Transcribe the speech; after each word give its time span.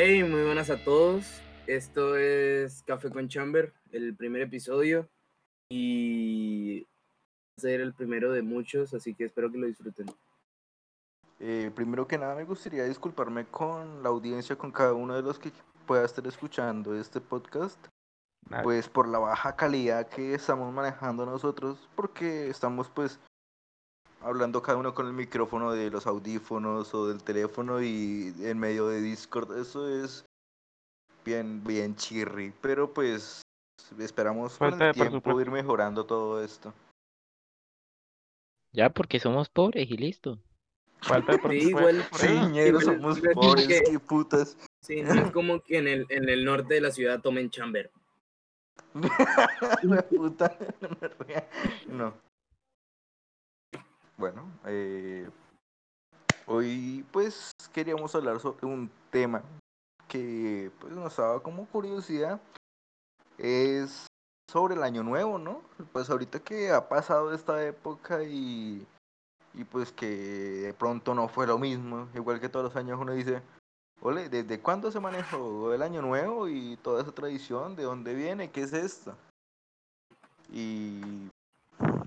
Hey, 0.00 0.22
muy 0.22 0.44
buenas 0.44 0.70
a 0.70 0.76
todos. 0.76 1.42
Esto 1.66 2.16
es 2.16 2.84
Café 2.84 3.10
con 3.10 3.26
Chamber, 3.26 3.74
el 3.90 4.14
primer 4.14 4.42
episodio. 4.42 5.08
Y 5.68 6.82
va 6.82 6.86
a 7.56 7.60
ser 7.62 7.80
el 7.80 7.92
primero 7.92 8.30
de 8.30 8.42
muchos, 8.42 8.94
así 8.94 9.12
que 9.16 9.24
espero 9.24 9.50
que 9.50 9.58
lo 9.58 9.66
disfruten. 9.66 10.06
Eh, 11.40 11.72
primero 11.74 12.06
que 12.06 12.16
nada 12.16 12.36
me 12.36 12.44
gustaría 12.44 12.84
disculparme 12.84 13.46
con 13.46 14.04
la 14.04 14.10
audiencia, 14.10 14.54
con 14.54 14.70
cada 14.70 14.92
uno 14.92 15.16
de 15.16 15.22
los 15.22 15.36
que 15.36 15.50
pueda 15.84 16.04
estar 16.04 16.24
escuchando 16.28 16.94
este 16.94 17.20
podcast, 17.20 17.84
pues 18.62 18.88
por 18.88 19.08
la 19.08 19.18
baja 19.18 19.56
calidad 19.56 20.08
que 20.08 20.32
estamos 20.32 20.72
manejando 20.72 21.26
nosotros, 21.26 21.88
porque 21.96 22.48
estamos 22.48 22.88
pues 22.88 23.18
hablando 24.20 24.62
cada 24.62 24.78
uno 24.78 24.94
con 24.94 25.06
el 25.06 25.12
micrófono 25.12 25.72
de 25.72 25.90
los 25.90 26.06
audífonos 26.06 26.92
o 26.94 27.06
del 27.08 27.22
teléfono 27.22 27.82
y 27.82 28.34
en 28.40 28.58
medio 28.58 28.88
de 28.88 29.00
Discord, 29.00 29.56
eso 29.58 29.88
es 29.88 30.24
bien, 31.24 31.62
bien 31.64 31.94
chirri, 31.96 32.52
pero 32.60 32.92
pues 32.92 33.42
esperamos 33.98 34.56
con 34.58 34.72
el 34.72 34.78
tiempo 34.92 35.00
presupuesto. 35.20 35.40
ir 35.40 35.50
mejorando 35.50 36.04
todo 36.04 36.42
esto. 36.42 36.72
Ya, 38.72 38.90
porque 38.90 39.18
somos 39.18 39.48
pobres 39.48 39.90
y 39.90 39.96
listo. 39.96 40.38
Falta 41.00 41.32
de 41.32 41.38
Sí, 41.38 41.42
presupuesto, 41.42 41.68
igual- 41.80 42.08
Sí, 42.14 42.28
ñero, 42.52 42.80
somos 42.80 43.18
igual 43.18 43.34
pobres, 43.34 43.66
que- 43.66 43.82
qué 43.92 43.98
putas. 44.00 44.56
Sí, 44.82 45.02
no 45.02 45.14
es 45.14 45.30
como 45.32 45.60
que 45.62 45.78
en 45.78 45.88
el, 45.88 46.06
en 46.10 46.28
el 46.28 46.44
norte 46.44 46.74
de 46.74 46.80
la 46.80 46.90
ciudad 46.90 47.20
tomen 47.20 47.50
Chamber. 47.50 47.90
La 49.82 50.02
puta. 50.02 50.56
No. 51.88 52.14
Bueno, 54.18 54.50
eh, 54.66 55.30
hoy 56.46 57.06
pues 57.12 57.52
queríamos 57.72 58.12
hablar 58.16 58.40
sobre 58.40 58.66
un 58.66 58.90
tema 59.12 59.44
que 60.08 60.72
pues 60.80 60.92
nos 60.92 61.16
daba 61.16 61.40
como 61.40 61.66
curiosidad. 61.66 62.40
Es 63.38 64.08
sobre 64.50 64.74
el 64.74 64.82
año 64.82 65.04
nuevo, 65.04 65.38
¿no? 65.38 65.62
Pues 65.92 66.10
ahorita 66.10 66.40
que 66.40 66.72
ha 66.72 66.88
pasado 66.88 67.32
esta 67.32 67.64
época 67.64 68.24
y, 68.24 68.84
y 69.54 69.62
pues 69.62 69.92
que 69.92 70.08
de 70.08 70.74
pronto 70.74 71.14
no 71.14 71.28
fue 71.28 71.46
lo 71.46 71.56
mismo, 71.56 72.08
igual 72.12 72.40
que 72.40 72.48
todos 72.48 72.64
los 72.64 72.76
años 72.76 72.98
uno 73.00 73.12
dice, 73.12 73.40
ole, 74.00 74.28
¿desde 74.28 74.58
cuándo 74.58 74.90
se 74.90 74.98
manejó 74.98 75.72
el 75.72 75.82
año 75.82 76.02
nuevo 76.02 76.48
y 76.48 76.76
toda 76.78 77.02
esa 77.02 77.12
tradición? 77.12 77.76
¿De 77.76 77.84
dónde 77.84 78.14
viene? 78.14 78.50
¿Qué 78.50 78.62
es 78.62 78.72
esto? 78.72 79.14
Y 80.50 81.28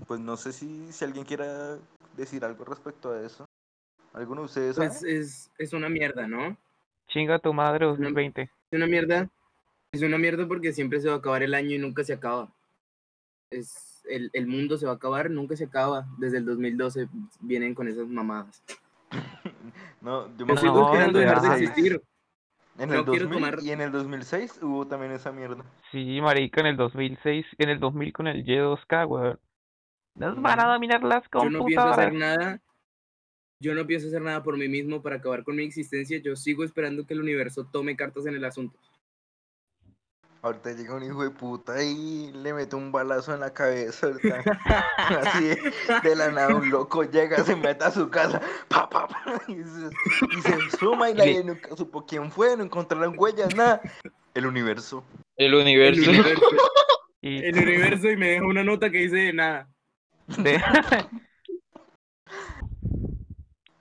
pues 0.06 0.20
no 0.20 0.36
sé 0.36 0.52
si, 0.52 0.92
si 0.92 1.06
alguien 1.06 1.24
quiera 1.24 1.78
decir 2.16 2.44
algo 2.44 2.64
respecto 2.64 3.12
a 3.12 3.20
eso. 3.24 3.46
¿Alguno 4.12 4.42
de 4.42 4.44
ustedes 4.46 4.76
sabe? 4.76 4.88
Pues 4.88 5.02
es, 5.04 5.50
es 5.58 5.72
una 5.72 5.88
mierda, 5.88 6.26
¿no? 6.28 6.56
Chinga 7.08 7.38
tu 7.38 7.52
madre 7.52 7.86
2020. 7.86 8.42
Es 8.42 8.50
una 8.72 8.86
mierda. 8.86 9.28
Es 9.92 10.02
una 10.02 10.18
mierda 10.18 10.46
porque 10.46 10.72
siempre 10.72 11.00
se 11.00 11.08
va 11.08 11.14
a 11.14 11.18
acabar 11.18 11.42
el 11.42 11.54
año 11.54 11.70
y 11.70 11.78
nunca 11.78 12.04
se 12.04 12.12
acaba. 12.14 12.48
Es, 13.50 14.02
el, 14.08 14.30
el 14.32 14.46
mundo 14.46 14.76
se 14.78 14.86
va 14.86 14.92
a 14.92 14.94
acabar, 14.96 15.30
nunca 15.30 15.56
se 15.56 15.64
acaba. 15.64 16.06
Desde 16.18 16.38
el 16.38 16.44
2012 16.46 17.08
vienen 17.40 17.74
con 17.74 17.88
esas 17.88 18.06
mamadas. 18.06 18.62
No, 20.00 20.36
yo 20.36 20.46
me 20.46 20.56
sigo 20.56 20.80
no, 20.80 20.90
dejar 20.92 21.12
de 21.12 21.24
2006 21.26 21.62
existir. 21.70 22.02
En 22.78 22.88
no 22.88 22.94
el 22.96 23.04
quiero 23.04 23.26
2000 23.26 23.30
tomar- 23.38 23.62
y 23.62 23.70
en 23.70 23.80
el 23.82 23.92
2006 23.92 24.58
hubo 24.62 24.84
también 24.86 25.12
esa 25.12 25.30
mierda. 25.30 25.64
Sí, 25.92 26.20
marica, 26.20 26.60
en 26.60 26.66
el 26.66 26.76
2006, 26.76 27.46
en 27.58 27.68
el 27.68 27.78
2000 27.78 28.12
con 28.12 28.26
el 28.26 28.44
Y2K, 28.44 29.06
weón. 29.06 29.38
Nos 30.14 30.40
van 30.40 30.60
a 30.60 30.66
dominar 30.72 31.02
las 31.02 31.24
Yo 31.32 31.48
no 31.50 31.64
pienso 31.64 31.88
hacer 31.88 32.10
computadoras. 32.10 32.38
nada. 32.38 32.60
Yo 33.60 33.74
no 33.74 33.86
pienso 33.86 34.08
hacer 34.08 34.22
nada 34.22 34.42
por 34.42 34.56
mí 34.58 34.68
mismo 34.68 35.02
para 35.02 35.16
acabar 35.16 35.44
con 35.44 35.56
mi 35.56 35.62
existencia. 35.64 36.18
Yo 36.18 36.34
sigo 36.36 36.64
esperando 36.64 37.06
que 37.06 37.14
el 37.14 37.20
universo 37.20 37.64
tome 37.70 37.96
cartas 37.96 38.26
en 38.26 38.34
el 38.34 38.44
asunto. 38.44 38.78
Ahorita 40.44 40.72
llega 40.72 40.96
un 40.96 41.04
hijo 41.04 41.22
de 41.22 41.30
puta 41.30 41.80
y 41.84 42.32
le 42.32 42.52
mete 42.52 42.74
un 42.74 42.90
balazo 42.90 43.32
en 43.32 43.38
la 43.38 43.54
cabeza. 43.54 44.08
ahorita. 44.08 44.42
Así 44.96 45.44
de, 45.44 45.72
de 46.02 46.16
la 46.16 46.32
nada 46.32 46.56
un 46.56 46.68
loco 46.68 47.04
llega, 47.04 47.44
se 47.44 47.54
mete 47.54 47.84
a 47.84 47.92
su 47.92 48.10
casa 48.10 48.40
pa, 48.66 48.88
pa, 48.90 49.06
pa, 49.06 49.40
y, 49.46 49.54
se, 49.54 50.36
y 50.36 50.42
se 50.42 50.76
suma 50.78 51.10
y 51.10 51.14
nadie 51.14 51.44
nunca 51.44 51.76
supo 51.76 52.04
quién 52.04 52.28
fue, 52.32 52.56
no 52.56 52.64
encontraron 52.64 53.14
huellas, 53.16 53.54
nada. 53.54 53.80
El 54.34 54.46
universo. 54.46 55.04
El 55.36 55.54
El 55.54 55.60
universo. 55.60 56.10
universo, 56.10 56.42
Y 57.22 57.36
el 57.44 57.56
universo 57.56 58.10
y 58.10 58.16
me 58.16 58.30
deja 58.30 58.44
una 58.44 58.64
nota 58.64 58.90
que 58.90 58.98
dice 58.98 59.32
nada. 59.32 59.68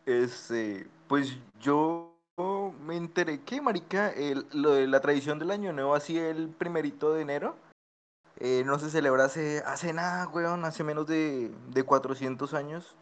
Este, 0.06 0.88
pues 1.08 1.38
yo 1.60 2.12
me 2.86 2.98
enteré 2.98 3.42
que, 3.42 3.62
marica, 3.62 4.14
lo 4.52 4.74
de 4.74 4.88
la 4.88 5.00
tradición 5.00 5.40
del 5.40 5.52
año 5.52 5.72
nuevo, 5.74 5.94
así 5.94 6.18
el 6.18 6.50
primerito 6.50 7.14
de 7.14 7.22
enero, 7.22 7.56
eh, 8.38 8.64
no 8.66 8.80
se 8.80 8.90
celebra 8.90 9.26
hace, 9.26 9.60
hace 9.66 9.94
nada, 9.94 10.28
weón, 10.28 10.66
hace 10.66 10.84
menos 10.84 11.08
de, 11.08 11.52
de 11.70 11.84
400 11.84 12.54
años. 12.54 12.96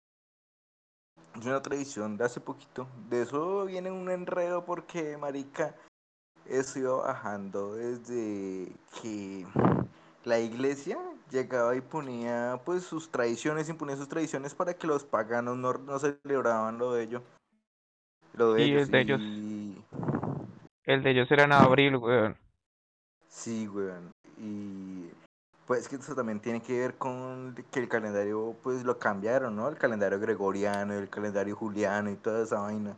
Es 1.39 1.45
una 1.45 1.61
tradición 1.61 2.17
de 2.17 2.25
hace 2.25 2.41
poquito. 2.41 2.87
De 3.09 3.21
eso 3.21 3.65
viene 3.65 3.91
un 3.91 4.09
enredo 4.11 4.65
porque, 4.65 5.15
marica, 5.17 5.75
eso 6.45 6.79
iba 6.79 6.95
bajando 6.97 7.75
desde 7.75 8.73
que 9.01 9.47
la 10.29 10.39
iglesia 10.39 10.97
llegaba 11.31 11.75
y 11.75 11.81
ponía 11.81 12.61
pues 12.63 12.83
sus 12.83 13.09
tradiciones, 13.09 13.67
imponía 13.67 13.97
sus 13.97 14.07
tradiciones 14.07 14.53
para 14.53 14.75
que 14.75 14.85
los 14.85 15.03
paganos 15.03 15.57
no, 15.57 15.73
no 15.73 15.97
celebraban 15.99 16.77
lo 16.77 16.93
de 16.93 17.03
ellos. 17.03 17.23
Lo 18.33 18.53
de 18.53 18.63
Sí, 18.63 18.71
ellos. 18.71 18.81
el 18.83 18.91
de 18.91 18.99
ellos. 19.01 19.21
y- 19.21 19.83
el 20.85 21.03
de 21.03 21.11
ellos 21.11 21.31
era 21.31 21.43
en 21.43 21.51
abril, 21.51 21.95
weón. 21.97 22.37
Sí, 23.27 23.67
weón. 23.67 24.11
Y 24.37 25.09
pues 25.65 25.89
que 25.89 25.95
eso 25.97 26.15
también 26.15 26.39
tiene 26.39 26.61
que 26.61 26.79
ver 26.79 26.95
con 26.95 27.55
que 27.71 27.79
el 27.79 27.89
calendario 27.89 28.55
pues 28.63 28.83
lo 28.83 28.97
cambiaron, 28.99 29.55
¿no? 29.55 29.67
El 29.67 29.77
calendario 29.77 30.19
gregoriano, 30.19 30.93
el 30.93 31.09
calendario 31.09 31.55
juliano 31.55 32.09
y 32.11 32.15
toda 32.15 32.43
esa 32.43 32.59
vaina. 32.59 32.95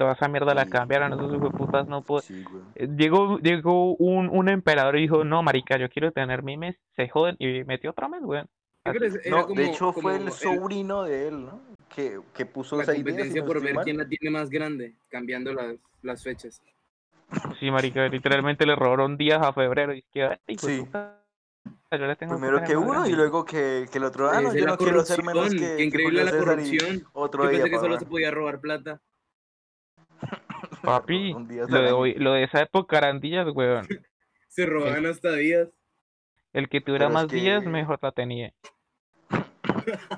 Toda 0.00 0.14
esa 0.14 0.28
mierda 0.28 0.54
la 0.54 0.64
cambiaron, 0.64 1.12
esos 1.12 1.52
putas 1.52 1.86
no. 1.86 2.02
Sí, 2.22 2.42
weón. 2.50 2.72
Eh, 2.74 2.88
Llegó, 2.96 3.38
llegó 3.38 3.94
un, 3.96 4.30
un 4.30 4.48
emperador 4.48 4.96
y 4.96 5.02
dijo, 5.02 5.24
no, 5.24 5.42
marica, 5.42 5.76
yo 5.76 5.90
quiero 5.90 6.10
tener 6.10 6.42
mi 6.42 6.56
mes, 6.56 6.74
se 6.96 7.06
joden, 7.10 7.36
y 7.38 7.64
metió 7.64 7.90
otro 7.90 8.08
mes, 8.08 8.22
weón. 8.22 8.48
No, 9.28 9.42
como- 9.46 9.60
de 9.60 9.66
hecho 9.66 9.92
fue 9.92 10.16
el 10.16 10.32
sobrino 10.32 11.02
de 11.02 11.28
él, 11.28 11.44
¿no? 11.44 11.60
Que, 11.94 12.18
que 12.32 12.46
puso 12.46 12.76
la 12.76 12.84
esa 12.84 12.92
idea. 12.92 13.02
si 13.02 13.04
competencia 13.10 13.40
no 13.42 13.46
por 13.46 13.62
ver 13.62 13.74
mal. 13.74 13.84
quién 13.84 13.98
la 13.98 14.06
tiene 14.08 14.30
más 14.30 14.48
grande, 14.48 14.94
cambiando 15.10 15.52
las, 15.52 15.76
las 16.00 16.22
fechas. 16.22 16.62
Sí, 17.60 17.70
marica, 17.70 18.08
literalmente 18.08 18.64
le 18.64 18.74
robaron 18.76 19.18
días 19.18 19.42
a 19.46 19.52
febrero, 19.52 19.92
y 19.92 19.98
es 19.98 20.04
que, 20.10 20.22
"Ay, 20.22 20.38
de 20.46 20.56
Sí. 20.58 20.80
puta, 20.80 21.18
yo 21.92 22.06
le 22.06 22.16
tengo 22.16 22.38
Primero 22.38 22.64
que 22.64 22.74
uno 22.74 22.92
y 22.92 22.94
grande". 22.94 23.10
luego 23.16 23.44
que, 23.44 23.86
que 23.92 23.98
el 23.98 24.04
otro. 24.04 24.30
Ah, 24.30 24.40
no, 24.40 24.48
es 24.48 24.54
yo 24.54 24.64
la 24.64 24.70
no 24.70 24.78
quiero 24.78 25.04
ser 25.04 25.22
menos 25.24 25.42
corrupción, 25.44 25.60
que, 25.60 25.70
qué 25.72 25.76
que 25.76 25.84
increíble 25.84 26.24
la 26.24 26.30
corrupción. 26.30 27.02
Otro 27.12 27.42
Yo 27.44 27.50
día 27.50 27.58
pensé 27.58 27.70
que 27.74 27.78
solo 27.80 27.98
se 27.98 28.06
podía 28.06 28.30
robar 28.30 28.60
plata. 28.60 28.98
Papi, 30.82 31.32
Un 31.32 31.48
día 31.48 31.64
lo 31.68 31.82
de, 31.82 31.92
hoy, 31.92 32.14
lo 32.14 32.32
de 32.32 32.44
esa 32.44 32.62
época 32.62 32.98
eran 32.98 33.20
días, 33.20 33.46
weón. 33.54 33.86
Se 34.48 34.66
robaban 34.66 35.06
hasta 35.06 35.32
días. 35.32 35.68
El 36.52 36.68
que 36.68 36.80
tuviera 36.80 37.06
Pero 37.06 37.18
es 37.18 37.24
más 37.24 37.28
días, 37.32 37.64
mejor 37.64 37.98
la 38.02 38.10
tenía. 38.12 38.52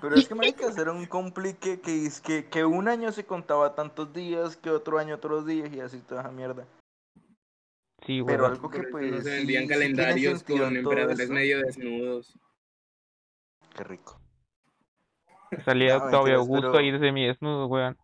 Pero 0.01 0.15
es 0.15 0.27
que 0.27 0.35
me 0.35 0.47
hay 0.47 0.53
que 0.55 0.65
hacer 0.65 0.89
un 0.89 1.05
complique 1.07 1.81
que 1.81 2.07
es 2.07 2.21
que, 2.21 2.47
que 2.49 2.65
un 2.65 2.89
año 2.89 3.13
se 3.13 3.25
contaba 3.25 3.75
tantos 3.75 4.13
días, 4.13 4.57
que 4.57 4.71
otro 4.71 4.99
año 4.99 5.17
otros 5.17 5.47
días 5.47 5.73
y 5.73 5.81
así 5.81 5.99
toda 6.01 6.23
esa 6.23 6.31
mierda. 6.31 6.67
Sí, 8.07 8.23
Pero 8.27 8.45
weón. 8.45 8.53
algo 8.57 8.71
que 8.71 8.83
pues 8.85 9.13
no 9.13 9.21
se 9.21 9.31
vendían 9.31 9.65
sí 9.65 9.69
calendarios 9.69 10.43
con 10.43 10.77
emperadores 10.77 11.21
eso. 11.21 11.33
medio 11.33 11.61
desnudos. 11.61 12.35
Qué 13.77 13.85
rico. 13.85 14.19
Salía 15.65 15.99
Octavio 15.99 16.39
Augusto 16.39 16.73
pero- 16.73 16.79
ahí 16.83 16.91
desde 16.91 17.13
mi 17.13 17.27
desnudo, 17.27 17.67
weón. 17.67 17.97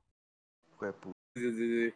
Sí, 1.34 1.50
sí, 1.52 1.52
sí. 1.52 1.94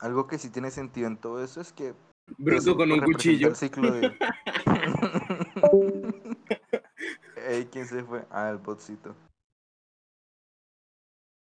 Algo 0.00 0.26
que 0.26 0.38
sí 0.38 0.50
tiene 0.50 0.70
sentido 0.70 1.08
en 1.08 1.16
todo 1.16 1.42
eso 1.42 1.60
es 1.60 1.72
que 1.72 1.94
Bruto 2.36 2.58
eso 2.58 2.76
con 2.76 2.92
un 2.92 3.00
cuchillo. 3.00 3.48
el 3.48 3.56
ciclo 3.56 3.90
de. 3.92 4.12
Ey, 7.48 7.64
¿quién 7.66 7.86
se 7.86 8.02
fue? 8.04 8.24
Ah, 8.30 8.50
el 8.50 8.58
botcito. 8.58 9.14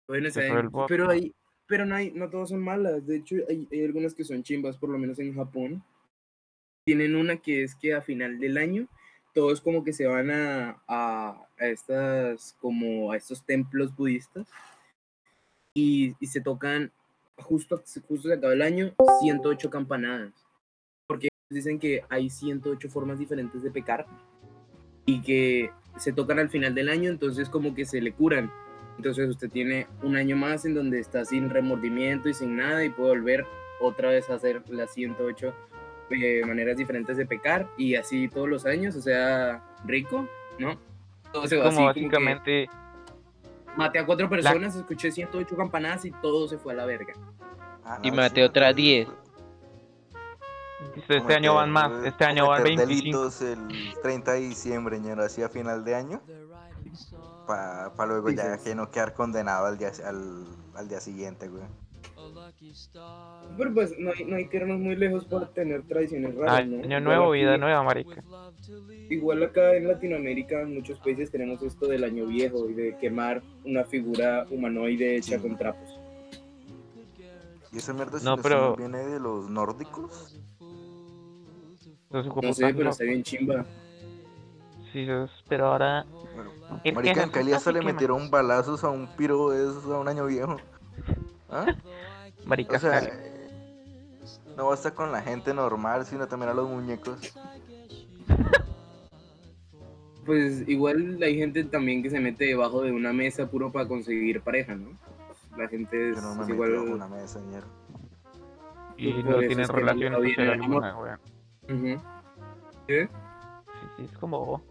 Bueno, 0.08 0.30
Se 0.30 0.40
está 0.40 0.52
fue 0.52 0.60
el 0.60 0.68
bien. 0.68 0.72
bot. 0.72 0.88
pero 0.88 1.08
hay, 1.08 1.34
pero 1.66 1.86
no 1.86 1.94
hay, 1.94 2.10
no 2.12 2.28
todas 2.28 2.50
son 2.50 2.62
malas. 2.62 3.06
De 3.06 3.16
hecho, 3.16 3.36
hay, 3.48 3.68
hay 3.70 3.84
algunas 3.84 4.14
que 4.14 4.24
son 4.24 4.42
chimbas, 4.42 4.76
por 4.76 4.90
lo 4.90 4.98
menos 4.98 5.18
en 5.18 5.34
Japón. 5.34 5.82
Tienen 6.84 7.14
una 7.14 7.36
que 7.36 7.62
es 7.62 7.74
que 7.76 7.94
a 7.94 8.02
final 8.02 8.38
del 8.40 8.58
año 8.58 8.88
todos 9.34 9.60
como 9.62 9.82
que 9.84 9.92
se 9.94 10.06
van 10.06 10.30
a, 10.30 10.82
a, 10.88 11.46
a 11.58 11.66
estas 11.66 12.54
como 12.60 13.12
a 13.12 13.16
estos 13.16 13.46
templos 13.46 13.94
budistas 13.96 14.46
y, 15.74 16.14
y 16.20 16.26
se 16.26 16.42
tocan 16.42 16.92
justo 17.42 17.82
justo 18.06 18.28
se 18.28 18.34
acaba 18.34 18.52
el 18.52 18.62
año 18.62 18.94
108 19.20 19.70
campanadas 19.70 20.32
porque 21.06 21.28
dicen 21.50 21.78
que 21.78 22.02
hay 22.08 22.30
108 22.30 22.88
formas 22.88 23.18
diferentes 23.18 23.62
de 23.62 23.70
pecar 23.70 24.06
y 25.04 25.20
que 25.22 25.70
se 25.98 26.12
tocan 26.12 26.38
al 26.38 26.48
final 26.48 26.74
del 26.74 26.88
año 26.88 27.10
entonces 27.10 27.48
como 27.48 27.74
que 27.74 27.84
se 27.84 28.00
le 28.00 28.12
curan 28.12 28.50
entonces 28.96 29.28
usted 29.28 29.50
tiene 29.50 29.86
un 30.02 30.16
año 30.16 30.36
más 30.36 30.64
en 30.64 30.74
donde 30.74 31.00
está 31.00 31.24
sin 31.24 31.50
remordimiento 31.50 32.28
y 32.28 32.34
sin 32.34 32.56
nada 32.56 32.84
y 32.84 32.90
puede 32.90 33.10
volver 33.10 33.46
otra 33.80 34.10
vez 34.10 34.30
a 34.30 34.34
hacer 34.34 34.62
las 34.70 34.92
108 34.92 35.54
eh, 36.10 36.42
maneras 36.44 36.76
diferentes 36.76 37.16
de 37.16 37.26
pecar 37.26 37.68
y 37.78 37.94
así 37.94 38.28
todos 38.28 38.48
los 38.48 38.66
años, 38.66 38.94
o 38.96 39.00
sea, 39.00 39.62
rico, 39.84 40.28
¿no? 40.58 40.78
Todo 41.32 41.46
se 41.46 41.56
va 41.56 41.68
así 41.68 41.76
Como 41.76 41.86
como 41.88 41.94
que 41.94 42.00
básicamente, 42.00 42.68
maté 43.76 43.98
a 43.98 44.06
cuatro 44.06 44.28
personas, 44.28 44.74
escuché 44.74 45.10
108 45.10 45.56
campanadas 45.56 46.04
y 46.04 46.10
todo 46.10 46.48
se 46.48 46.58
fue 46.58 46.72
a 46.72 46.76
la 46.76 46.86
verga. 46.86 47.14
Ah, 47.84 47.98
Y 48.02 48.10
no, 48.10 48.16
maté 48.18 48.36
sí, 48.36 48.42
otras 48.42 48.74
entonces, 48.76 48.76
10. 48.76 49.08
dice, 50.96 51.16
este 51.16 51.34
año 51.34 51.54
van 51.54 51.70
más, 51.70 51.92
este 52.04 52.24
año 52.24 52.48
van 52.48 52.62
cometer 52.62 52.86
25. 52.86 53.24
delitos 53.24 53.42
el 53.42 53.94
30 54.02 54.32
de 54.32 54.40
diciembre, 54.40 55.00
ñero, 55.00 55.22
así 55.24 55.42
a 55.42 55.48
final 55.48 55.84
de 55.84 55.94
año. 55.94 56.22
Para 57.46 58.06
luego 58.06 58.30
ya 58.30 58.58
que 58.58 58.74
no 58.74 58.90
quedar 58.90 59.14
condenado 59.14 59.66
al 59.66 59.78
día, 59.78 59.90
al, 60.06 60.46
al 60.74 60.88
día 60.88 61.00
siguiente, 61.00 61.48
güey. 61.48 61.64
Pero 63.58 63.74
pues 63.74 63.98
no 63.98 64.10
hay, 64.16 64.24
no 64.24 64.36
hay 64.36 64.48
que 64.48 64.56
irnos 64.58 64.78
muy 64.78 64.96
lejos 64.96 65.24
por 65.24 65.48
tener 65.48 65.82
tradiciones 65.82 66.34
raras, 66.34 66.66
¿no? 66.66 66.82
Año 66.82 67.00
nuevo, 67.00 67.32
aquí- 67.32 67.40
vida 67.40 67.56
nueva, 67.58 67.82
marica. 67.82 68.22
Igual 69.10 69.42
acá 69.42 69.74
en 69.74 69.88
Latinoamérica, 69.88 70.62
en 70.62 70.74
muchos 70.74 70.98
países 71.00 71.30
tenemos 71.30 71.62
esto 71.62 71.86
del 71.86 72.04
año 72.04 72.26
viejo 72.26 72.68
y 72.68 72.74
de 72.74 72.96
quemar 72.98 73.42
una 73.64 73.84
figura 73.84 74.46
humanoide 74.50 75.16
hecha 75.16 75.36
Sí. 75.36 75.42
con 75.42 75.56
trapos. 75.56 75.88
¿Y 77.72 77.78
esa 77.78 77.92
mierda 77.94 78.18
No, 78.22 78.36
pero- 78.36 78.76
viene 78.76 78.98
de 78.98 79.18
los 79.20 79.48
nórdicos? 79.48 80.38
No 82.10 82.52
sé, 82.52 82.74
pero 82.74 82.90
está 82.90 83.04
bien 83.04 83.22
chimba. 83.22 83.64
Sí, 84.92 85.06
pero 85.48 85.66
ahora, 85.68 86.04
Bueno, 86.34 86.50
marica, 86.94 87.22
en 87.22 87.30
Cali 87.30 87.52
hasta 87.52 87.72
le 87.72 87.80
metieron 87.80 88.30
balazos 88.30 88.84
a 88.84 88.90
un 88.90 89.06
piro 89.16 89.48
de 89.50 89.62
esos 89.62 89.86
a 89.86 89.98
un 89.98 90.06
año 90.08 90.26
viejo. 90.26 90.56
¿Ah? 91.50 91.66
Marica, 92.44 92.76
O 92.76 92.80
sea, 92.80 92.98
eh, 92.98 93.48
no 94.56 94.68
basta 94.68 94.94
con 94.94 95.12
la 95.12 95.22
gente 95.22 95.54
normal, 95.54 96.06
sino 96.06 96.26
también 96.28 96.50
a 96.50 96.54
los 96.54 96.68
muñecos. 96.68 97.34
Pues 100.24 100.68
igual 100.68 101.18
hay 101.20 101.36
gente 101.36 101.64
también 101.64 102.00
que 102.00 102.08
se 102.08 102.20
mete 102.20 102.44
debajo 102.44 102.82
de 102.82 102.92
una 102.92 103.12
mesa 103.12 103.50
puro 103.50 103.72
para 103.72 103.88
conseguir 103.88 104.40
pareja, 104.40 104.76
¿no? 104.76 104.96
La 105.56 105.66
gente 105.66 106.10
es, 106.10 106.22
no 106.22 106.36
me 106.36 106.42
es 106.44 106.48
igual. 106.48 106.74
una 106.76 107.08
mesa, 107.08 107.40
y 108.96 109.12
no 109.22 109.38
tienen 109.38 109.60
es 109.60 109.70
el 110.38 110.50
amor. 110.52 110.60
ninguna, 110.60 110.96
weón. 110.96 111.20
Ujú. 111.64 112.02
¿Qué? 112.86 113.08
Sí, 113.08 113.86
sí, 113.96 114.04
es 114.04 114.18
como. 114.18 114.62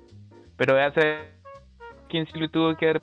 Pero 0.55 0.75
sé 0.93 1.31
quién 2.07 2.25
sí 2.27 2.39
le 2.39 2.47
tuvo 2.47 2.75
que 2.77 2.89
haber 2.89 3.01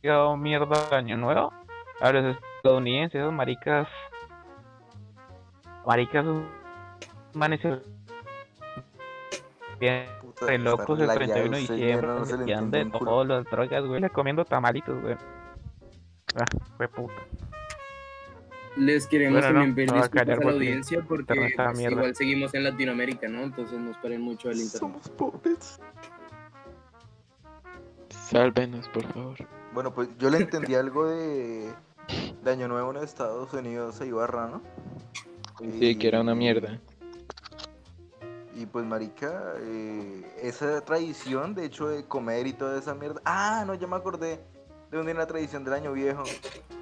pegado 0.00 0.36
mierda 0.36 0.96
año 0.96 1.16
nuevo. 1.16 1.52
A 2.00 2.12
los 2.12 2.36
estadounidenses, 2.64 3.20
esos 3.20 3.32
maricas. 3.32 3.86
Maricas, 5.86 6.24
manes 7.34 7.60
bien 9.78 10.06
re 10.40 10.58
locos 10.58 10.98
el 10.98 11.08
lagueado 11.08 11.34
31 11.34 11.56
de 11.56 11.60
diciembre, 11.60 12.82
un 12.84 12.90
culo. 12.90 13.10
todos 13.10 13.26
los 13.26 13.44
drogas, 13.44 13.84
güey, 13.84 14.08
comiendo 14.08 14.46
tamalitos, 14.46 14.98
güey. 15.02 15.14
Ah, 16.36 16.46
fue 16.78 16.88
puta. 16.88 17.14
Les 18.76 19.06
queremos 19.06 19.42
Bueno, 19.42 19.66
no, 19.66 19.74
pedir 19.74 19.90
a 19.90 19.94
disculpas 19.94 20.24
callar 20.24 20.42
a 20.42 20.44
la 20.46 20.52
audiencia 20.52 21.04
porque 21.06 21.34
pues, 21.34 21.80
igual 21.80 22.16
seguimos 22.16 22.54
en 22.54 22.64
Latinoamérica, 22.64 23.28
¿no? 23.28 23.42
Entonces 23.42 23.78
no 23.78 23.90
esperen 23.90 24.22
mucho 24.22 24.48
del 24.48 24.58
internet. 24.58 24.80
Somos 24.80 25.08
pobres. 25.10 25.80
Sálvenos, 28.08 28.88
por 28.88 29.04
favor. 29.12 29.36
Bueno, 29.74 29.92
pues 29.92 30.08
yo 30.18 30.30
le 30.30 30.38
entendí 30.38 30.74
algo 30.74 31.06
de, 31.06 31.72
de 32.42 32.50
Año 32.50 32.68
Nuevo 32.68 32.90
en 32.90 32.98
Estados 32.98 33.52
Unidos 33.52 34.00
a 34.00 34.06
Ibarra, 34.06 34.48
¿no? 34.48 34.62
Sí, 35.78 35.96
que 35.96 36.08
era 36.08 36.20
una 36.20 36.34
mierda. 36.34 36.80
Y 38.56 38.66
pues, 38.66 38.84
marica, 38.84 39.54
eh, 39.60 40.24
esa 40.40 40.80
tradición, 40.84 41.54
de 41.54 41.64
hecho, 41.64 41.88
de 41.88 42.06
comer 42.06 42.46
y 42.46 42.52
toda 42.52 42.78
esa 42.78 42.94
mierda. 42.94 43.20
Ah, 43.24 43.64
no, 43.66 43.74
ya 43.74 43.86
me 43.86 43.96
acordé 43.96 44.36
de 44.90 44.96
dónde 44.96 45.06
viene 45.06 45.20
la 45.20 45.26
tradición 45.26 45.64
del 45.64 45.74
año 45.74 45.92
viejo. 45.92 46.22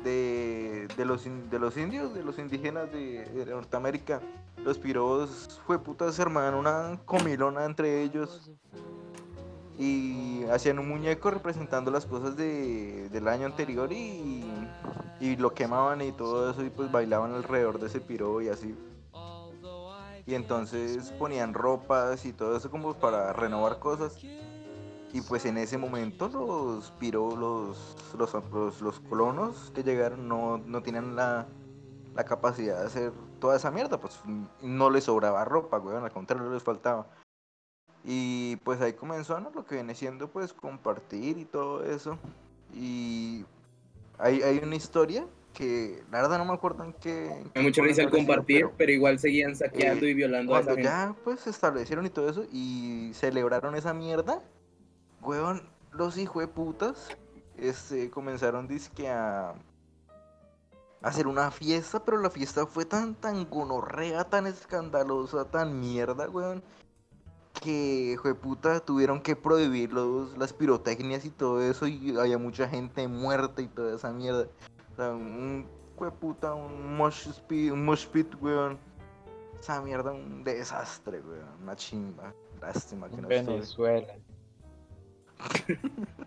De, 0.04 0.88
de, 0.96 1.04
los, 1.04 1.24
de 1.24 1.58
los 1.58 1.76
indios, 1.76 2.12
de 2.12 2.24
los 2.24 2.38
indígenas 2.38 2.90
de, 2.92 3.24
de 3.24 3.46
Norteamérica. 3.46 4.20
Los 4.64 4.78
piros, 4.78 5.60
fue 5.66 5.78
putas, 5.78 6.18
hermano, 6.18 6.58
una 6.58 7.00
comilona 7.04 7.64
entre 7.64 8.02
ellos. 8.02 8.50
Y 9.78 10.44
hacían 10.52 10.78
un 10.78 10.88
muñeco 10.88 11.30
representando 11.30 11.90
las 11.90 12.06
cosas 12.06 12.36
de, 12.36 13.08
del 13.08 13.26
año 13.28 13.46
anterior 13.46 13.92
y, 13.92 14.44
y 15.20 15.36
lo 15.36 15.54
quemaban 15.54 16.02
y 16.02 16.12
todo 16.12 16.50
eso 16.50 16.64
y 16.64 16.70
pues 16.70 16.92
bailaban 16.92 17.32
alrededor 17.32 17.78
de 17.78 17.86
ese 17.86 18.00
piro 18.00 18.40
y 18.42 18.48
así. 18.48 18.76
Y 20.24 20.34
entonces 20.34 21.10
ponían 21.18 21.52
ropas 21.52 22.24
y 22.24 22.32
todo 22.32 22.56
eso 22.56 22.70
como 22.70 22.94
para 22.94 23.32
renovar 23.32 23.78
cosas. 23.78 24.16
Y 24.22 25.20
pues 25.28 25.44
en 25.44 25.58
ese 25.58 25.76
momento 25.76 26.28
los 26.28 26.90
piro, 26.92 27.36
los, 27.36 27.96
los, 28.16 28.80
los, 28.80 29.00
colonos 29.00 29.70
que 29.74 29.82
llegaron 29.82 30.26
no, 30.26 30.58
no 30.58 30.82
tenían 30.82 31.16
la, 31.16 31.46
la 32.14 32.24
capacidad 32.24 32.80
de 32.80 32.86
hacer 32.86 33.12
toda 33.38 33.56
esa 33.56 33.70
mierda. 33.70 34.00
Pues 34.00 34.20
no 34.62 34.90
les 34.90 35.04
sobraba 35.04 35.44
ropa, 35.44 35.78
weón, 35.78 36.04
al 36.04 36.12
contrario 36.12 36.50
les 36.50 36.62
faltaba. 36.62 37.06
Y 38.04 38.56
pues 38.56 38.80
ahí 38.80 38.94
comenzó 38.94 39.38
¿no? 39.40 39.50
lo 39.54 39.64
que 39.64 39.76
viene 39.76 39.94
siendo 39.94 40.28
pues 40.28 40.52
compartir 40.52 41.38
y 41.38 41.44
todo 41.44 41.84
eso. 41.84 42.18
Y 42.74 43.44
hay, 44.18 44.42
hay 44.42 44.58
una 44.58 44.74
historia 44.76 45.26
que 45.54 46.02
la 46.10 46.22
verdad 46.22 46.38
no 46.38 46.46
me 46.46 46.54
acuerdo 46.54 46.82
en 46.84 46.94
qué... 46.94 47.44
da 47.54 47.60
mucha 47.60 47.82
risa 47.82 48.02
al 48.02 48.10
compartir, 48.10 48.62
pero- 48.62 48.74
pero 48.78 48.92
igual 48.92 49.18
seguían 49.18 49.54
saqueando 49.54 50.06
eh, 50.06 50.10
y 50.10 50.14
violando 50.14 50.54
a 50.54 50.60
esa 50.60 50.70
gente. 50.70 50.82
ya 50.84 51.14
pues 51.24 51.40
se 51.40 51.50
establecieron 51.50 52.06
y 52.06 52.10
todo 52.10 52.28
eso 52.30 52.44
y 52.50 53.10
celebraron 53.14 53.74
esa 53.76 53.92
mierda, 53.92 54.42
weón, 55.20 55.62
los 55.92 56.16
hijos 56.16 56.40
de 56.42 56.48
putas 56.48 57.08
este, 57.58 58.08
comenzaron 58.10 58.66
dizque 58.66 59.10
a, 59.10 59.50
a 59.50 59.54
hacer 61.02 61.26
una 61.26 61.50
fiesta, 61.50 62.02
pero 62.02 62.16
la 62.18 62.30
fiesta 62.30 62.64
fue 62.66 62.86
tan, 62.86 63.14
tan 63.14 63.44
gonorrea, 63.50 64.24
tan 64.24 64.46
escandalosa, 64.46 65.44
tan 65.44 65.78
mierda, 65.78 66.30
weón, 66.30 66.62
que 67.62 68.12
hijo 68.12 68.28
de 68.28 68.34
puta 68.34 68.80
tuvieron 68.80 69.22
que 69.22 69.36
prohibir 69.36 69.92
los, 69.92 70.36
las 70.36 70.52
pirotecnias 70.52 71.24
y 71.24 71.30
todo 71.30 71.62
eso 71.62 71.86
y 71.86 72.16
había 72.18 72.36
mucha 72.36 72.68
gente 72.68 73.06
muerta 73.08 73.62
y 73.62 73.68
toda 73.68 73.96
esa 73.96 74.12
mierda. 74.12 74.48
O 74.92 74.96
sea, 74.96 75.12
un 75.12 75.66
hijo 75.94 76.04
de 76.04 76.10
puta, 76.10 76.54
un 76.54 76.96
mosh 76.96 77.28
pit, 77.48 77.72
un 77.72 77.84
mosh 77.84 78.06
pit, 78.06 78.26
weón. 78.40 78.78
Esa 79.58 79.80
mierda, 79.80 80.12
un 80.12 80.42
desastre, 80.42 81.20
weón. 81.20 81.62
Una 81.62 81.76
chimba. 81.76 82.34
Lástima 82.60 83.08
que 83.08 83.16
no. 83.16 83.28
Venezuela. 83.28 84.14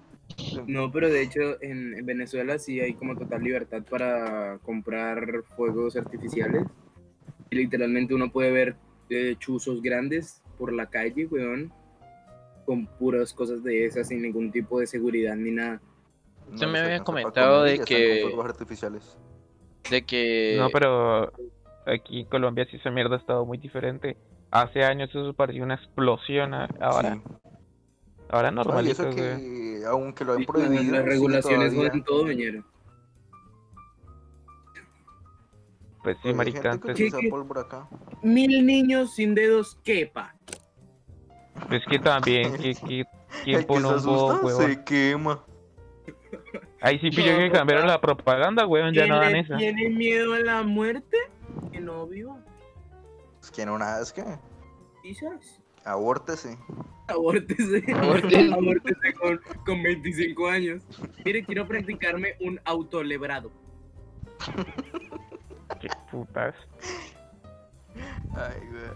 No, 0.67 0.91
pero 0.91 1.07
de 1.07 1.21
hecho 1.21 1.61
en, 1.61 1.97
en 1.97 2.05
Venezuela 2.05 2.59
sí 2.59 2.81
hay 2.81 2.95
como 2.95 3.15
total 3.15 3.41
libertad 3.41 3.83
para 3.89 4.57
comprar 4.63 5.43
fuegos 5.55 5.95
artificiales. 5.95 6.65
Y 7.51 7.55
literalmente 7.55 8.13
uno 8.13 8.29
puede 8.31 8.51
ver 8.51 8.75
eh, 9.09 9.35
chuzos 9.39 9.81
grandes 9.81 10.43
por 10.57 10.73
la 10.73 10.85
calle, 10.87 11.25
weón, 11.27 11.71
con 12.65 12.87
puras 12.87 13.33
cosas 13.33 13.63
de 13.63 13.85
esas 13.85 14.07
sin 14.07 14.21
ningún 14.21 14.51
tipo 14.51 14.79
de 14.79 14.87
seguridad 14.87 15.35
ni 15.35 15.51
nada. 15.51 15.81
Usted 16.51 16.65
No 16.67 16.71
me 16.73 16.79
había 16.79 16.99
comentado 17.03 17.63
de 17.63 17.79
que- 17.79 18.21
fuegos 18.23 18.45
artificiales. 18.45 19.17
De 19.89 20.03
que. 20.03 20.55
No, 20.57 20.69
pero 20.69 21.31
aquí 21.85 22.21
en 22.21 22.25
Colombia 22.27 22.65
sí 22.69 22.77
esa 22.77 22.89
mierda 22.91 23.15
ha 23.15 23.19
estado 23.19 23.45
muy 23.45 23.57
diferente. 23.57 24.17
Hace 24.51 24.83
años 24.83 25.09
eso 25.09 25.33
parecía 25.33 25.63
una 25.63 25.75
explosión, 25.75 26.53
a- 26.53 26.69
ahora, 26.79 27.15
Sí. 27.15 27.21
ahora 28.29 28.51
No, 28.51 28.61
y 28.61 28.65
normalito, 28.65 28.93
eso 28.93 29.03
güey. 29.03 29.15
que, 29.15 29.83
aunque 29.87 30.23
lo 30.25 30.33
han 30.33 30.45
prohibido, 30.45 30.91
las 30.95 31.05
regulaciones 31.05 31.71
todavía. 31.71 31.89
joden 31.91 32.03
todo, 32.03 32.27
ñero. 32.31 32.63
Pues 36.05 36.17
sí, 36.17 36.21
Pues 36.25 36.35
marica, 36.35 36.61
que 36.61 36.67
antes, 36.69 37.13
pólvora 37.31 37.61
acá. 37.61 37.89
Mil 38.21 38.63
niños 38.63 39.15
sin 39.15 39.33
dedos, 39.33 39.75
quepa. 39.83 40.35
pues 41.67 41.81
que 41.89 41.97
también, 41.97 42.53
que, 42.61 42.75
que, 42.75 43.05
¿quién 43.43 43.55
El 43.55 43.61
que 43.61 43.67
pone 43.67 43.87
se 43.89 43.95
asusta 43.95 44.49
se 44.67 44.83
quema. 44.83 45.43
Ahí 46.79 46.99
sí 46.99 47.09
pilló 47.09 47.31
No, 47.33 47.39
que 47.39 47.51
cambiaron 47.51 47.87
la 47.87 47.99
propaganda, 47.99 48.67
weón, 48.67 48.93
ya 48.93 49.01
¿Quién 49.05 49.09
no 49.09 49.19
dan 49.19 49.35
esa. 49.35 49.57
tiene 49.57 49.89
miedo 49.89 50.33
a 50.35 50.39
la 50.41 50.61
muerte? 50.61 51.17
Que 51.71 51.79
no 51.79 52.05
viva. 52.05 52.37
Es 53.41 53.49
que 53.49 53.65
no 53.65 53.79
nada, 53.79 54.03
es 54.03 54.13
que 54.13 54.23
Quizás. 55.01 55.59
abórtese. 55.83 56.55
Abórtese. 57.07 57.83
Abórtese. 57.95 58.53
Abórtese 58.53 59.13
con, 59.19 59.41
con 59.65 59.81
25 59.81 60.47
años. 60.49 60.83
Mire, 61.25 61.43
quiero 61.43 61.67
practicarme 61.67 62.35
un 62.41 62.59
autolebrado. 62.63 63.51
Qué 65.79 65.89
putas. 66.11 66.55
Ay, 68.35 68.59
güey. 68.69 68.91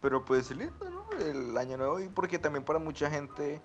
Pero 0.00 0.24
pues 0.24 0.50
lindo, 0.50 0.90
¿no? 0.90 1.06
El 1.18 1.56
año 1.56 1.76
nuevo 1.76 2.00
y 2.00 2.08
porque 2.08 2.38
también 2.38 2.64
para 2.64 2.78
mucha 2.78 3.10
gente, 3.10 3.60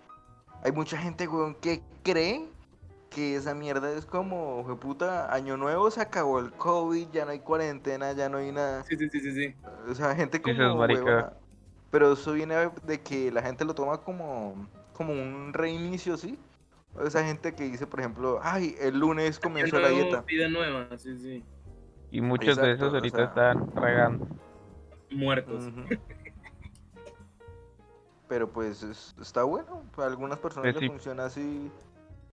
hay 0.64 0.72
mucha 0.72 0.98
gente, 0.98 1.28
weón, 1.28 1.56
que 1.56 1.82
cree 2.04 2.48
que 3.10 3.36
esa 3.36 3.54
mierda 3.54 3.92
es 3.92 4.06
como, 4.06 4.64
fue 4.64 4.80
puta, 4.80 5.34
año 5.34 5.58
nuevo, 5.58 5.90
se 5.92 6.02
acabó 6.02 6.40
el 6.40 6.52
COVID, 6.52 7.10
ya 7.12 7.26
no 7.26 7.32
hay 7.32 7.40
cuarentena, 7.40 8.14
ya 8.14 8.30
no 8.30 8.38
hay 8.38 8.52
nada. 8.52 8.84
Sí, 8.84 8.96
sí, 8.98 9.10
sí, 9.10 9.20
sí, 9.20 9.32
sí. 9.34 9.56
O 9.90 9.96
sea, 9.96 10.16
gente 10.16 10.42
como 10.42 10.76
marica. 10.76 11.04
huevona. 11.04 11.34
Pero 11.92 12.14
eso 12.14 12.34
viene 12.34 12.72
de 12.84 13.02
que 13.02 13.32
la 13.32 13.42
gente 13.42 13.66
lo 13.66 13.74
toma 13.74 13.98
como, 14.02 14.68
como 14.94 15.12
un 15.12 15.54
reinicio, 15.54 16.18
¿sí? 16.18 16.38
Esa 17.06 17.24
gente 17.24 17.54
que 17.56 17.64
dice, 17.64 17.88
por 17.88 18.00
ejemplo, 18.00 18.40
ay, 18.42 18.76
el 18.82 19.00
lunes 19.00 19.40
comenzó 19.40 19.80
la 19.80 19.90
dieta. 19.90 20.22
Vida 20.22 20.48
nueva, 20.50 20.88
sí, 20.98 21.18
sí. 21.18 21.44
Y 22.12 22.22
muchos 22.22 22.58
de 22.58 22.72
esos 22.74 22.92
o 22.92 22.96
ahorita 22.98 23.18
sea- 23.18 23.26
están 23.52 23.70
tragando. 23.72 24.28
Muertos. 25.12 25.70
Pero 28.28 28.50
pues 28.52 28.84
es- 28.84 29.16
está 29.20 29.44
bueno, 29.44 29.84
para 29.96 30.08
algunas 30.10 30.38
personas 30.40 30.66
Pues 30.72 30.76
le 30.76 30.82
sí. 30.82 30.88
funciona 30.88 31.26
así 31.26 31.72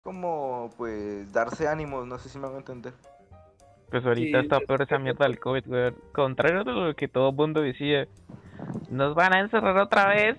como 0.03 0.69
pues 0.77 1.31
darse 1.31 1.67
ánimos, 1.67 2.07
no 2.07 2.17
sé 2.17 2.29
si 2.29 2.39
me 2.39 2.47
hago 2.47 2.57
entender. 2.57 2.93
Pues 3.89 4.03
ahorita 4.05 4.39
Sí, 4.39 4.43
está 4.45 4.57
es 4.57 4.65
peor 4.65 4.81
esa 4.81 4.97
mierda 4.97 5.25
del 5.25 5.39
COVID, 5.39 5.67
weón. 5.67 5.95
Contrario 6.13 6.63
de 6.63 6.71
lo 6.71 6.95
que 6.95 7.07
todo 7.07 7.29
el 7.29 7.35
mundo 7.35 7.61
decía. 7.61 8.07
Nos 8.89 9.13
van 9.13 9.33
a 9.33 9.39
encerrar 9.39 9.77
otra 9.77 10.07
vez. 10.07 10.37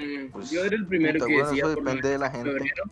Mm, 0.00 0.30
Pues, 0.32 0.50
yo 0.50 0.64
era 0.64 0.76
el 0.76 0.86
primero 0.86 1.14
puta, 1.18 1.26
que 1.26 1.32
bueno, 1.34 1.48
decía 1.48 1.64
eso 1.66 1.74
por 1.74 1.84
depende 1.84 2.08
de 2.08 2.18
la 2.18 2.30
gente. 2.30 2.50
febrero, 2.50 2.84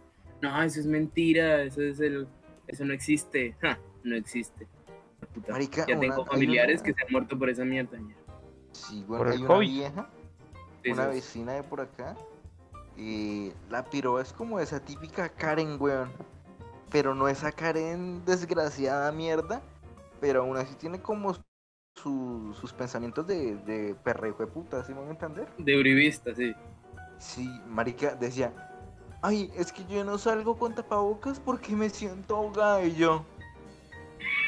no, 0.42 0.62
eso 0.62 0.80
es 0.80 0.86
mentira, 0.86 1.62
eso 1.62 1.82
es 1.82 2.00
el, 2.00 2.28
eso 2.66 2.84
no 2.84 2.92
existe, 2.92 3.54
Ja, 3.60 3.78
no 4.04 4.14
existe. 4.16 4.66
Puta, 5.34 5.52
Marica, 5.52 5.86
ya 5.86 5.98
tengo 5.98 6.24
familiares 6.24 6.80
una- 6.80 6.86
que 6.86 6.92
se 6.94 7.04
han 7.04 7.12
muerto 7.12 7.38
por 7.38 7.48
esa 7.50 7.64
mierda. 7.64 7.98
ya. 7.98 8.14
Sí, 8.72 9.04
bueno, 9.06 9.24
Por 9.24 9.28
hay 9.32 9.36
el 9.36 9.40
una 9.44 9.54
COVID. 9.54 9.68
vieja, 9.68 10.10
una 10.90 11.06
vecina 11.06 11.52
de 11.54 11.62
por 11.62 11.80
acá, 11.80 12.16
y 12.96 13.52
la 13.70 13.84
piro 13.84 14.20
es 14.20 14.32
como 14.32 14.60
esa 14.60 14.80
típica 14.80 15.28
Karen, 15.28 15.76
weón. 15.80 16.10
Pero 16.90 17.14
no 17.14 17.28
esa 17.28 17.52
Karen 17.52 18.24
desgraciada 18.24 19.12
mierda, 19.12 19.60
pero 20.20 20.40
aún 20.42 20.56
así 20.56 20.74
tiene 20.76 21.00
como 21.02 21.34
su- 21.96 22.54
sus 22.58 22.72
pensamientos 22.72 23.26
de, 23.26 23.56
de 23.56 23.94
perrejo 24.04 24.44
de 24.44 24.50
puta, 24.50 24.82
¿sí 24.84 24.92
me 24.94 25.00
van 25.00 25.08
a 25.08 25.12
entender? 25.12 25.48
De 25.58 25.76
uribista, 25.78 26.34
sí. 26.34 26.54
Sí, 27.18 27.48
marica 27.66 28.14
decía, 28.14 28.52
ay, 29.22 29.50
es 29.56 29.72
que 29.72 29.84
yo 29.86 30.04
no 30.04 30.18
salgo 30.18 30.56
con 30.56 30.74
tapabocas 30.74 31.40
porque 31.40 31.74
me 31.74 31.90
siento 31.90 32.36
ahogada 32.36 32.84
y 32.84 32.94
yo. 32.94 33.24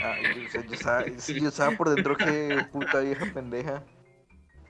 Ah, 0.03 0.17
yo, 0.23 0.47
o 0.47 0.49
sea, 0.49 0.65
yo 0.65 0.75
estaba, 0.75 1.05
sí, 1.19 1.41
yo 1.41 1.49
estaba 1.49 1.77
por 1.77 1.91
dentro 1.91 2.17
que 2.17 2.67
puta 2.73 3.01
vieja 3.01 3.27
pendeja. 3.33 3.85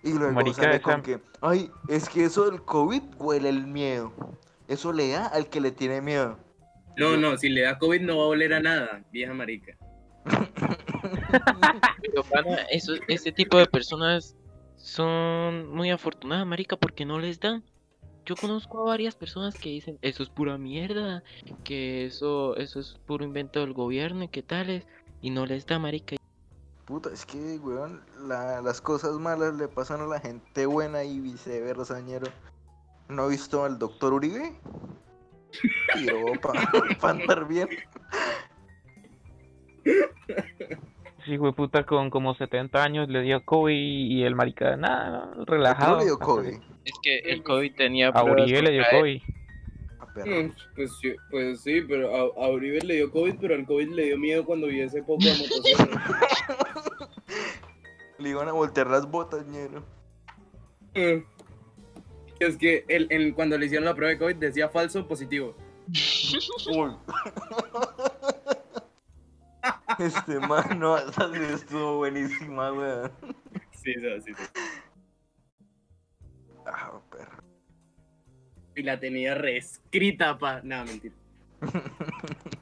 Y 0.02 0.14
luego 0.14 0.32
Marica, 0.32 0.62
sale 0.62 0.80
con 0.80 1.02
que, 1.02 1.20
ay, 1.42 1.70
es 1.88 2.08
que 2.08 2.24
eso 2.24 2.50
del 2.50 2.62
COVID 2.62 3.02
huele 3.18 3.50
el 3.50 3.66
miedo. 3.66 4.12
Eso 4.66 4.92
le 4.92 5.10
da 5.10 5.26
al 5.26 5.48
que 5.48 5.60
le 5.60 5.72
tiene 5.72 6.00
miedo. 6.00 6.38
No, 6.96 7.16
no, 7.16 7.36
si 7.36 7.48
le 7.48 7.62
da 7.62 7.78
COVID 7.78 8.00
no 8.00 8.18
va 8.18 8.24
a 8.24 8.26
oler 8.28 8.54
a 8.54 8.60
nada, 8.60 9.02
vieja 9.12 9.34
marica. 9.34 9.76
Pero, 12.02 12.24
eso, 12.70 12.94
ese 13.08 13.32
tipo 13.32 13.58
de 13.58 13.66
personas 13.66 14.36
son 14.76 15.68
muy 15.74 15.90
afortunadas, 15.90 16.46
marica, 16.46 16.76
porque 16.76 17.04
no 17.04 17.18
les 17.18 17.38
dan. 17.38 17.62
Yo 18.30 18.36
conozco 18.36 18.80
a 18.82 18.84
varias 18.84 19.16
personas 19.16 19.56
que 19.56 19.70
dicen, 19.70 19.98
eso 20.02 20.22
es 20.22 20.28
pura 20.28 20.56
mierda, 20.56 21.24
que 21.64 22.06
eso, 22.06 22.54
eso 22.54 22.78
es 22.78 22.94
puro 23.04 23.24
invento 23.24 23.58
del 23.58 23.72
gobierno 23.72 24.22
y 24.22 24.28
qué 24.28 24.40
tales, 24.40 24.86
y 25.20 25.30
no 25.30 25.46
les 25.46 25.66
da, 25.66 25.80
marica. 25.80 26.14
Puta, 26.84 27.10
es 27.12 27.26
que, 27.26 27.58
weón, 27.58 28.04
la- 28.28 28.62
las 28.62 28.80
cosas 28.80 29.14
malas 29.18 29.54
le 29.54 29.66
pasan 29.66 30.00
a 30.02 30.06
la 30.06 30.20
gente 30.20 30.64
buena 30.66 31.02
y 31.02 31.18
viceversa, 31.18 32.00
ñero. 32.02 32.28
¿No 33.08 33.22
ha 33.22 33.26
visto 33.26 33.64
al 33.64 33.80
doctor 33.80 34.12
Uribe? 34.12 34.54
Tiro 35.92 36.40
para 36.40 36.70
andar 37.02 37.48
bien. 37.48 37.68
Sí, 41.26 41.36
güey, 41.36 41.52
puta, 41.52 41.84
con 41.84 42.08
como 42.10 42.34
70 42.34 42.82
años 42.82 43.08
le 43.08 43.20
dio 43.22 43.44
COVID 43.44 43.74
y 43.74 44.22
el 44.24 44.34
marica, 44.34 44.76
nada, 44.76 45.30
no, 45.36 45.44
relajado. 45.44 45.98
¿Cómo 45.98 46.00
le 46.00 46.04
dio 46.06 46.18
COVID? 46.18 46.54
Es 46.84 46.92
que 47.02 47.18
el 47.18 47.42
COVID 47.42 47.74
tenía 47.74 48.08
A 48.08 48.24
Uribe 48.24 48.62
le 48.62 48.70
dio 48.70 48.84
COVID. 48.90 49.20
A 50.00 50.06
perro. 50.14 50.42
Mm, 50.44 50.52
Pues, 50.74 50.90
sí- 51.00 51.14
pues 51.30 51.60
sí, 51.60 51.82
pero 51.86 52.34
a, 52.40 52.46
a 52.46 52.48
Uribe 52.50 52.80
le 52.80 52.94
dio 52.94 53.10
COVID, 53.10 53.34
pero 53.40 53.54
al 53.54 53.66
COVID 53.66 53.88
le 53.90 54.04
dio 54.06 54.18
miedo 54.18 54.44
cuando 54.44 54.66
vio 54.68 54.84
ese 54.84 55.02
poco 55.02 55.24
de 55.24 55.32
motocicleta. 55.32 56.02
Le 58.18 58.28
iban 58.28 58.48
a 58.48 58.52
voltear 58.52 58.86
las 58.88 59.10
botas, 59.10 59.46
ñero. 59.46 59.82
Mm. 60.94 61.24
Es 62.38 62.56
que 62.58 62.84
él, 62.88 63.06
él, 63.08 63.32
cuando 63.34 63.56
le 63.56 63.64
hicieron 63.64 63.86
la 63.86 63.94
prueba 63.94 64.12
de 64.12 64.18
COVID 64.18 64.36
decía 64.36 64.68
falso 64.68 65.06
positivo. 65.08 65.54
Uy. 66.76 66.90
Este 69.98 70.38
man, 70.40 70.78
no, 70.78 70.96
esa 71.08 71.32
sí 71.32 71.40
estuvo 71.54 71.98
buenísima, 71.98 72.72
weón. 72.72 73.10
Sí, 73.72 73.94
sí, 73.94 74.34
sí. 74.34 74.42
Ah, 76.66 77.00
perro. 77.10 77.42
Y 78.76 78.82
la 78.82 79.00
tenía 79.00 79.34
reescrita, 79.34 80.38
pa. 80.38 80.60
Nada, 80.62 80.84
mentira. 80.84 81.14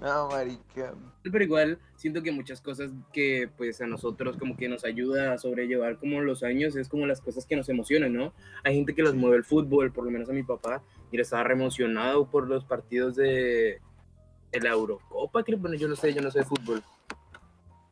No, 0.00 0.28
marica. 0.28 0.94
Pero 1.24 1.42
igual 1.42 1.78
siento 1.96 2.22
que 2.22 2.30
muchas 2.30 2.60
cosas 2.60 2.92
que 3.12 3.50
pues 3.56 3.80
a 3.80 3.86
nosotros 3.86 4.36
como 4.36 4.56
que 4.56 4.68
nos 4.68 4.84
ayuda 4.84 5.32
a 5.32 5.38
sobrellevar 5.38 5.98
como 5.98 6.20
los 6.20 6.44
años 6.44 6.76
es 6.76 6.88
como 6.88 7.04
las 7.06 7.20
cosas 7.20 7.46
que 7.46 7.56
nos 7.56 7.68
emocionan, 7.68 8.12
¿no? 8.12 8.32
Hay 8.62 8.76
gente 8.76 8.94
que 8.94 9.02
los 9.02 9.16
mueve 9.16 9.38
el 9.38 9.44
fútbol, 9.44 9.90
por 9.90 10.04
lo 10.04 10.12
menos 10.12 10.30
a 10.30 10.32
mi 10.32 10.44
papá, 10.44 10.82
mira, 11.10 11.22
estaba 11.22 11.42
re 11.42 11.54
emocionado 11.54 12.30
por 12.30 12.46
los 12.46 12.64
partidos 12.64 13.16
de, 13.16 13.80
de 14.50 14.60
la 14.60 14.70
Eurocopa, 14.70 15.42
creo, 15.42 15.58
bueno, 15.58 15.76
yo 15.76 15.88
no 15.88 15.96
sé, 15.96 16.12
yo 16.14 16.20
no 16.22 16.30
sé 16.30 16.40
de 16.40 16.44
fútbol. 16.44 16.82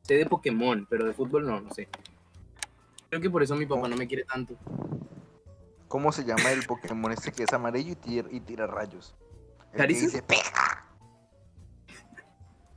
Sé 0.03 0.15
de 0.15 0.27
Pokémon, 0.27 0.87
pero 0.89 1.05
de 1.07 1.13
fútbol 1.13 1.47
no, 1.47 1.61
no 1.61 1.73
sé. 1.75 1.89
Creo 3.09 3.21
que 3.21 3.31
por 3.31 3.43
eso 3.43 3.55
mi 3.57 3.67
papá 3.67 3.89
no 3.89 3.97
me 3.97 4.07
quiere 4.07 4.25
tanto. 4.25 4.57
¿Cómo 5.89 6.11
se 6.13 6.25
llama 6.25 6.51
el 6.53 6.65
Pokémon 6.65 7.13
este 7.13 7.33
que 7.33 7.45
es 7.45 7.53
amarillo 7.53 7.93
y 7.93 7.97
tira, 7.97 8.29
y 8.31 8.41
tira 8.41 8.67
rayos? 8.67 9.15
El 9.73 9.81
que 9.87 9.87
dice, 9.95 10.23
"Pega". 10.23 10.87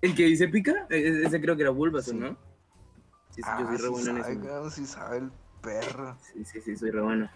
El 0.01 0.15
que 0.15 0.24
dice 0.25 0.48
pica, 0.48 0.88
e- 0.89 0.95
e- 0.98 1.25
ese 1.25 1.41
creo 1.41 1.55
que 1.55 1.63
era 1.63 1.71
Bulbasaur, 1.71 2.15
Sí. 2.15 2.21
¿no? 2.21 2.29
Sí, 3.31 3.41
sí, 3.41 3.43
Ah, 3.45 3.57
yo 3.59 3.65
soy 3.67 3.77
re 3.77 3.83
sí 3.83 3.89
bueno 3.89 4.12
en 4.12 4.24
sabe, 4.24 4.33
eso. 4.48 4.69
sí 4.69 4.86
sabe 4.86 5.17
el 5.17 5.31
perro. 5.62 6.17
Sí, 6.21 6.45
sí, 6.45 6.62
sí, 6.62 6.75
soy 6.77 6.91
re 6.91 7.01
bueno. 7.01 7.29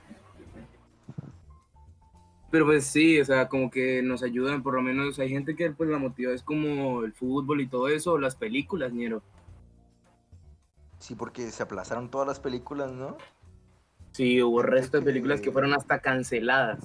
Pero 2.53 2.67
pues 2.67 2.86
sí, 2.86 3.19
o 3.19 3.25
sea, 3.25 3.50
como 3.50 3.72
que 3.72 4.03
nos 4.03 4.22
ayudan, 4.22 4.62
por 4.62 4.75
lo 4.75 4.83
menos 4.83 5.17
hay 5.17 5.27
gente 5.27 5.55
que 5.55 5.72
pues 5.72 5.89
la 5.89 5.98
motiva 5.98 6.31
es 6.33 6.43
como 6.43 7.03
el 7.03 7.12
fútbol 7.12 7.62
y 7.62 7.65
todo 7.67 7.88
eso, 7.88 8.12
o 8.13 8.19
las 8.19 8.36
películas, 8.36 8.93
ñero. 8.93 9.24
Sí, 11.00 11.15
porque 11.15 11.50
se 11.50 11.63
aplazaron 11.63 12.12
todas 12.12 12.27
las 12.27 12.39
películas, 12.39 12.91
¿no? 12.91 13.17
Sí, 14.12 14.39
hubo 14.43 14.62
resto 14.62 15.00
de 15.00 15.03
películas 15.03 15.41
que 15.41 15.51
fueron 15.51 15.74
hasta 15.74 15.98
canceladas. 15.98 16.77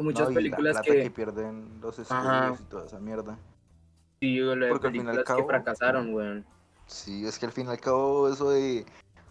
Muchas 0.00 0.30
No, 0.30 0.34
películas 0.34 0.74
la 0.74 0.82
plata 0.82 0.96
que, 0.96 1.02
que... 1.04 1.10
pierden 1.12 1.80
los 1.80 2.00
Ajá. 2.10 2.46
estudios 2.48 2.60
y 2.60 2.64
toda 2.70 2.86
esa 2.86 2.98
mierda. 2.98 3.38
sí, 4.20 4.38
la- 4.40 4.68
porque 4.68 4.88
al 4.88 4.92
fin 4.94 5.06
y 5.06 5.10
al 5.10 5.14
películas 5.14 5.18
que 5.18 5.24
cabo- 5.24 5.46
fracasaron, 5.46 6.12
weón. 6.12 6.44
Sí, 6.88 7.24
es 7.24 7.38
que 7.38 7.46
al 7.46 7.52
fin 7.52 7.68
y 7.68 7.70
al 7.70 7.78
cabo 7.78 8.28
eso 8.28 8.50
de 8.50 8.84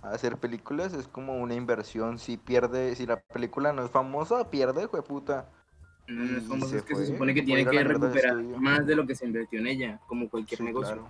hacer 0.04 0.38
películas 0.38 0.94
es 0.94 1.08
como 1.08 1.38
una 1.38 1.56
inversión. 1.56 2.20
Si 2.20 2.38
pierde, 2.38 2.96
si 2.96 3.06
la 3.06 3.20
película 3.20 3.74
no 3.74 3.86
es 3.86 3.92
famosa, 3.92 4.50
pierde, 4.50 4.84
hijo 4.84 4.98
de 4.98 5.04
puta. 5.04 5.50
No, 6.08 6.24
no 6.58 6.66
es 6.66 6.70
se 6.70 6.78
es 6.78 6.84
que 6.84 6.96
fue, 6.96 7.06
se 7.06 7.14
supone 7.14 7.34
que 7.34 7.42
fue 7.42 7.46
tiene 7.46 7.66
que 7.66 7.78
de 7.78 7.84
recuperar 7.84 8.36
más 8.36 8.86
de 8.86 8.96
lo 8.96 9.08
que 9.08 9.16
se 9.16 9.26
invirtió 9.26 9.60
en 9.60 9.68
ella, 9.68 10.00
como 10.08 10.30
cualquier 10.30 10.58
Sí, 10.58 10.64
negocio. 10.66 11.08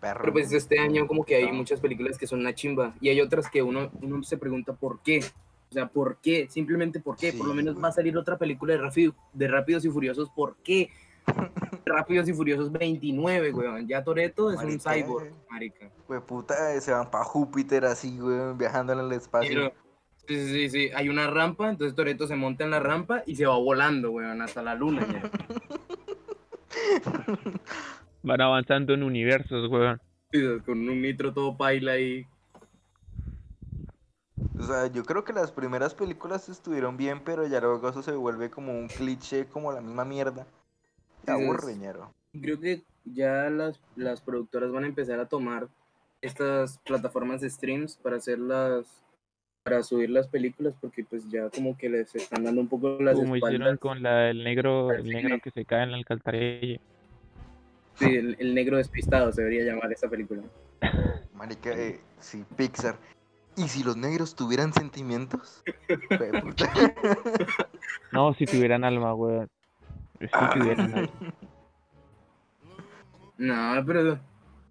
Perro. 0.00 0.20
Pero 0.20 0.32
pues 0.32 0.52
este 0.52 0.80
año 0.80 1.06
como 1.06 1.24
que 1.24 1.36
hay 1.36 1.52
muchas 1.52 1.78
películas 1.78 2.18
que 2.18 2.26
son 2.26 2.40
una 2.40 2.52
chimba 2.54 2.94
y 3.00 3.08
hay 3.08 3.20
otras 3.20 3.48
que 3.48 3.62
uno, 3.62 3.92
uno 4.00 4.22
se 4.24 4.36
pregunta 4.36 4.72
por 4.72 5.00
qué. 5.00 5.20
O 5.70 5.72
sea, 5.72 5.88
¿por 5.88 6.16
qué? 6.16 6.48
Simplemente 6.50 6.98
¿por 6.98 7.16
qué? 7.16 7.32
Por 7.32 7.46
lo 7.46 7.54
menos 7.54 7.82
va 7.82 7.88
a 7.88 7.92
salir 7.92 8.18
otra 8.18 8.36
película 8.36 8.74
de, 8.74 8.80
Rápido, 8.80 9.14
de 9.32 9.46
Rápidos 9.48 9.84
y 9.84 9.90
Furiosos. 9.90 10.28
¿Por 10.30 10.56
qué? 10.56 10.90
Rápidos 11.84 12.28
y 12.28 12.32
Furiosos 12.32 12.72
29, 12.72 13.52
weón. 13.52 13.88
Ya 13.88 14.02
Toreto 14.02 14.50
es 14.50 14.58
un 14.60 14.66
Marica. 14.66 14.94
cyborg, 14.94 15.32
marica. 15.50 15.86
Hijo 15.86 16.14
de 16.14 16.20
puta, 16.20 16.80
se 16.80 16.92
van 16.92 17.10
para 17.10 17.24
Júpiter 17.24 17.84
así, 17.84 18.18
güey, 18.18 18.54
viajando 18.56 18.92
en 18.92 19.00
el 19.00 19.12
espacio. 19.12 19.48
Pero, 19.48 19.72
sí, 20.26 20.36
sí, 20.36 20.48
sí, 20.48 20.70
sí, 20.70 20.90
hay 20.94 21.08
una 21.08 21.26
rampa, 21.28 21.68
entonces 21.68 21.94
Toreto 21.94 22.26
se 22.26 22.36
monta 22.36 22.64
en 22.64 22.70
la 22.70 22.80
rampa 22.80 23.22
y 23.26 23.36
se 23.36 23.46
va 23.46 23.56
volando, 23.56 24.10
weón, 24.10 24.40
hasta 24.42 24.62
la 24.62 24.74
luna. 24.74 25.06
ya. 25.12 25.30
Van 28.22 28.40
avanzando 28.40 28.94
en 28.94 29.02
universos, 29.02 29.68
weón. 29.68 30.00
Con 30.64 30.88
un 30.88 31.02
nitro 31.02 31.32
todo 31.32 31.56
paila 31.56 31.98
y... 31.98 32.26
O 34.58 34.62
sea, 34.62 34.86
yo 34.86 35.04
creo 35.04 35.24
que 35.24 35.32
las 35.32 35.50
primeras 35.50 35.94
películas 35.94 36.48
estuvieron 36.48 36.96
bien, 36.96 37.20
pero 37.24 37.46
ya 37.46 37.60
luego 37.60 37.88
eso 37.88 38.02
se 38.02 38.12
vuelve 38.12 38.48
como 38.48 38.72
un 38.72 38.86
cliché, 38.86 39.46
como 39.46 39.72
la 39.72 39.80
misma 39.80 40.04
mierda. 40.04 40.46
Te 41.24 41.32
aburre. 41.32 41.74
Creo 42.40 42.60
que 42.60 42.82
ya 43.04 43.50
las, 43.50 43.80
las 43.96 44.20
productoras 44.20 44.70
van 44.72 44.84
a 44.84 44.86
empezar 44.86 45.20
a 45.20 45.26
tomar 45.26 45.68
estas 46.20 46.78
plataformas 46.78 47.40
de 47.40 47.50
streams 47.50 47.96
para 47.96 48.16
hacer 48.16 48.38
las, 48.38 49.02
para 49.62 49.82
subir 49.82 50.10
las 50.10 50.28
películas 50.28 50.74
porque 50.80 51.04
pues 51.04 51.28
ya 51.30 51.50
como 51.50 51.76
que 51.76 51.88
les 51.88 52.14
están 52.14 52.44
dando 52.44 52.60
un 52.60 52.68
poco 52.68 52.96
las 53.00 53.16
Como 53.16 53.36
hicieron 53.36 53.76
con 53.76 54.02
la 54.02 54.18
del 54.22 54.44
negro, 54.44 54.92
el 54.92 55.08
negro 55.08 55.38
que 55.42 55.50
se 55.50 55.64
cae 55.64 55.82
en 55.82 55.90
la 55.90 55.96
alcantarilla. 55.96 56.80
Sí, 57.94 58.06
el, 58.06 58.36
el 58.38 58.54
negro 58.54 58.78
despistado 58.78 59.32
se 59.32 59.42
debería 59.42 59.64
llamar 59.64 59.92
esa 59.92 60.08
película. 60.08 60.42
Marica, 61.34 61.70
eh, 61.70 62.00
sí, 62.18 62.44
Pixar. 62.56 62.96
¿Y 63.56 63.68
si 63.68 63.84
los 63.84 63.96
negros 63.96 64.34
tuvieran 64.34 64.72
sentimientos? 64.72 65.62
No, 68.12 68.34
si 68.34 68.44
tuvieran 68.44 68.84
alma, 68.84 69.14
weón. 69.14 69.48
Alma. 70.32 71.08
No, 73.38 73.84
pero 73.86 74.18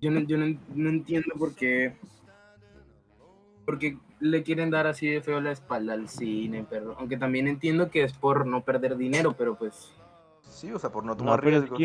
yo 0.01 0.12
no, 0.12 0.22
yo 0.22 0.38
no, 0.38 0.58
no 0.75 0.89
entiendo 0.89 1.36
por 1.38 1.55
qué. 1.55 1.96
Porque 3.65 3.98
le 4.20 4.43
quieren 4.43 4.70
dar 4.70 4.88
así 4.88 5.08
de 5.08 5.22
feo 5.22 5.41
la 5.41 5.51
espalda 5.51 5.93
al 5.93 6.08
cine, 6.08 6.65
pero 6.70 6.96
aunque 7.00 7.17
también 7.17 7.48
entiendo 7.48 7.89
que 7.89 8.03
es 8.03 8.13
por 8.13 8.46
no 8.46 8.63
perder 8.63 8.98
dinero, 8.98 9.34
pero 9.38 9.55
pues 9.55 9.93
Sí, 10.51 10.72
o 10.72 10.77
sea, 10.77 10.91
por 10.91 11.03
no 11.05 11.15
tomar 11.15 11.43
riesgos. 11.43 11.79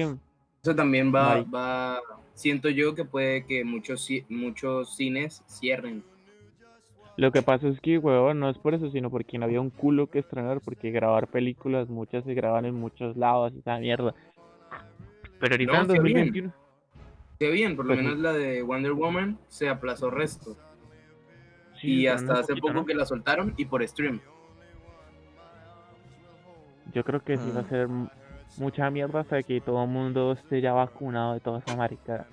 eso 0.63 0.75
también 0.75 1.15
va, 1.15 1.43
va, 1.43 2.01
siento 2.35 2.69
yo 2.69 2.95
que 2.95 3.05
puede 3.05 3.47
que 3.47 3.65
muchos, 3.65 4.09
muchos 4.29 4.97
cines 4.97 5.43
cierren. 5.49 6.05
Lo 7.17 7.33
que 7.33 7.43
pasa 7.43 7.69
es 7.69 7.81
que, 7.81 7.99
weón, 7.99 8.39
no 8.41 8.51
es 8.51 8.59
por 8.59 8.75
eso, 8.75 8.91
sino 8.91 9.11
porque 9.11 9.39
no 9.39 9.45
había 9.47 9.61
un 9.61 9.71
culo 9.71 10.09
que 10.09 10.19
estrenar, 10.19 10.61
porque 10.61 10.91
grabar 10.91 11.29
películas, 11.29 11.89
muchas 11.89 12.25
se 12.25 12.35
graban 12.35 12.65
en 12.67 12.75
muchos 12.75 13.17
lados 13.17 13.53
y 13.55 13.59
esa 13.61 13.79
mierda. 13.79 14.15
Pero 15.41 15.55
ahorita 15.55 15.73
No, 15.73 15.81
en 15.81 15.87
qué 15.87 15.93
bien. 16.01 16.27
2021. 16.27 16.53
Qué 17.39 17.51
bien, 17.51 17.77
por 17.77 17.85
lo 17.87 17.91
Pues 17.91 18.01
sí. 18.01 18.07
menos 18.07 18.21
la 18.21 18.33
de 18.33 18.63
Wonder 18.63 18.93
Woman 18.93 19.39
se 19.49 19.69
aplazó 19.69 20.11
resto. 20.11 20.57
sí, 21.81 22.01
y 22.01 22.07
hasta 22.07 22.35
hace 22.41 22.49
poquito, 22.55 22.69
poco 22.69 22.81
¿no? 22.81 22.87
que 22.87 22.95
la 22.95 23.05
soltaron 23.05 23.53
y 23.59 23.67
por 23.67 23.87
stream. 23.87 24.21
Yo 26.93 27.05
creo 27.05 27.21
que 27.21 27.37
sí 27.37 27.51
va 27.51 27.61
a 27.61 27.65
Mm. 27.65 27.69
ser 27.69 27.89
mucha 28.59 28.91
mierda 28.91 29.21
hasta 29.21 29.43
que 29.43 29.61
todo 29.61 29.83
el 29.85 29.91
mundo 29.91 30.33
esté 30.33 30.61
ya 30.63 30.73
vacunado 30.73 31.35
de 31.35 31.41
toda 31.41 31.59
esa 31.59 31.77
marica. 31.77 32.27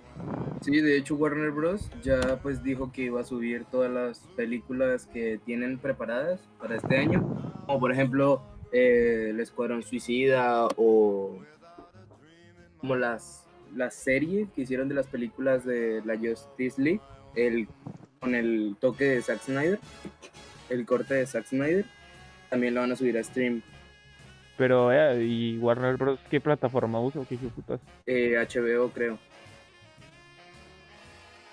Sí, 0.61 0.79
de 0.79 0.97
hecho 0.97 1.15
Warner 1.15 1.51
Bros. 1.51 1.89
ya 2.01 2.39
pues 2.41 2.63
dijo 2.63 2.91
que 2.91 3.03
iba 3.03 3.19
a 3.21 3.25
subir 3.25 3.65
todas 3.65 3.91
las 3.91 4.19
películas 4.35 5.07
que 5.07 5.39
tienen 5.45 5.77
preparadas 5.77 6.39
para 6.59 6.77
este 6.77 6.97
año, 6.97 7.21
como 7.65 7.79
por 7.79 7.91
ejemplo 7.91 8.41
eh, 8.71 9.27
El 9.31 9.39
Escuadrón 9.39 9.83
Suicida 9.83 10.67
o 10.77 11.37
como 12.77 12.95
las 12.95 13.45
la 13.75 13.89
serie 13.89 14.47
que 14.55 14.61
hicieron 14.61 14.87
de 14.87 14.95
las 14.95 15.07
películas 15.07 15.65
de 15.65 16.01
la 16.05 16.15
Justice 16.17 16.81
League, 16.81 17.01
el 17.35 17.67
con 18.19 18.35
el 18.35 18.77
toque 18.79 19.03
de 19.05 19.21
Zack 19.21 19.41
Snyder, 19.41 19.79
el 20.69 20.85
corte 20.85 21.15
de 21.15 21.25
Zack 21.27 21.45
Snyder, 21.47 21.85
también 22.49 22.73
lo 22.75 22.81
van 22.81 22.91
a 22.91 22.95
subir 22.95 23.17
a 23.17 23.23
stream 23.23 23.61
Pero, 24.57 24.91
eh, 24.93 25.25
¿y 25.25 25.57
Warner 25.57 25.97
Bros. 25.97 26.19
qué 26.29 26.39
plataforma 26.39 27.01
usa 27.01 27.21
o 27.21 27.27
qué 27.27 27.35
putas? 27.35 27.81
eh, 28.05 28.35
HBO 28.37 28.89
creo. 28.91 29.17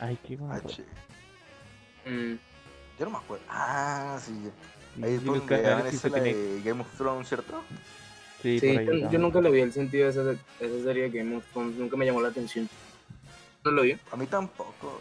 Ay, 0.00 0.18
qué 0.26 0.36
guapo. 0.36 0.66
H. 0.68 0.82
Mm, 2.06 2.34
Yo 2.98 3.04
no 3.04 3.10
me 3.10 3.16
acuerdo. 3.18 3.44
Ah, 3.48 4.18
sí. 4.20 4.32
Ahí 5.02 5.14
es 5.14 5.24
donde 5.24 5.62
la 5.62 5.90
tiene. 5.90 6.34
de 6.34 6.62
Game 6.64 6.80
of 6.80 6.88
Thrones, 6.96 7.28
¿cierto? 7.28 7.62
Sí, 8.42 8.58
Sí, 8.58 8.68
por 8.72 8.78
ahí 8.78 8.86
yo, 9.02 9.10
yo 9.10 9.18
nunca 9.18 9.40
le 9.40 9.50
vi 9.50 9.60
el 9.60 9.72
sentido 9.72 10.04
de 10.04 10.10
esa, 10.10 10.32
esa 10.64 10.82
serie 10.84 11.10
de 11.10 11.18
Game 11.18 11.36
of 11.36 11.44
Thrones, 11.52 11.76
nunca 11.76 11.96
me 11.96 12.06
llamó 12.06 12.20
la 12.22 12.28
atención. 12.28 12.68
¿No 13.64 13.70
lo 13.70 13.82
vi? 13.82 13.96
A 14.10 14.16
mí 14.16 14.26
tampoco. 14.26 15.00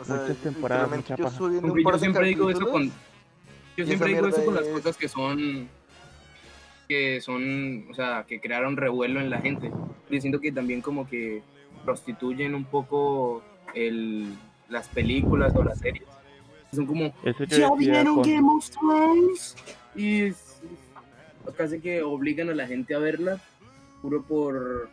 O 0.00 0.04
sea, 0.04 0.16
Muchas 0.16 0.36
temporadas, 0.38 0.90
mucha 0.90 1.14
yo 1.16 1.26
Hombre, 1.26 1.82
yo 1.84 1.98
siempre 1.98 2.26
digo 2.26 2.50
eso 2.50 2.68
con. 2.68 2.90
Yo 3.76 3.86
siempre 3.86 4.08
digo 4.08 4.26
eso 4.26 4.44
con 4.44 4.54
las 4.56 4.64
es- 4.66 4.72
cosas 4.72 4.96
que 4.96 5.08
son. 5.08 5.68
que 6.88 7.20
son. 7.20 7.86
o 7.90 7.94
sea, 7.94 8.24
que 8.26 8.40
crearon 8.40 8.76
revuelo 8.76 9.20
en 9.20 9.30
la 9.30 9.40
gente. 9.40 9.70
Yo 10.10 10.20
siento 10.20 10.40
que 10.40 10.50
también 10.50 10.80
como 10.80 11.08
que 11.08 11.42
prostituyen 11.84 12.54
un 12.56 12.64
poco 12.64 13.42
el, 13.74 14.34
las 14.68 14.88
películas 14.88 15.54
o 15.56 15.62
las 15.64 15.78
series. 15.78 16.04
Son 16.72 16.86
como. 16.86 17.12
¿Ya 17.48 17.70
vieron 17.78 18.14
con- 18.16 18.22
Game 18.24 18.48
of 18.50 18.68
Thrones? 18.70 19.56
Y 19.94 20.22
es- 20.22 20.60
casi 21.56 21.78
que 21.80 22.02
obligan 22.02 22.48
a 22.50 22.54
la 22.54 22.66
gente 22.66 22.94
a 22.94 22.98
verla, 22.98 23.38
puro 24.02 24.22
por 24.22 24.88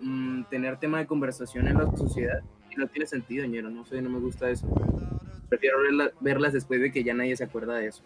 mm, 0.00 0.44
tener 0.44 0.78
tema 0.78 0.98
de 0.98 1.06
conversación 1.06 1.68
en 1.68 1.78
la 1.78 1.90
sociedad. 1.96 2.40
Y 2.70 2.76
no 2.76 2.86
tiene 2.86 3.06
sentido, 3.06 3.44
ñero, 3.46 3.68
no 3.70 3.84
sé, 3.84 4.00
no 4.00 4.08
me 4.10 4.20
gusta 4.20 4.48
eso. 4.50 4.66
Prefiero 5.48 5.78
verla- 5.80 6.12
verlas 6.20 6.52
después 6.52 6.80
de 6.80 6.92
que 6.92 7.02
ya 7.02 7.14
nadie 7.14 7.36
se 7.36 7.44
acuerda 7.44 7.74
de 7.76 7.88
eso. 7.88 8.02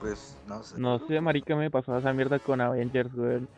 Pues 0.00 0.36
no 0.48 0.62
sé. 0.62 0.78
No 0.78 0.98
sé, 1.06 1.20
marica, 1.20 1.54
me 1.54 1.70
pasó 1.70 1.96
esa 1.96 2.12
mierda 2.12 2.38
con 2.38 2.60
Avengers, 2.60 3.14
weón. 3.14 3.48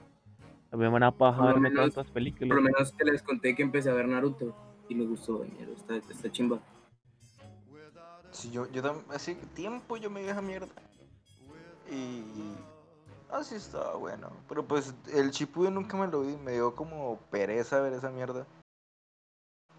Me 0.76 0.88
van 0.88 1.02
a 1.02 1.10
paja 1.12 1.36
Por 1.38 1.46
lo 1.46 1.52
verme 1.54 1.70
menos- 1.70 1.94
tantas 1.94 2.12
películas. 2.12 2.48
Por 2.48 2.56
lo 2.56 2.62
menos 2.62 2.92
que 2.92 3.04
les 3.04 3.22
conté 3.22 3.54
que 3.54 3.62
empecé 3.62 3.90
a 3.90 3.94
ver 3.94 4.08
Naruto 4.08 4.54
y 4.88 4.94
me 4.94 5.04
gustó, 5.06 5.44
está, 5.44 5.96
está 5.96 6.30
chimba. 6.30 6.58
Si 8.30 8.50
yo, 8.50 8.68
yo 8.72 8.82
hace 9.10 9.36
tiempo 9.54 9.96
yo 9.96 10.10
me 10.10 10.22
vi 10.22 10.28
esa 10.28 10.42
mierda. 10.42 10.68
Y. 11.90 12.22
Así 13.30 13.54
estaba 13.56 13.96
bueno. 13.96 14.30
Pero 14.48 14.64
pues 14.64 14.94
el 15.12 15.30
Shippuden 15.30 15.74
nunca 15.74 15.96
me 15.96 16.06
lo 16.08 16.22
vi. 16.22 16.36
Me 16.36 16.52
dio 16.52 16.74
como 16.74 17.18
pereza 17.30 17.80
ver 17.80 17.92
esa 17.92 18.10
mierda. 18.10 18.46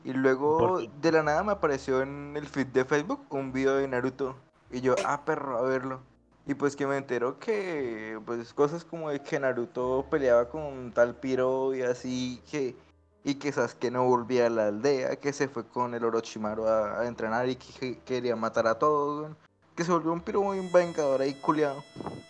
Y 0.03 0.13
luego 0.13 0.81
de 1.01 1.11
la 1.11 1.23
nada 1.23 1.43
me 1.43 1.51
apareció 1.51 2.01
en 2.01 2.37
el 2.37 2.45
feed 2.47 2.67
de 2.67 2.85
Facebook 2.85 3.25
un 3.29 3.51
video 3.51 3.75
de 3.77 3.87
Naruto. 3.87 4.35
Y 4.71 4.81
yo, 4.81 4.95
ah, 5.05 5.23
perro, 5.25 5.57
a 5.57 5.61
verlo. 5.61 6.01
Y 6.47 6.53
pues 6.53 6.75
que 6.75 6.85
me 6.85 6.97
enteró 6.97 7.39
que, 7.39 8.19
pues 8.25 8.53
cosas 8.53 8.85
como 8.85 9.09
de 9.09 9.19
que 9.19 9.39
Naruto 9.39 10.05
peleaba 10.11 10.47
con 10.49 10.91
tal 10.93 11.15
piro 11.15 11.73
y 11.73 11.81
así, 11.81 12.41
que, 12.51 12.75
y 13.23 13.35
que 13.35 13.51
Sasuke 13.51 13.89
no 13.91 14.05
volvía 14.07 14.45
a 14.45 14.49
la 14.49 14.67
aldea, 14.67 15.15
que 15.15 15.33
se 15.33 15.47
fue 15.47 15.67
con 15.67 15.95
el 15.95 16.05
Orochimaru 16.05 16.65
a, 16.67 17.01
a 17.01 17.07
entrenar 17.07 17.49
y 17.49 17.55
que, 17.55 17.73
que 17.79 17.99
quería 18.03 18.35
matar 18.35 18.67
a 18.67 18.77
todos, 18.77 19.31
que 19.75 19.83
se 19.83 19.91
volvió 19.91 20.13
un 20.13 20.21
piro 20.21 20.43
muy 20.43 20.59
vengador 20.71 21.21
ahí 21.21 21.33
culiado. 21.33 21.83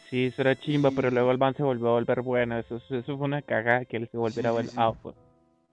Sí, 0.09 0.27
eso 0.27 0.41
era 0.43 0.57
chimba, 0.57 0.91
pero 0.95 1.11
luego 1.11 1.31
el 1.31 1.37
man 1.37 1.55
se 1.55 1.63
volvió 1.63 1.89
a 1.89 1.93
volver 1.93 2.21
bueno. 2.21 2.57
Eso, 2.57 2.77
eso 2.77 3.17
fue 3.17 3.25
una 3.25 3.41
cagada 3.41 3.83
que 3.85 3.97
él 3.97 4.07
se 4.09 4.17
volviera 4.17 4.51
Sí, 4.51 4.53
bueno. 4.53 4.69
sí, 4.69 4.75
Ah, 4.79 4.91
sí. 4.93 4.99
pues. 5.01 5.15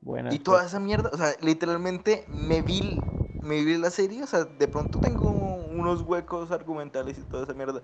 Buena. 0.01 0.35
Y 0.35 0.41
toda 0.41 0.67
esa 0.67 0.81
mierda, 0.81 1.11
o 1.13 1.17
sea, 1.17 1.29
literalmente 1.43 2.27
me 2.29 2.61
vi, 2.61 3.01
me 3.41 3.65
vi 3.65 3.79
la 3.79 3.91
serie, 3.91 4.25
o 4.25 4.27
sea, 4.27 4.45
de 4.45 4.67
pronto 4.67 4.99
tengo 4.99 5.31
unos 5.31 6.03
huecos 6.03 6.51
argumentales 6.51 7.19
y 7.19 7.23
toda 7.23 7.45
esa 7.45 7.55
mierda. 7.55 7.83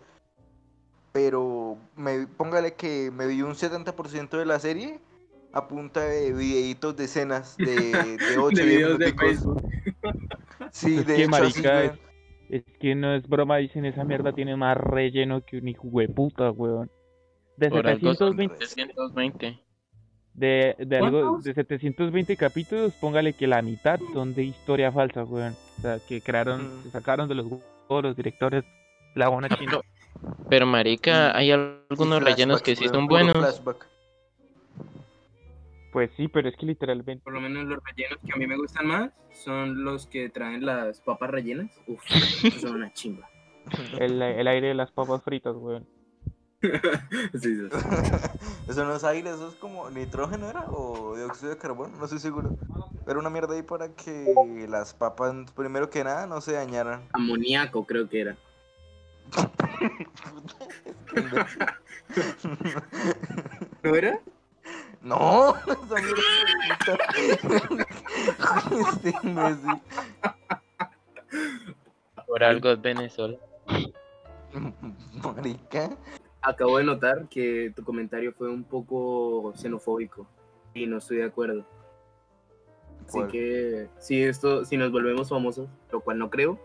Pero 1.21 1.77
me, 1.97 2.29
póngale 2.29 2.75
que 2.75 3.11
me 3.11 3.27
vi 3.27 3.43
un 3.43 3.55
70% 3.57 4.39
de 4.39 4.47
la 4.47 4.61
serie 4.61 5.01
a 5.53 5.67
punta 5.67 6.01
de 6.05 6.33
videitos 6.33 6.97
de 6.97 7.05
escenas 7.07 7.57
de, 7.57 7.67
de 7.75 8.39
8 8.39 8.57
De 8.57 8.65
videos 8.65 8.99
de 9.01 9.13
Facebook. 9.15 9.61
Sí, 10.71 10.99
Es 10.99 11.07
de 11.07 11.17
que, 11.17 11.23
hecho, 11.23 11.31
marica. 11.31 11.99
Es 12.49 12.63
que 12.79 12.95
no 12.95 13.15
es 13.17 13.27
broma, 13.29 13.57
dicen 13.57 13.85
esa 13.85 14.05
mierda 14.05 14.33
tiene 14.33 14.55
más 14.55 14.77
relleno 14.77 15.45
que 15.45 15.59
un 15.59 15.67
hijo 15.67 15.89
de 15.93 16.09
puta, 16.09 16.53
weón. 16.53 16.89
De 17.57 17.69
Por 17.69 17.89
algo 17.89 18.15
son 18.15 18.37
720, 18.37 18.57
320. 18.57 19.59
de, 20.35 20.77
de 20.79 20.97
algo, 20.99 21.41
de 21.43 21.53
720 21.53 22.37
capítulos, 22.37 22.95
póngale 23.01 23.33
que 23.33 23.49
la 23.49 23.61
mitad 23.61 23.99
son 24.13 24.35
de 24.35 24.45
historia 24.45 24.93
falsa, 24.93 25.25
weón. 25.25 25.57
O 25.79 25.81
sea, 25.83 25.99
que 25.99 26.21
crearon, 26.23 26.63
Mm. 26.79 26.83
se 26.85 26.91
sacaron 26.93 27.29
de 27.29 27.35
los 27.35 27.47
huevos 27.47 28.05
los 28.05 28.15
directores 28.17 28.63
la 29.17 29.29
buena 29.29 29.49
china. 29.59 29.81
Pero 30.49 30.67
marica, 30.67 31.37
hay 31.37 31.53
algunos 31.53 32.23
rellenos 32.23 32.63
que 32.63 32.77
sí 32.77 32.89
son 32.89 33.07
buenos. 33.07 33.37
flashback. 33.37 33.87
Pues 35.93 36.11
sí, 36.17 36.29
pero 36.29 36.49
es 36.49 36.57
que 36.57 36.67
literalmente. 36.67 37.25
Por 37.25 37.33
lo 37.33 37.41
menos 37.41 37.65
los 37.67 37.79
rellenos 37.85 38.19
que 38.25 38.33
a 38.33 38.37
mí 38.37 38.47
me 38.47 38.57
gustan 38.57 38.87
más 38.87 39.11
son 39.33 39.85
los 39.85 40.07
que 40.07 40.29
traen 40.29 40.65
las 40.65 41.01
papas 41.01 41.31
rellenas. 41.31 41.71
Uf, 41.87 42.03
son 42.61 42.77
una 42.77 42.93
chimba. 42.93 43.29
El, 43.99 44.23
el 44.23 44.49
aire 44.49 44.69
de 44.69 44.75
las 44.75 44.91
papas 44.93 45.23
fritas, 45.23 45.55
weón. 45.57 45.87
Sí, 47.33 47.39
sí, 47.41 47.57
sí. 47.57 47.69
eso 48.69 48.85
no 48.85 48.97
es 48.97 49.05
aire, 49.05 49.31
eso 49.31 49.49
es 49.49 49.55
como 49.55 49.91
nitrógeno 49.91 50.49
era 50.51 50.65
o 50.71 51.17
dióxido 51.17 51.51
de 51.51 51.59
carbono, 51.59 51.97
no 51.97 52.05
estoy 52.05 52.19
seguro. 52.19 52.57
Pero 53.07 53.21
una 53.21 53.31
mierda 53.31 53.55
ahí 53.55 53.63
para 53.63 53.89
que 53.95 54.67
las 54.69 54.93
papas, 54.93 55.35
primero 55.55 55.89
que 55.89 56.03
nada, 56.03 56.27
no 56.27 56.41
se 56.41 56.53
dañaran. 56.53 57.09
Amoníaco 57.13 57.87
creo 57.87 58.09
que 58.09 58.21
era. 58.23 58.37
¿No 63.83 63.95
era? 63.95 64.21
No, 65.01 65.55
esa 65.57 65.95
mierda. 65.95 66.23
Este 68.91 69.15
imbécil. 69.23 69.81
Por 72.27 72.45
algo 72.45 72.71
es 72.71 72.83
Venezuela. 72.83 73.39
Marica. 75.23 75.91
Acabo 76.43 76.79
de 76.79 76.85
notar 76.85 77.29
que 77.29 77.73
tu 77.75 77.85
comentario 77.85 78.33
fue 78.33 78.49
un 78.49 78.65
poco 78.65 79.53
xenofóbico 79.57 80.27
y 80.75 80.87
no 80.87 80.99
estoy 80.99 81.19
de 81.19 81.25
acuerdo. 81.25 81.65
Así 83.07 83.19
¿Cuál? 83.19 83.31
que 83.31 83.89
si 83.99 84.23
esto, 84.23 84.65
si 84.65 84.77
nos 84.77 84.93
volvemos 84.93 85.29
famosos, 85.29 85.69
lo 85.91 86.01
cual 86.01 86.19
no 86.19 86.29
creo, 86.31 86.59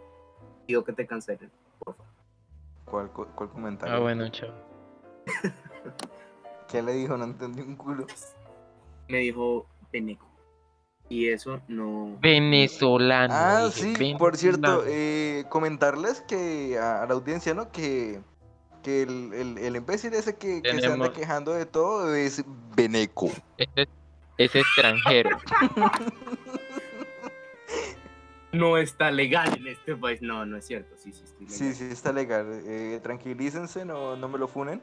Pido 0.65 0.84
que 0.84 0.93
te 0.93 1.06
cancelen. 1.06 1.52
¿Cuál, 2.94 3.10
cu- 3.10 3.26
cuál 3.34 3.50
comentario? 3.50 3.96
Ah, 3.96 4.00
bueno, 4.00 4.30
chao. 4.30 4.52
¿Qué 6.70 6.84
le 6.84 6.94
dijo? 6.94 7.18
No 7.18 7.24
entendí 7.24 7.62
un 7.62 7.76
culo. 7.76 8.06
Me 9.08 9.18
dijo 9.18 9.66
Beneco. 9.92 10.28
Y 11.10 11.28
eso 11.30 11.60
no. 11.68 12.16
Venezolano. 12.22 13.34
Ah, 13.34 13.64
dije, 13.64 13.96
sí, 13.96 14.14
por 14.20 14.38
cierto, 14.38 14.84
eh, 14.86 15.44
comentarles 15.50 16.22
que 16.22 16.78
a, 16.78 17.02
a 17.02 17.08
la 17.08 17.16
audiencia, 17.16 17.56
¿no? 17.56 17.72
Que, 17.72 18.22
que 18.84 19.02
el, 19.02 19.34
el, 19.34 19.58
el 19.58 19.76
imbécil 19.76 20.14
ese 20.14 20.38
que, 20.38 20.62
que 20.62 20.80
se 20.80 20.86
anda 20.86 21.12
quejando 21.14 21.52
de 21.54 21.66
todo 21.66 22.14
es 22.14 22.44
Beneco. 22.76 23.32
Ese 23.58 23.88
es 24.38 24.56
extranjero. 24.56 25.36
No 28.54 28.78
está 28.78 29.12
legal 29.12 29.58
en 29.58 29.68
este 29.68 29.96
país. 29.96 30.22
No, 30.22 30.46
no 30.46 30.58
es 30.58 30.66
cierto. 30.66 30.96
Sí, 30.96 31.12
sí, 31.12 31.24
estoy 31.24 31.46
legal. 31.46 31.58
Sí, 31.58 31.74
sí, 31.74 31.84
está 31.86 32.13
legal. 32.13 32.62
Eh, 32.66 33.00
tranquilícense, 33.02 33.84
no, 33.84 34.16
no 34.16 34.30
me 34.30 34.38
lo 34.38 34.48
funen. 34.48 34.82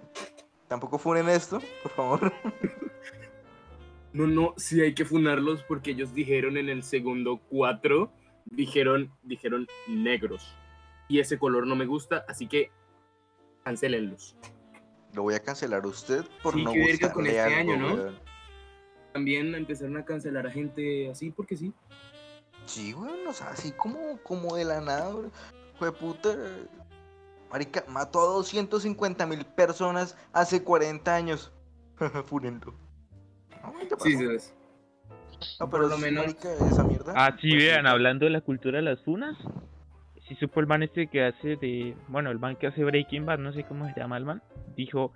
Tampoco 0.68 0.98
funen 0.98 1.28
esto, 1.28 1.60
por 1.82 1.92
favor. 1.92 2.32
No, 4.12 4.26
no, 4.26 4.54
sí 4.56 4.80
hay 4.80 4.92
que 4.92 5.04
funarlos 5.04 5.62
porque 5.62 5.92
ellos 5.92 6.12
dijeron 6.12 6.56
en 6.56 6.68
el 6.68 6.82
segundo 6.82 7.40
4, 7.48 8.12
dijeron, 8.46 9.12
dijeron 9.22 9.68
negros. 9.86 10.52
Y 11.08 11.20
ese 11.20 11.38
color 11.38 11.64
no 11.66 11.76
me 11.76 11.86
gusta, 11.86 12.24
así 12.26 12.48
que 12.48 12.72
cancelenlos. 13.62 14.36
Lo 15.14 15.22
voy 15.22 15.34
a 15.34 15.40
cancelar 15.40 15.86
usted 15.86 16.24
por 16.42 16.54
Sí, 16.54 16.64
no 16.64 16.72
qué 16.72 16.80
verga 16.80 17.12
con 17.12 17.24
gustarle 17.24 17.38
este 17.38 17.60
algo, 17.60 17.72
año, 17.72 17.80
¿no? 17.80 17.94
weón. 17.94 18.18
También 19.12 19.54
empezaron 19.54 19.96
a 19.96 20.04
cancelar 20.04 20.44
a 20.46 20.50
gente 20.50 21.08
así 21.08 21.30
porque 21.30 21.56
sí. 21.56 21.72
Sí, 22.70 22.94
weón, 22.94 23.26
o 23.26 23.32
sea, 23.32 23.48
así 23.48 23.72
como, 23.72 24.18
como 24.22 24.54
de 24.54 24.64
la 24.64 24.80
nada, 24.80 25.08
weón. 25.14 25.32
Fue 25.78 25.92
puta. 25.92 26.28
Marica, 27.50 27.84
mató 27.88 28.20
a 28.20 28.26
250 28.34 29.26
mil 29.26 29.44
personas 29.44 30.16
hace 30.32 30.62
40 30.62 31.14
años. 31.14 31.52
No, 33.62 33.74
¿qué 33.78 33.88
Sí, 33.98 34.16
sí. 34.16 34.52
No, 35.58 35.68
por 35.68 35.80
pero 35.80 35.88
lo 35.88 35.96
sí, 35.96 36.02
menos- 36.02 36.24
marica, 36.26 36.52
esa 36.52 36.84
mierda. 36.84 37.12
Ah, 37.16 37.36
sí, 37.40 37.50
pues, 37.50 37.64
vean, 37.64 37.80
puta. 37.80 37.90
hablando 37.90 38.24
de 38.24 38.30
la 38.30 38.40
cultura 38.40 38.76
de 38.78 38.82
las 38.82 39.02
funas. 39.02 39.36
Si 40.28 40.34
supo 40.36 40.60
el 40.60 40.66
man 40.66 40.82
este 40.84 41.08
que 41.08 41.24
hace 41.26 41.56
de. 41.56 41.96
Bueno, 42.08 42.30
el 42.30 42.38
man 42.38 42.56
que 42.56 42.68
hace 42.68 42.84
Breaking 42.84 43.26
Bad, 43.26 43.38
no 43.38 43.52
sé 43.52 43.64
cómo 43.64 43.86
se 43.92 43.98
llama 44.00 44.16
el 44.16 44.24
man. 44.24 44.42
Dijo: 44.76 45.12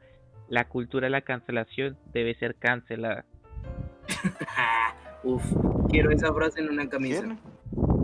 La 0.49 0.69
cultura 0.69 1.07
de 1.07 1.11
la 1.11 1.21
cancelación 1.23 1.97
debe 2.13 2.35
ser 2.35 2.57
cancelada. 2.57 3.25
Uf, 5.25 5.43
quiero 5.91 6.11
esa 6.11 6.33
frase 6.33 6.61
en 6.61 6.69
una 6.71 6.89
camisa. 6.89 7.23
¿Quién? 7.23 7.39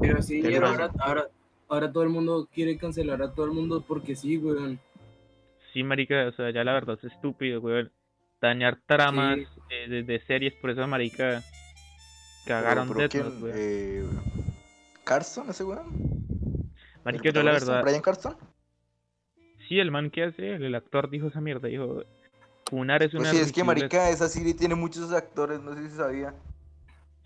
Pero 0.00 0.22
sí, 0.22 0.40
¿Qué 0.42 0.56
ahora, 0.56 0.90
ahora, 0.98 1.28
ahora 1.68 1.92
todo 1.92 2.02
el 2.02 2.08
mundo 2.08 2.48
quiere 2.52 2.76
cancelar 2.78 3.22
a 3.22 3.32
todo 3.32 3.46
el 3.46 3.52
mundo 3.52 3.84
porque 3.86 4.16
sí, 4.16 4.38
weón. 4.38 4.78
Sí, 5.72 5.82
marica, 5.84 6.26
o 6.28 6.32
sea, 6.32 6.50
ya 6.50 6.64
la 6.64 6.72
verdad 6.72 6.98
es 7.02 7.12
estúpido, 7.12 7.60
weón. 7.60 7.92
Dañar 8.40 8.80
tramas 8.86 9.38
Sí. 9.38 9.46
eh, 9.70 9.88
de, 9.88 10.02
de 10.02 10.20
series, 10.26 10.54
por 10.54 10.70
eso, 10.70 10.86
marica. 10.86 11.42
Pero- 12.44 12.60
Cagaron 12.62 12.88
pero 12.88 13.00
Death. 13.00 13.14
Note, 13.14 13.42
weón. 13.44 13.54
Eh, 13.54 14.04
¿Carston, 15.04 15.50
ese 15.50 15.64
weón? 15.64 15.86
Marica, 17.04 17.28
¿El 17.28 17.34
yo 17.34 17.42
la 17.42 17.52
verdad. 17.52 17.82
¿Brian 17.82 18.00
Carston? 18.02 18.36
Sí, 19.68 19.78
el 19.78 19.90
man 19.90 20.10
que 20.10 20.24
hace, 20.24 20.54
el, 20.54 20.64
el 20.64 20.74
actor 20.74 21.10
dijo 21.10 21.28
esa 21.28 21.40
mierda, 21.40 21.68
dijo. 21.68 22.02
Funar 22.68 23.02
es 23.02 23.10
Pues 23.10 23.20
una. 23.22 23.30
sí, 23.30 23.36
es 23.38 23.52
que 23.52 23.60
ridiculez". 23.62 23.66
marica, 23.82 24.10
esa 24.10 24.28
serie 24.28 24.54
tiene 24.54 24.74
muchos 24.74 25.12
actores, 25.12 25.60
no 25.60 25.74
sé 25.74 25.88
si 25.88 25.96
sabía. 25.96 26.34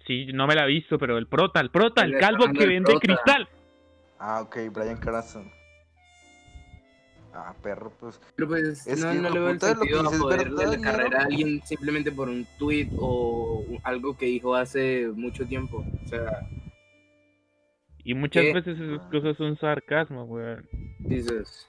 Sí, 0.06 0.26
no 0.32 0.46
me 0.46 0.54
la 0.54 0.64
he 0.64 0.68
visto, 0.68 0.98
pero 0.98 1.16
el 1.18 1.26
prota, 1.26 1.60
el 1.60 1.70
prota, 1.70 2.02
el 2.04 2.14
El 2.14 2.20
calvo 2.20 2.44
que 2.52 2.66
vende 2.66 2.84
prota. 2.92 3.00
cristal. 3.06 3.48
Ah, 4.18 4.42
ok, 4.42 4.56
Brian 4.70 4.98
Carston. 4.98 5.50
Ah, 7.32 7.52
perro, 7.62 7.90
pues. 7.98 8.20
Pero 8.36 8.48
pues 8.48 8.86
Es 8.86 9.00
no, 9.00 9.10
que, 9.10 9.16
no 9.16 9.28
le 9.30 9.40
veo 9.40 9.50
el 9.50 9.60
sentido 9.60 10.00
a 10.00 10.66
la 10.66 10.80
carrera 10.80 11.22
a 11.22 11.24
alguien 11.24 11.60
simplemente 11.64 12.12
por 12.12 12.28
un 12.28 12.46
tweet 12.58 12.88
o 12.98 13.64
algo 13.82 14.16
que 14.16 14.26
dijo 14.26 14.54
hace 14.54 15.08
mucho 15.14 15.44
tiempo. 15.46 15.84
O 16.04 16.08
sea, 16.08 16.46
Y 18.04 18.14
muchas 18.14 18.44
¿Qué? 18.44 18.52
veces 18.52 18.78
esas 18.78 19.00
cosas 19.10 19.36
son 19.36 19.56
sarcasmo, 19.58 20.24
weón. 20.24 20.68
dices, 21.00 21.66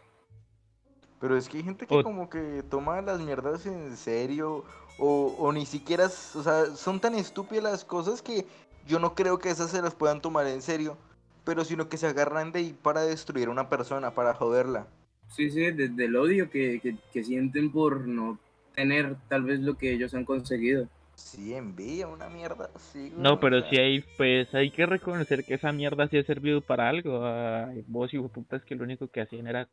Pero 1.19 1.35
es 1.37 1.49
que 1.49 1.57
hay 1.57 1.63
gente 1.63 1.87
que 1.87 1.95
O- 1.95 2.03
como 2.03 2.29
que 2.29 2.61
toma 2.69 3.01
las 3.01 3.19
mierdas 3.21 3.65
en 3.65 3.95
serio 3.97 4.65
o, 4.97 5.35
o 5.37 5.51
ni 5.51 5.65
siquiera, 5.65 6.05
o 6.05 6.43
sea, 6.43 6.65
son 6.75 6.99
tan 6.99 7.15
estúpidas 7.15 7.63
las 7.63 7.85
cosas 7.85 8.21
que 8.21 8.45
yo 8.87 8.99
no 8.99 9.15
creo 9.15 9.39
que 9.39 9.49
esas 9.49 9.71
se 9.71 9.81
las 9.81 9.95
puedan 9.95 10.21
tomar 10.21 10.47
en 10.47 10.61
serio, 10.61 10.97
pero 11.43 11.65
sino 11.65 11.89
que 11.89 11.97
se 11.97 12.07
agarran 12.07 12.51
de 12.51 12.59
ahí 12.59 12.73
para 12.73 13.01
destruir 13.01 13.47
a 13.47 13.51
una 13.51 13.69
persona, 13.69 14.11
para 14.11 14.33
joderla. 14.33 14.87
sí, 15.27 15.49
sí, 15.51 15.71
desde 15.71 16.05
el 16.05 16.15
odio 16.15 16.49
que, 16.49 16.79
que, 16.81 16.95
que 17.11 17.23
sienten 17.23 17.71
por 17.71 18.07
no 18.07 18.39
tener 18.73 19.15
tal 19.27 19.43
vez 19.43 19.59
lo 19.61 19.77
que 19.77 19.91
ellos 19.93 20.13
han 20.13 20.25
conseguido. 20.25 20.87
Sí, 21.15 21.53
envidia, 21.53 22.07
una 22.07 22.29
mierda 22.29 22.69
güey, 23.09 23.11
No, 23.15 23.33
o 23.33 23.39
pero 23.39 23.61
sea, 23.61 23.69
sí 23.69 23.77
hay, 23.77 24.01
pues 24.17 24.53
hay 24.53 24.71
que 24.71 24.85
reconocer 24.85 25.45
que 25.45 25.53
esa 25.55 25.71
mierda 25.71 26.07
sí 26.07 26.17
ha 26.17 26.23
servido 26.23 26.61
para 26.61 26.89
algo. 26.89 27.25
Ay, 27.25 27.83
vos 27.87 28.13
y 28.13 28.19
putas 28.19 28.63
que 28.65 28.75
lo 28.75 28.83
único 28.83 29.07
que 29.07 29.21
hacían 29.21 29.47
era 29.47 29.69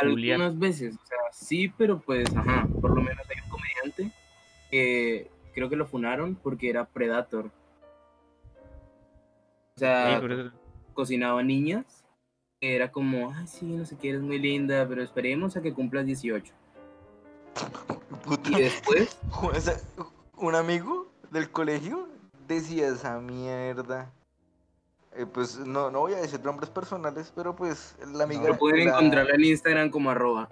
Julián. 0.00 0.42
Algunas 0.42 0.58
veces, 0.58 0.94
o 0.94 1.06
sea, 1.06 1.18
sí, 1.32 1.68
pero 1.76 1.98
pues, 2.00 2.26
ajá, 2.36 2.68
por 2.80 2.90
lo 2.94 3.02
menos 3.02 3.26
hay 3.28 3.36
un 3.42 3.48
comediante 3.50 4.10
que 4.72 5.30
creo 5.54 5.68
que 5.68 5.76
lo 5.76 5.86
funaron 5.86 6.34
porque 6.34 6.70
era 6.70 6.86
Predator. 6.86 7.50
O 9.76 9.78
sea, 9.78 10.14
Sí, 10.16 10.20
por 10.20 10.32
eso- 10.32 10.50
cocinaba 10.94 11.42
niñas. 11.42 12.04
Era 12.60 12.90
como, 12.92 13.32
ay, 13.34 13.46
sí, 13.48 13.66
no 13.66 13.84
sé 13.84 13.96
qué, 13.98 14.10
eres 14.10 14.22
muy 14.22 14.38
linda, 14.38 14.86
pero 14.88 15.02
esperemos 15.02 15.56
a 15.56 15.62
que 15.62 15.74
cumplas 15.74 16.06
18. 16.06 16.52
puta, 18.24 18.50
Y 18.58 18.62
después, 18.62 19.18
o 19.42 19.54
sea, 19.60 19.74
un 20.36 20.54
amigo 20.54 21.08
del 21.30 21.50
colegio 21.50 22.08
decía 22.48 22.88
esa 22.88 23.18
mierda. 23.20 24.10
Eh, 25.14 25.26
pues 25.26 25.58
no, 25.58 25.90
no 25.90 26.00
voy 26.00 26.14
a 26.14 26.18
decir 26.18 26.40
nombres 26.42 26.70
personales, 26.70 27.30
pero 27.34 27.54
pues 27.54 27.96
la 28.14 28.24
amiga. 28.24 28.48
lo 28.48 28.56
pueden 28.58 28.86
la- 28.86 28.92
encontrar 28.92 29.28
en 29.34 29.44
Instagram 29.44 29.90
como 29.90 30.10
arroba. 30.10 30.48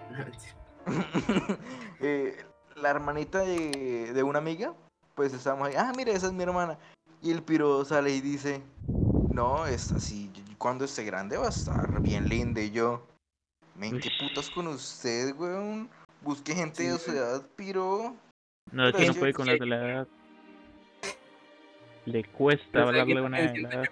eh, 2.01 2.35
la 2.81 2.89
hermanita 2.89 3.39
de, 3.39 4.11
de 4.13 4.23
una 4.23 4.39
amiga, 4.39 4.73
pues 5.15 5.33
estábamos 5.33 5.67
ahí, 5.69 5.75
ah, 5.77 5.91
mira, 5.95 6.11
esa 6.11 6.27
es 6.27 6.33
mi 6.33 6.43
hermana. 6.43 6.77
Y 7.21 7.31
el 7.31 7.43
piro 7.43 7.85
sale 7.85 8.11
y 8.11 8.21
dice, 8.21 8.61
no, 9.31 9.65
es 9.67 9.91
así, 9.91 10.31
cuando 10.57 10.85
esté 10.85 11.03
grande 11.03 11.37
va 11.37 11.47
a 11.47 11.49
estar 11.49 12.01
bien 12.01 12.27
linda. 12.27 12.61
Y 12.61 12.71
yo, 12.71 13.05
men, 13.75 13.99
qué 13.99 14.09
putas 14.19 14.49
con 14.49 14.67
usted, 14.67 15.35
weón. 15.35 15.89
Busque 16.21 16.53
gente 16.53 16.83
de 16.83 16.97
su 16.99 17.11
edad, 17.11 17.41
piro. 17.55 18.15
No, 18.71 18.87
es 18.87 18.95
que 18.95 19.07
no 19.07 19.13
puede 19.15 19.33
con 19.33 19.47
las 19.47 19.59
de 19.59 19.65
la 19.65 19.91
edad. 19.91 20.07
Le 22.05 22.23
cuesta 22.25 22.67
Pero 22.71 22.85
¿sabe 22.85 23.01
hablarle 23.01 23.19
a 23.21 23.25
una 23.25 23.39
de 23.41 23.61
la 23.61 23.69
edad. 23.69 23.83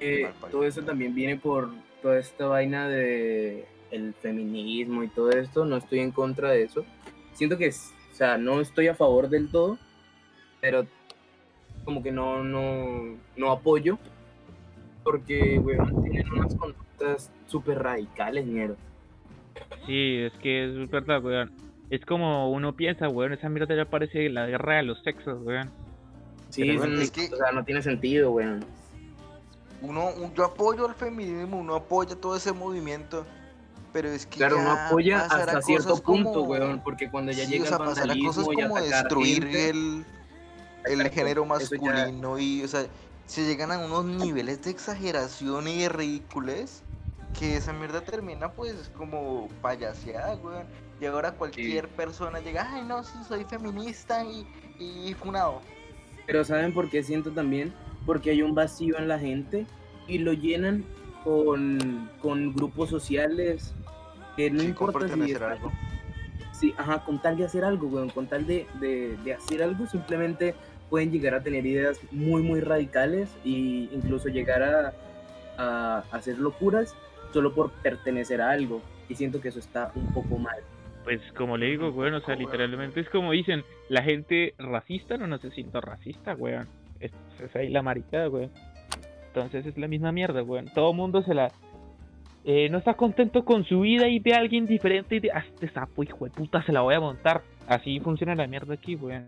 Eh, 0.00 0.32
todo 0.50 0.64
eso 0.64 0.82
también 0.82 1.14
viene 1.14 1.36
por 1.36 1.70
toda 2.02 2.18
esta 2.18 2.46
vaina 2.46 2.88
de 2.88 3.66
el 3.90 4.14
feminismo 4.14 5.02
y 5.02 5.08
todo 5.08 5.30
esto. 5.30 5.64
No 5.64 5.76
estoy 5.76 6.00
en 6.00 6.12
contra 6.12 6.50
de 6.50 6.64
eso. 6.64 6.84
Siento 7.32 7.56
que, 7.56 7.66
es- 7.66 7.92
sea, 8.18 8.36
no 8.36 8.60
estoy 8.60 8.88
a 8.88 8.94
favor 8.94 9.28
del 9.28 9.48
todo, 9.50 9.78
pero 10.60 10.86
como 11.84 12.02
que 12.02 12.12
no, 12.12 12.42
no, 12.44 13.16
no 13.36 13.50
apoyo. 13.52 13.98
Porque, 15.04 15.58
weón, 15.58 16.02
tienen 16.02 16.30
unas 16.32 16.54
conductas 16.56 17.30
súper 17.46 17.78
radicales, 17.82 18.44
ñero. 18.46 18.76
Sí, 19.86 20.18
es 20.18 20.32
que 20.34 20.64
es 20.84 20.90
verdad, 20.90 21.24
weón. 21.24 21.50
Es 21.88 22.04
como 22.04 22.50
uno 22.52 22.74
piensa, 22.76 23.08
weón, 23.08 23.32
esa 23.32 23.48
mierda 23.48 23.74
ya 23.74 23.86
parece 23.86 24.28
la 24.28 24.46
guerra 24.46 24.76
de 24.76 24.82
los 24.82 25.02
sexos, 25.02 25.40
weón. 25.42 25.70
Sí, 26.50 26.62
Pero, 26.78 27.00
es 27.00 27.10
que- 27.10 27.30
o 27.32 27.36
sea, 27.36 27.52
no 27.52 27.64
tiene 27.64 27.82
sentido, 27.82 28.32
weón. 28.32 28.64
Uno, 29.80 30.08
un- 30.10 30.34
yo 30.34 30.44
apoyo 30.44 30.88
al 30.88 30.94
feminismo, 30.94 31.58
uno 31.58 31.76
apoya 31.76 32.16
todo 32.16 32.36
ese 32.36 32.52
movimiento. 32.52 33.24
Pero 33.92 34.08
es 34.10 34.26
que 34.26 34.36
Claro, 34.38 34.56
ya 34.56 34.86
apoya 34.88 35.18
pasar 35.22 35.38
a 35.40 35.42
hasta 35.44 35.62
cierto 35.62 35.88
cosas 35.88 36.00
punto, 36.02 36.32
como- 36.32 36.44
weón, 36.50 36.80
porque 36.82 37.10
cuando 37.10 37.32
ya 37.32 37.44
Sí, 37.46 37.52
llega 37.52 37.64
o 37.64 37.66
sea, 37.68 37.76
el 37.78 37.84
cosas 37.84 37.96
vandalismo 38.08 38.52
y 38.52 38.56
como 38.56 38.76
atacar 38.76 39.02
destruir 39.02 39.42
gente, 39.44 39.70
el, 39.70 40.04
el 40.84 40.92
Exacto, 41.00 41.14
género 41.14 41.42
eso 41.42 41.74
ya- 41.74 41.80
masculino 41.94 42.38
y, 42.38 42.62
o 42.62 42.68
sea, 42.68 42.86
se 43.26 43.44
llegan 43.46 43.72
a 43.72 43.78
unos 43.78 44.04
niveles 44.04 44.62
de 44.62 44.70
exageración 44.70 45.68
y 45.68 45.78
de 45.82 45.88
ridiculez 45.88 46.82
que 47.38 47.56
esa 47.56 47.72
mierda 47.72 48.00
termina 48.00 48.52
pues 48.52 48.90
como 48.96 49.48
payaseada, 49.62 50.34
weón. 50.36 50.66
Y 51.00 51.06
ahora 51.06 51.32
cualquier 51.32 51.88
persona 51.88 52.40
llega, 52.40 52.68
ay 52.72 52.82
no, 52.84 53.04
sí, 53.04 53.16
soy 53.26 53.44
feminista 53.44 54.24
y, 54.24 54.46
y 54.78 55.14
funado. 55.14 55.60
Pero 56.26 56.44
¿saben 56.44 56.74
por 56.74 56.90
qué 56.90 57.02
siento 57.02 57.30
también? 57.30 57.72
Porque 58.04 58.30
hay 58.30 58.42
un 58.42 58.54
vacío 58.54 58.98
en 58.98 59.08
la 59.08 59.18
gente 59.18 59.66
y 60.08 60.18
lo 60.18 60.32
llenan 60.32 60.84
con, 61.24 62.10
con 62.20 62.54
grupos 62.54 62.88
sociales 62.90 63.74
que 64.36 64.50
no 64.50 64.60
Sí, 64.60 64.72
con 64.72 64.88
importa 64.90 65.08
si 65.14 65.20
a 65.20 65.24
está- 65.26 65.52
algo. 65.52 65.72
sí, 66.52 66.74
ajá, 66.76 67.04
con 67.04 67.20
tal 67.20 67.36
de 67.36 67.44
hacer 67.44 67.64
algo, 67.64 67.88
weón, 67.88 68.10
con 68.10 68.26
tal 68.26 68.46
de, 68.46 68.66
de, 68.80 69.16
de 69.24 69.34
hacer 69.34 69.62
algo, 69.62 69.86
simplemente 69.86 70.54
pueden 70.90 71.10
llegar 71.10 71.34
a 71.34 71.42
tener 71.42 71.66
ideas 71.66 72.00
muy, 72.12 72.42
muy 72.42 72.60
radicales 72.60 73.28
e 73.44 73.48
incluso 73.92 74.28
llegar 74.28 74.62
a, 74.62 74.92
a 75.58 76.04
hacer 76.12 76.38
locuras 76.38 76.94
solo 77.32 77.52
por 77.54 77.70
pertenecer 77.82 78.40
a 78.40 78.50
algo. 78.50 78.80
Y 79.08 79.14
siento 79.14 79.40
que 79.40 79.48
eso 79.48 79.58
está 79.58 79.90
un 79.94 80.12
poco 80.14 80.38
mal. 80.38 80.58
Pues 81.04 81.20
como 81.36 81.56
le 81.56 81.66
digo, 81.66 81.88
weón, 81.90 82.14
o 82.14 82.20
sea, 82.20 82.36
literalmente 82.36 83.00
es 83.00 83.08
como 83.08 83.32
dicen, 83.32 83.64
la 83.88 84.02
gente 84.02 84.54
racista 84.58 85.16
no 85.16 85.26
necesita 85.26 85.80
racista, 85.80 86.34
weón. 86.34 86.68
Es, 87.00 87.12
es 87.42 87.54
ahí 87.56 87.68
la 87.70 87.82
maricada, 87.82 88.28
weón. 88.28 88.50
Entonces 89.28 89.66
es 89.66 89.78
la 89.78 89.88
misma 89.88 90.12
mierda, 90.12 90.42
weón. 90.42 90.66
Todo 90.74 90.92
mundo 90.92 91.22
se 91.22 91.34
la... 91.34 91.50
eh, 92.44 92.68
no 92.70 92.78
está 92.78 92.94
contento 92.94 93.44
con 93.44 93.64
su 93.64 93.80
vida 93.80 94.08
y 94.08 94.18
ve 94.18 94.34
a 94.34 94.38
alguien 94.38 94.66
diferente 94.66 95.16
y 95.16 95.20
dice, 95.20 95.32
ah, 95.34 95.44
este 95.46 95.70
sapo, 95.70 96.02
hijo 96.02 96.24
de 96.24 96.30
puta, 96.30 96.62
se 96.64 96.72
la 96.72 96.80
voy 96.80 96.94
a 96.94 97.00
montar. 97.00 97.42
Así 97.66 98.00
funciona 98.00 98.34
la 98.34 98.46
mierda 98.46 98.74
aquí, 98.74 98.96
weón. 98.96 99.26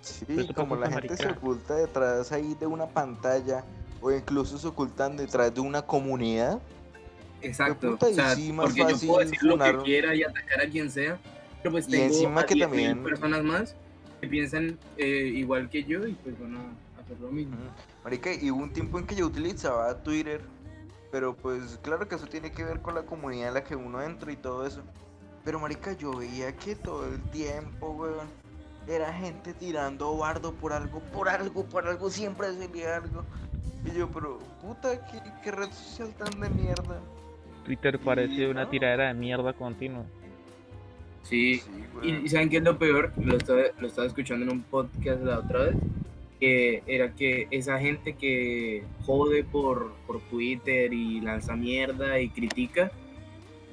Sí, 0.00 0.24
eso 0.28 0.54
como 0.54 0.76
la 0.76 0.90
gente 0.90 1.16
se 1.16 1.28
oculta 1.28 1.74
detrás 1.74 2.30
ahí 2.32 2.54
de 2.58 2.66
una 2.66 2.86
pantalla 2.86 3.64
o 4.00 4.10
incluso 4.12 4.56
se 4.58 4.66
ocultan 4.68 5.16
detrás 5.16 5.54
de 5.54 5.60
una 5.60 5.82
comunidad. 5.82 6.58
Exacto. 7.42 7.90
puta, 7.92 8.06
o 8.06 8.12
sea, 8.12 8.34
sí, 8.34 8.52
más 8.52 8.66
porque 8.74 8.92
yo 8.92 9.06
puedo 9.06 9.18
decir 9.20 9.42
lo 9.42 9.58
que 9.58 9.76
quiera 9.84 10.14
y 10.14 10.22
atacar 10.22 10.60
a 10.60 10.68
quien 10.68 10.90
sea, 10.90 11.18
pero 11.62 11.72
pues 11.72 11.86
Y 11.88 11.92
tengo 11.92 12.04
encima 12.06 12.40
a 12.40 12.46
que 12.46 12.54
10.000 12.54 12.60
también- 12.60 13.02
personas 13.04 13.42
más 13.44 13.76
que 14.20 14.26
piensan 14.28 14.76
eh, 14.96 15.30
igual 15.34 15.68
que 15.68 15.84
yo 15.84 16.04
y 16.06 16.12
pues 16.14 16.38
van 16.40 16.56
a 16.56 16.60
hacer 17.00 17.18
lo 17.20 17.30
mismo. 17.30 17.54
Ujú. 17.54 17.64
Marica, 18.04 18.32
y 18.32 18.50
hubo 18.50 18.62
un 18.62 18.72
tiempo 18.72 18.98
en 18.98 19.06
que 19.06 19.14
yo 19.14 19.26
utilizaba 19.26 20.02
Twitter, 20.02 20.40
pero 21.10 21.34
pues 21.34 21.78
claro 21.82 22.06
que 22.08 22.14
eso 22.14 22.26
tiene 22.26 22.52
que 22.52 22.64
ver 22.64 22.80
con 22.80 22.94
la 22.94 23.02
comunidad 23.02 23.48
en 23.48 23.54
la 23.54 23.64
que 23.64 23.76
uno 23.76 24.02
entra 24.02 24.32
y 24.32 24.36
todo 24.36 24.66
eso. 24.66 24.82
Pero 25.44 25.58
marica, 25.58 25.92
yo 25.92 26.12
veía 26.14 26.54
que 26.56 26.74
todo 26.74 27.06
el 27.06 27.20
tiempo, 27.30 27.90
weón, 27.90 28.28
era 28.86 29.12
gente 29.12 29.54
tirando 29.54 30.16
bardo 30.16 30.52
por 30.52 30.72
algo, 30.72 31.00
por 31.00 31.28
algo, 31.28 31.64
por 31.64 31.86
algo, 31.86 32.10
siempre 32.10 32.52
salía 32.54 32.96
algo. 32.96 33.24
Y 33.84 33.96
yo, 33.96 34.08
pero 34.10 34.38
puta, 34.60 35.06
¿qué, 35.06 35.22
qué 35.42 35.50
red 35.50 35.70
social 35.70 36.12
tan 36.14 36.40
de 36.40 36.50
mierda? 36.50 37.00
Twitter 37.64 37.98
parece 37.98 38.48
una 38.48 38.64
no. 38.64 38.70
tiradera 38.70 39.08
de 39.08 39.14
mierda 39.14 39.52
continua. 39.52 40.04
Sí. 41.22 41.62
Y, 42.02 42.10
y 42.10 42.28
¿saben 42.28 42.48
qué 42.48 42.58
es 42.58 42.62
lo 42.62 42.78
peor? 42.78 43.12
Lo 43.16 43.36
estaba, 43.36 43.60
lo 43.78 43.86
estaba 43.86 44.06
escuchando 44.06 44.46
en 44.46 44.52
un 44.52 44.62
podcast 44.62 45.22
la 45.22 45.40
otra 45.40 45.64
vez, 45.64 45.76
era 46.40 47.14
que 47.14 47.48
esa 47.50 47.78
gente 47.78 48.14
que 48.14 48.84
jode 49.04 49.44
por, 49.44 49.92
por 50.06 50.20
Twitter 50.22 50.92
y 50.92 51.20
lanza 51.20 51.56
mierda 51.56 52.20
y 52.20 52.28
critica, 52.28 52.92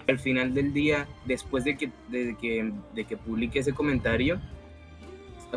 al 0.08 0.20
final 0.20 0.54
del 0.54 0.74
día, 0.74 1.08
después 1.26 1.64
de 1.64 1.78
que, 1.78 1.92
de 2.10 2.36
que, 2.40 2.72
de 2.94 3.06
que 3.06 3.18
publique 3.18 3.60
ese 3.60 3.74
comentario, 3.74 4.40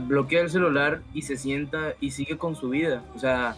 bloquea 0.01 0.43
el 0.43 0.51
celular 0.51 1.03
y 1.15 1.23
se 1.23 1.37
sienta 1.37 1.95
y 2.01 2.11
sigue 2.11 2.37
con 2.37 2.55
su 2.55 2.71
vida. 2.71 3.05
O 3.15 3.19
sea, 3.19 3.57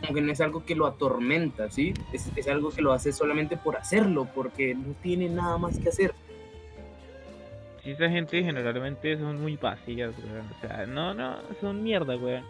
como 0.00 0.14
que 0.14 0.20
no 0.20 0.32
es 0.32 0.40
algo 0.40 0.64
que 0.64 0.74
lo 0.74 0.86
atormenta, 0.86 1.70
¿sí? 1.70 1.94
Es, 2.12 2.30
es 2.36 2.48
algo 2.48 2.70
que 2.70 2.82
lo 2.82 2.92
hace 2.92 3.12
solamente 3.12 3.56
por 3.56 3.76
hacerlo, 3.76 4.28
porque 4.34 4.74
no 4.74 4.94
tiene 5.02 5.28
nada 5.28 5.58
más 5.58 5.78
que 5.78 5.88
hacer. 5.88 6.14
Sí, 7.82 7.90
esa 7.90 8.08
gente 8.08 8.42
generalmente 8.42 9.16
son 9.18 9.40
muy 9.40 9.56
weón. 9.56 10.14
O 10.56 10.60
sea, 10.60 10.86
no, 10.86 11.14
no, 11.14 11.36
son 11.60 11.82
mierda, 11.82 12.16
weón. 12.16 12.44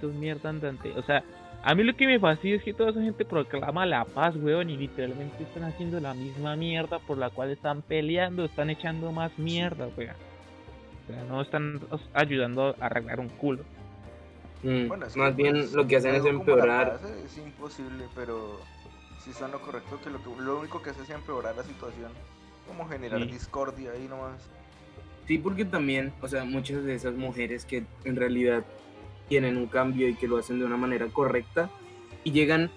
Son 0.00 0.18
mierda 0.18 0.50
andante. 0.50 0.92
O 0.96 1.02
sea, 1.02 1.22
a 1.62 1.74
mí 1.74 1.82
lo 1.82 1.96
que 1.96 2.06
me 2.06 2.20
fastidia 2.20 2.56
es 2.56 2.62
que 2.62 2.72
toda 2.74 2.90
esa 2.90 3.02
gente 3.02 3.24
proclama 3.24 3.84
la 3.84 4.04
paz, 4.04 4.36
weón, 4.36 4.70
y 4.70 4.76
literalmente 4.76 5.42
están 5.42 5.64
haciendo 5.64 5.98
la 6.00 6.14
misma 6.14 6.54
mierda 6.56 6.98
por 7.00 7.18
la 7.18 7.30
cual 7.30 7.50
están 7.50 7.82
peleando, 7.82 8.44
están 8.44 8.70
echando 8.70 9.10
más 9.12 9.36
mierda, 9.38 9.88
weón. 9.96 10.14
O 11.08 11.12
sea, 11.12 11.24
no 11.24 11.40
están 11.40 11.80
ayudando 12.14 12.76
a 12.80 12.86
arreglar 12.86 13.18
un 13.20 13.28
culo. 13.28 13.64
Mm, 14.62 14.88
Bueno, 14.88 15.06
más 15.16 15.36
bien 15.36 15.54
pues, 15.54 15.72
lo 15.72 15.86
que 15.86 15.96
hacen 15.96 16.14
es 16.14 16.24
empeorar. 16.24 16.98
paz 17.00 17.10
Es 17.24 17.38
imposible, 17.38 18.04
pero 18.14 18.60
si 19.24 19.30
está 19.30 19.46
en 19.46 19.52
lo 19.52 19.60
correcto, 19.60 19.98
que 20.02 20.10
lo, 20.10 20.18
que 20.22 20.42
lo 20.42 20.58
único 20.60 20.82
que 20.82 20.90
hace 20.90 21.02
es 21.02 21.10
empeorar 21.10 21.56
la 21.56 21.62
situación. 21.64 22.10
Como 22.66 22.86
generar 22.88 23.20
Sí. 23.20 23.26
discordia 23.28 23.92
ahí 23.92 24.06
nomás. 24.08 24.48
Sí, 25.26 25.38
porque 25.38 25.64
también, 25.64 26.12
o 26.20 26.28
sea, 26.28 26.44
muchas 26.44 26.84
de 26.84 26.94
esas 26.94 27.14
mujeres 27.14 27.64
que 27.64 27.84
en 28.04 28.16
realidad 28.16 28.64
tienen 29.28 29.56
un 29.56 29.66
cambio 29.66 30.08
y 30.08 30.14
que 30.14 30.26
lo 30.28 30.38
hacen 30.38 30.58
de 30.58 30.64
una 30.64 30.76
manera 30.76 31.06
correcta 31.08 31.70
y 32.24 32.32
llegan 32.32 32.70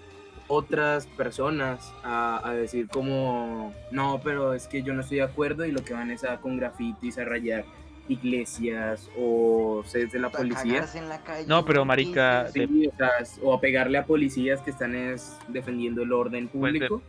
otras 0.48 1.06
personas 1.06 1.92
a, 2.02 2.46
a 2.46 2.52
decir 2.54 2.88
como, 2.88 3.72
no, 3.90 4.20
pero 4.22 4.52
es 4.54 4.66
que 4.66 4.82
yo 4.82 4.92
no 4.92 5.00
estoy 5.00 5.18
de 5.18 5.22
acuerdo 5.24 5.64
y 5.64 5.72
lo 5.72 5.82
que 5.82 5.94
van 5.94 6.10
es 6.10 6.24
a 6.24 6.40
con 6.40 6.56
grafitis, 6.58 7.16
a 7.18 7.24
rayar 7.24 7.64
iglesias 8.08 9.08
o 9.18 9.82
sedes 9.86 10.12
de 10.12 10.18
la 10.18 10.30
policía. 10.30 10.74
cagarse 10.74 10.98
en 10.98 11.08
la 11.08 11.22
calle, 11.22 11.46
No, 11.46 11.64
pero, 11.64 11.84
marica, 11.84 12.46
o, 12.48 12.52
sea, 12.52 13.10
o 13.42 13.54
a 13.54 13.60
pegarle 13.60 13.98
a 13.98 14.04
policías 14.04 14.60
que 14.60 14.70
están 14.70 14.94
es, 14.94 15.36
defendiendo 15.48 16.02
el 16.02 16.12
orden 16.12 16.48
Pues 16.48 16.72
de- 16.74 16.78
público. 16.80 17.02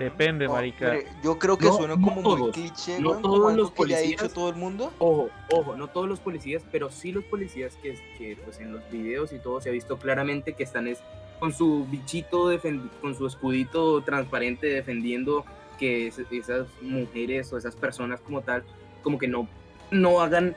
Depende, 0.00 0.46
No, 0.46 0.52
marica. 0.54 0.94
yo 1.22 1.38
creo 1.38 1.56
que 1.56 1.66
No, 1.66 1.72
suena 1.74 1.94
no 1.96 2.02
como 2.02 2.22
muy 2.22 2.24
todos, 2.40 2.50
cliché, 2.56 2.98
no 3.00 3.10
todos 3.10 3.22
como 3.22 3.48
algo 3.48 3.50
los 3.62 3.70
que 3.70 3.86
ya 3.88 3.96
ha 3.96 4.00
dicho 4.00 4.16
policías. 4.16 4.32
todo 4.34 4.48
el 4.50 4.56
mundo. 4.56 4.92
Ojo, 4.98 5.30
ojo, 5.52 5.76
no 5.76 5.86
todos 5.88 6.08
los 6.08 6.20
policías, 6.20 6.62
pero 6.72 6.90
sí 6.90 7.12
los 7.12 7.22
policías 7.24 7.76
que, 7.82 7.96
que 8.18 8.36
pues 8.44 8.58
en 8.60 8.72
los 8.72 8.82
videos 8.90 9.32
y 9.32 9.38
todo 9.38 9.60
se 9.60 9.68
ha 9.68 9.72
visto 9.72 9.98
claramente 9.98 10.54
que 10.54 10.62
están 10.64 10.88
es, 10.88 11.02
con 11.38 11.52
su 11.52 11.86
bichito, 11.90 12.52
defendi- 12.52 12.88
con 13.00 13.14
su 13.14 13.26
escudito 13.26 14.00
transparente 14.02 14.66
defendiendo 14.66 15.44
que 15.78 16.06
es- 16.08 16.18
esas 16.30 16.66
mujeres 16.82 17.52
o 17.52 17.58
esas 17.58 17.76
personas 17.76 18.20
como 18.20 18.40
tal, 18.42 18.62
como 19.02 19.18
que 19.18 19.28
no, 19.28 19.46
no 19.90 20.20
hagan 20.20 20.54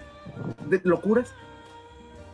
de- 0.68 0.82
locuras. 0.84 1.34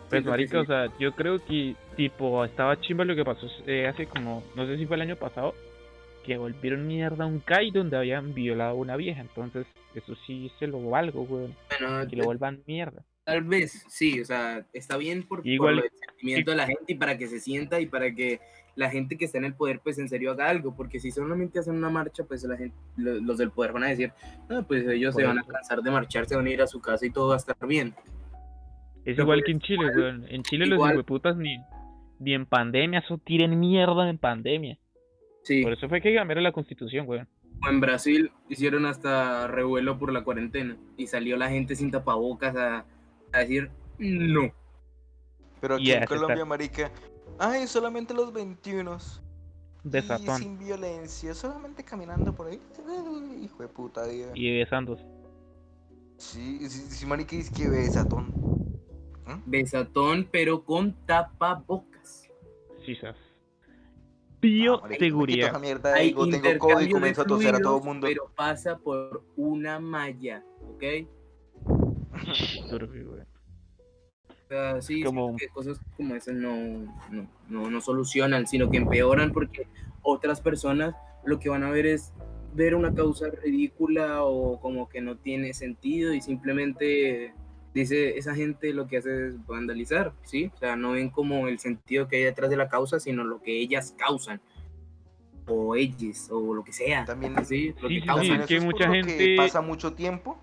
Pues 0.10 0.26
marica, 0.26 0.58
sí. 0.58 0.64
o 0.64 0.66
sea, 0.66 0.88
yo 0.98 1.12
creo 1.14 1.38
que 1.46 1.76
tipo 1.96 2.44
estaba 2.44 2.80
chimba 2.82 3.06
lo 3.06 3.16
que 3.16 3.24
pasó 3.24 3.46
eh, 3.68 3.88
hace 3.88 4.08
como, 4.08 4.42
no 4.56 4.66
sé 4.66 4.78
si 4.78 4.88
fue 4.88 4.96
el 4.96 5.04
año 5.04 5.16
pasado, 5.16 5.54
que 6.30 6.38
volvieron 6.38 6.86
mierda 6.88 7.24
a 7.24 7.28
un 7.28 7.40
CAI 7.40 7.72
donde 7.72 7.98
habían 7.98 8.34
violado 8.34 8.72
a 8.72 8.74
una 8.76 8.96
vieja, 8.96 9.22
entonces 9.22 9.66
eso 9.96 10.16
sí 10.28 10.52
se 10.60 10.68
lo 10.68 10.80
valgo, 10.90 11.24
weón, 11.24 11.56
Bueno, 11.80 12.08
que 12.08 12.16
lo 12.16 12.26
vuelvan 12.26 12.62
mierda. 12.68 13.04
Tal 13.24 13.44
vez, 13.44 13.86
sí, 13.90 14.22
o 14.22 14.26
sea, 14.26 14.66
está 14.74 14.98
bien 14.98 15.24
por, 15.24 15.40
por 15.40 15.48
Igual- 15.48 15.76
lo 15.78 15.82
del 15.82 15.92
sentimiento 16.08 16.52
de 16.52 16.58
la 16.58 16.68
gente 16.68 16.94
y 16.94 16.96
para 16.96 17.18
que 17.18 17.28
se 17.28 17.40
sienta 17.40 17.80
y 17.80 17.86
para 17.88 18.14
que 18.14 18.40
la 18.76 18.90
gente 18.90 19.18
que 19.18 19.26
está 19.26 19.38
en 19.40 19.46
el 19.46 19.54
poder, 19.56 19.82
pues 19.84 19.98
en 20.00 20.08
serio 20.08 20.32
haga 20.32 20.50
algo, 20.50 20.76
porque 20.76 21.00
si 21.00 21.12
solamente 21.12 21.60
hacen 21.60 21.76
una 21.76 21.90
marcha, 21.90 22.24
pues 22.24 22.44
la 22.44 22.56
gente, 22.58 22.76
lo- 22.98 23.20
los 23.20 23.38
del 23.38 23.52
poder 23.52 23.72
van 23.74 23.84
a 23.84 23.88
decir, 23.90 24.14
ah, 24.50 24.64
pues 24.68 24.88
ellos 24.88 25.14
se 25.16 25.22
Por 25.24 25.30
van 25.36 25.40
a 25.40 25.44
cansar 25.44 25.82
de 25.82 25.92
marchar, 25.92 26.26
se 26.28 26.36
van 26.36 26.46
a 26.46 26.50
ir 26.52 26.62
a 26.62 26.68
su 26.68 26.80
casa 26.80 27.06
y 27.06 27.10
todo 27.10 27.30
va 27.30 27.34
a 27.34 27.38
estar 27.38 27.56
bien. 27.68 27.94
Es 29.06 29.16
Pero 29.16 29.24
igual 29.24 29.40
pues, 29.40 29.46
que 29.46 29.52
en 29.52 29.60
Chile, 29.62 29.84
igual- 29.86 29.98
weón. 29.98 30.26
En 30.30 30.44
Chile 30.44 30.66
los 30.68 30.76
igual- 30.78 30.92
hijueputas 30.94 31.36
ni, 31.38 31.58
ni 32.20 32.34
en 32.34 32.46
pandemia, 32.46 33.00
eso 33.00 33.18
tiren 33.18 33.60
mierda 33.60 34.10
en 34.10 34.18
pandemia. 34.18 34.78
Sí, 35.44 35.64
Por 35.64 35.74
eso 35.74 35.88
fue 35.90 36.02
que 36.02 36.14
cambiaron 36.14 36.44
la 36.44 36.52
constitución, 36.52 37.08
weón. 37.08 37.28
o 37.66 37.70
en 37.70 37.80
Brasil 37.80 38.32
hicieron 38.50 38.86
hasta 38.86 39.48
revuelo 39.48 39.98
por 39.98 40.12
la 40.14 40.24
cuarentena 40.24 40.78
y 40.98 41.08
salió 41.08 41.38
la 41.38 41.50
gente 41.50 41.76
sin 41.76 41.92
tapabocas 41.92 42.56
a, 42.56 42.86
a 43.32 43.40
decir, 43.40 43.70
no. 43.98 44.52
Pero 45.62 45.76
aquí 45.76 45.90
Y 45.90 45.92
en 45.92 46.06
Colombia, 46.06 46.36
está- 46.36 46.46
marica, 46.46 46.92
ay, 47.40 47.68
solamente 47.68 48.14
los 48.14 48.32
21. 48.32 48.98
Y 49.84 49.90
Desatón. 49.90 50.38
sin 50.42 50.60
violencia, 50.60 51.34
solamente 51.34 51.84
caminando 51.84 52.36
por 52.36 52.48
ahí. 52.48 52.60
Hijo 53.42 53.62
de 53.64 53.68
puta 53.70 54.06
vida. 54.08 54.32
Y 54.36 54.58
besándose. 54.60 55.06
Sí, 56.18 56.70
sí, 56.70 56.82
sí, 56.90 57.06
marica, 57.06 57.36
es 57.38 57.50
que 57.50 57.68
besatón. 57.70 58.34
Besatón, 59.46 60.28
pero 60.32 60.64
con 60.66 60.94
tapabocas. 61.06 62.28
Me 62.80 62.84
quito 62.86 63.08
Bioseguridad. 64.42 65.56
Hay 65.94 66.10
tengo 66.12 66.26
intercambio 66.26 66.60
COVID 66.60 66.82
y 66.82 66.86
de 66.86 66.92
comienzo 66.92 67.22
a 67.22 67.26
toser 67.26 67.56
a 67.56 67.60
todo 67.60 67.78
el 67.78 67.82
fluidos, 67.82 67.86
mundo. 67.86 68.08
Pero 68.08 68.32
pasa 68.36 68.78
por 68.78 69.24
una 69.36 69.80
malla, 69.80 70.44
¿ok? 70.62 70.84
O 74.30 74.52
sea, 74.52 74.82
sí, 74.82 75.04
Como- 75.04 75.26
siento 75.28 75.38
que 75.38 75.48
cosas 75.50 75.80
como 75.96 76.16
esas 76.16 76.34
no, 76.34 76.56
no, 77.12 77.28
no, 77.50 77.70
no 77.70 77.82
solucionan, 77.82 78.48
sino 78.48 78.72
que 78.72 78.78
empeoran 78.78 79.32
porque 79.32 79.68
otras 80.02 80.42
personas 80.42 80.96
lo 81.24 81.40
que 81.40 81.50
van 81.50 81.64
a 81.64 81.70
ver 81.70 81.86
es 81.86 82.14
ver 82.56 82.74
una 82.74 82.96
causa 82.96 83.28
ridícula 83.30 84.24
o 84.24 84.60
como 84.60 84.90
que 84.90 85.02
no 85.02 85.18
tiene 85.18 85.54
sentido 85.54 86.14
y 86.14 86.22
simplemente 86.22 87.36
dice 87.74 88.18
esa 88.18 88.34
gente 88.36 88.74
lo 88.74 88.88
que 88.88 88.98
hace 88.98 89.28
es 89.28 89.46
vandalizar, 89.46 90.14
¿sí? 90.24 90.52
O 90.56 90.58
sea, 90.58 90.76
no 90.76 90.92
ven 90.94 91.10
como 91.10 91.48
el 91.48 91.60
sentido 91.60 92.08
que 92.08 92.18
hay 92.18 92.24
detrás 92.24 92.50
de 92.50 92.58
la 92.58 92.70
causa, 92.70 93.00
sino 93.00 93.24
lo 93.24 93.42
que 93.42 93.60
ellas 93.60 93.94
causan 93.98 94.42
o 95.48 95.76
ellos 95.76 96.30
o 96.32 96.54
lo 96.54 96.64
que 96.64 96.74
sea, 96.74 97.06
También- 97.06 97.34
¿sí? 97.46 97.74
Lo 97.82 97.88
Sí, 97.88 97.96
que 97.96 98.02
sí, 98.02 98.06
causan. 98.08 98.26
sí, 98.26 98.32
es 98.34 98.46
que 98.48 98.56
eso 98.56 98.66
es 98.68 98.72
mucha 98.74 98.88
lo 98.88 98.94
gente- 98.94 99.18
que 99.18 99.36
pasa 99.38 99.62
mucho 99.62 99.94
tiempo 99.94 100.38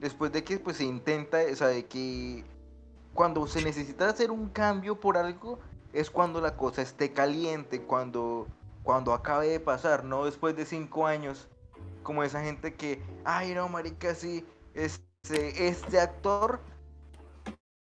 después 0.00 0.32
de 0.32 0.42
que 0.44 0.58
pues 0.58 0.76
se 0.78 0.84
intenta, 0.84 1.38
o 1.50 1.54
sea, 1.54 1.68
de 1.68 1.84
que 1.86 2.44
cuando 3.14 3.46
se 3.46 3.62
necesita 3.62 4.08
hacer 4.08 4.30
un 4.30 4.48
cambio 4.48 4.98
por 4.98 5.16
algo 5.16 5.58
es 5.92 6.10
cuando 6.10 6.40
la 6.40 6.56
cosa 6.56 6.82
esté 6.82 7.12
caliente, 7.12 7.80
cuando 7.82 8.46
cuando 8.82 9.12
acabe 9.12 9.46
de 9.48 9.60
pasar, 9.60 10.04
no 10.04 10.24
después 10.24 10.56
de 10.56 10.64
cinco 10.64 11.06
años, 11.06 11.48
como 12.02 12.24
esa 12.24 12.42
gente 12.42 12.72
que, 12.74 12.98
ay 13.24 13.52
no, 13.54 13.68
marica, 13.68 14.14
sí, 14.14 14.42
este, 14.74 15.04
este 15.28 16.00
actor 16.00 16.60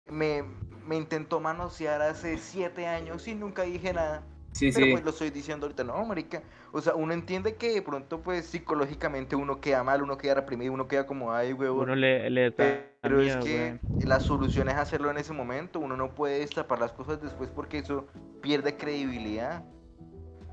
me, 0.06 0.44
me 0.86 0.96
intentó 0.96 1.40
manosear 1.40 2.02
hace 2.02 2.38
siete 2.38 2.86
años 2.86 3.26
y 3.28 3.34
nunca 3.34 3.62
dije 3.62 3.92
nada. 3.92 4.22
Sí, 4.52 4.72
Pero 4.72 4.86
sí. 4.86 4.92
pues 4.92 5.04
lo 5.04 5.10
estoy 5.10 5.30
diciendo 5.30 5.66
ahorita, 5.66 5.84
no, 5.84 6.02
marica. 6.06 6.42
O 6.72 6.80
sea, 6.80 6.94
uno 6.94 7.12
entiende 7.12 7.56
que 7.56 7.72
de 7.72 7.82
pronto, 7.82 8.22
pues, 8.22 8.46
psicológicamente 8.46 9.36
uno 9.36 9.60
queda 9.60 9.84
mal, 9.84 10.02
uno 10.02 10.16
queda 10.16 10.34
reprimido, 10.34 10.72
uno 10.72 10.88
queda 10.88 11.06
como, 11.06 11.32
ay, 11.32 11.52
huevón. 11.52 11.82
Uno 11.84 11.94
le, 11.94 12.30
le 12.30 12.52
Pero 12.52 13.20
es 13.20 13.36
que 13.36 13.78
la 14.06 14.18
solución 14.18 14.70
es 14.70 14.76
hacerlo 14.76 15.10
en 15.10 15.18
ese 15.18 15.34
momento. 15.34 15.78
Uno 15.78 15.94
no 15.96 16.14
puede 16.14 16.38
destapar 16.38 16.78
las 16.78 16.92
cosas 16.92 17.20
después 17.20 17.50
porque 17.50 17.78
eso 17.78 18.06
pierde 18.40 18.78
credibilidad. 18.78 19.62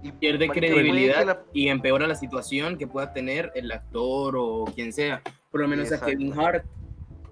Y, 0.04 0.12
Pierde 0.12 0.50
credibilidad 0.50 1.26
la- 1.26 1.46
y 1.54 1.70
empeora 1.70 2.06
la 2.08 2.16
situación 2.16 2.78
que 2.78 2.88
pueda 2.88 3.14
tener 3.14 3.52
el 3.56 3.72
actor 3.72 4.36
o 4.38 4.66
quien 4.76 4.92
sea. 4.92 5.22
Por 5.50 5.62
lo 5.62 5.68
menos 5.68 5.92
a. 5.94 6.06
Kevin 6.06 6.34
Hart. 6.38 6.66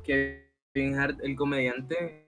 Kevin 0.03 0.95
Hart, 0.97 1.19
el 1.21 1.35
comediante. 1.35 2.27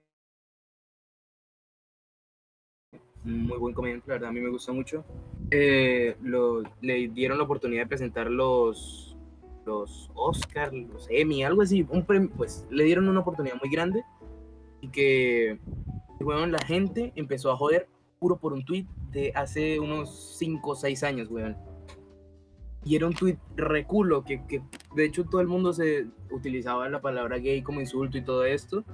Muy 3.23 3.57
buen 3.57 3.73
comediante, 3.73 4.05
la 4.09 4.15
verdad, 4.15 4.29
a 4.29 4.33
mí 4.33 4.41
me 4.41 4.49
gusta 4.49 4.73
mucho. 4.73 5.05
Eh, 5.49 6.17
lo- 6.21 6.61
le 6.81 7.07
dieron 7.07 7.37
la 7.37 7.45
oportunidad 7.45 7.83
de 7.83 7.87
presentar 7.87 8.29
los, 8.29 9.15
los 9.65 10.11
Oscar, 10.13 10.73
los 10.73 11.07
Emmy, 11.09 11.43
algo 11.45 11.61
así. 11.61 11.85
Un 11.89 12.05
premio, 12.05 12.29
pues 12.35 12.67
le 12.69 12.83
dieron 12.83 13.07
una 13.07 13.21
oportunidad 13.21 13.55
muy 13.61 13.71
grande. 13.71 14.03
Y 14.81 14.89
que, 14.89 15.57
weón, 16.19 16.51
la 16.51 16.59
gente 16.65 17.13
empezó 17.15 17.49
a 17.49 17.55
joder 17.55 17.87
puro 18.23 18.37
por 18.37 18.53
un 18.53 18.63
tweet 18.63 18.85
de 19.11 19.33
hace 19.35 19.77
unos 19.81 20.37
5 20.39 20.69
o 20.69 20.75
6 20.75 21.03
años, 21.03 21.27
weón. 21.29 21.57
Y 22.85 22.95
era 22.95 23.05
un 23.05 23.13
tweet 23.13 23.37
reculo, 23.57 24.23
que, 24.23 24.47
que 24.47 24.61
de 24.95 25.03
hecho 25.03 25.25
todo 25.25 25.41
el 25.41 25.47
mundo 25.47 25.73
se 25.73 26.07
utilizaba 26.31 26.87
la 26.87 27.01
palabra 27.01 27.37
gay 27.39 27.61
como 27.61 27.81
insulto 27.81 28.17
y 28.17 28.23
todo 28.23 28.45
esto. 28.45 28.85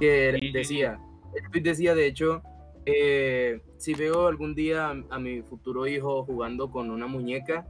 Que 0.00 0.38
sí. 0.40 0.52
decía, 0.52 0.98
el 1.34 1.50
tweet 1.50 1.62
decía 1.64 1.94
de 1.94 2.06
hecho, 2.06 2.42
eh, 2.86 3.60
si 3.76 3.92
veo 3.92 4.26
algún 4.26 4.54
día 4.54 4.88
a, 4.88 4.96
a 5.10 5.18
mi 5.18 5.42
futuro 5.42 5.86
hijo 5.86 6.24
jugando 6.24 6.70
con 6.70 6.90
una 6.90 7.06
muñeca 7.06 7.66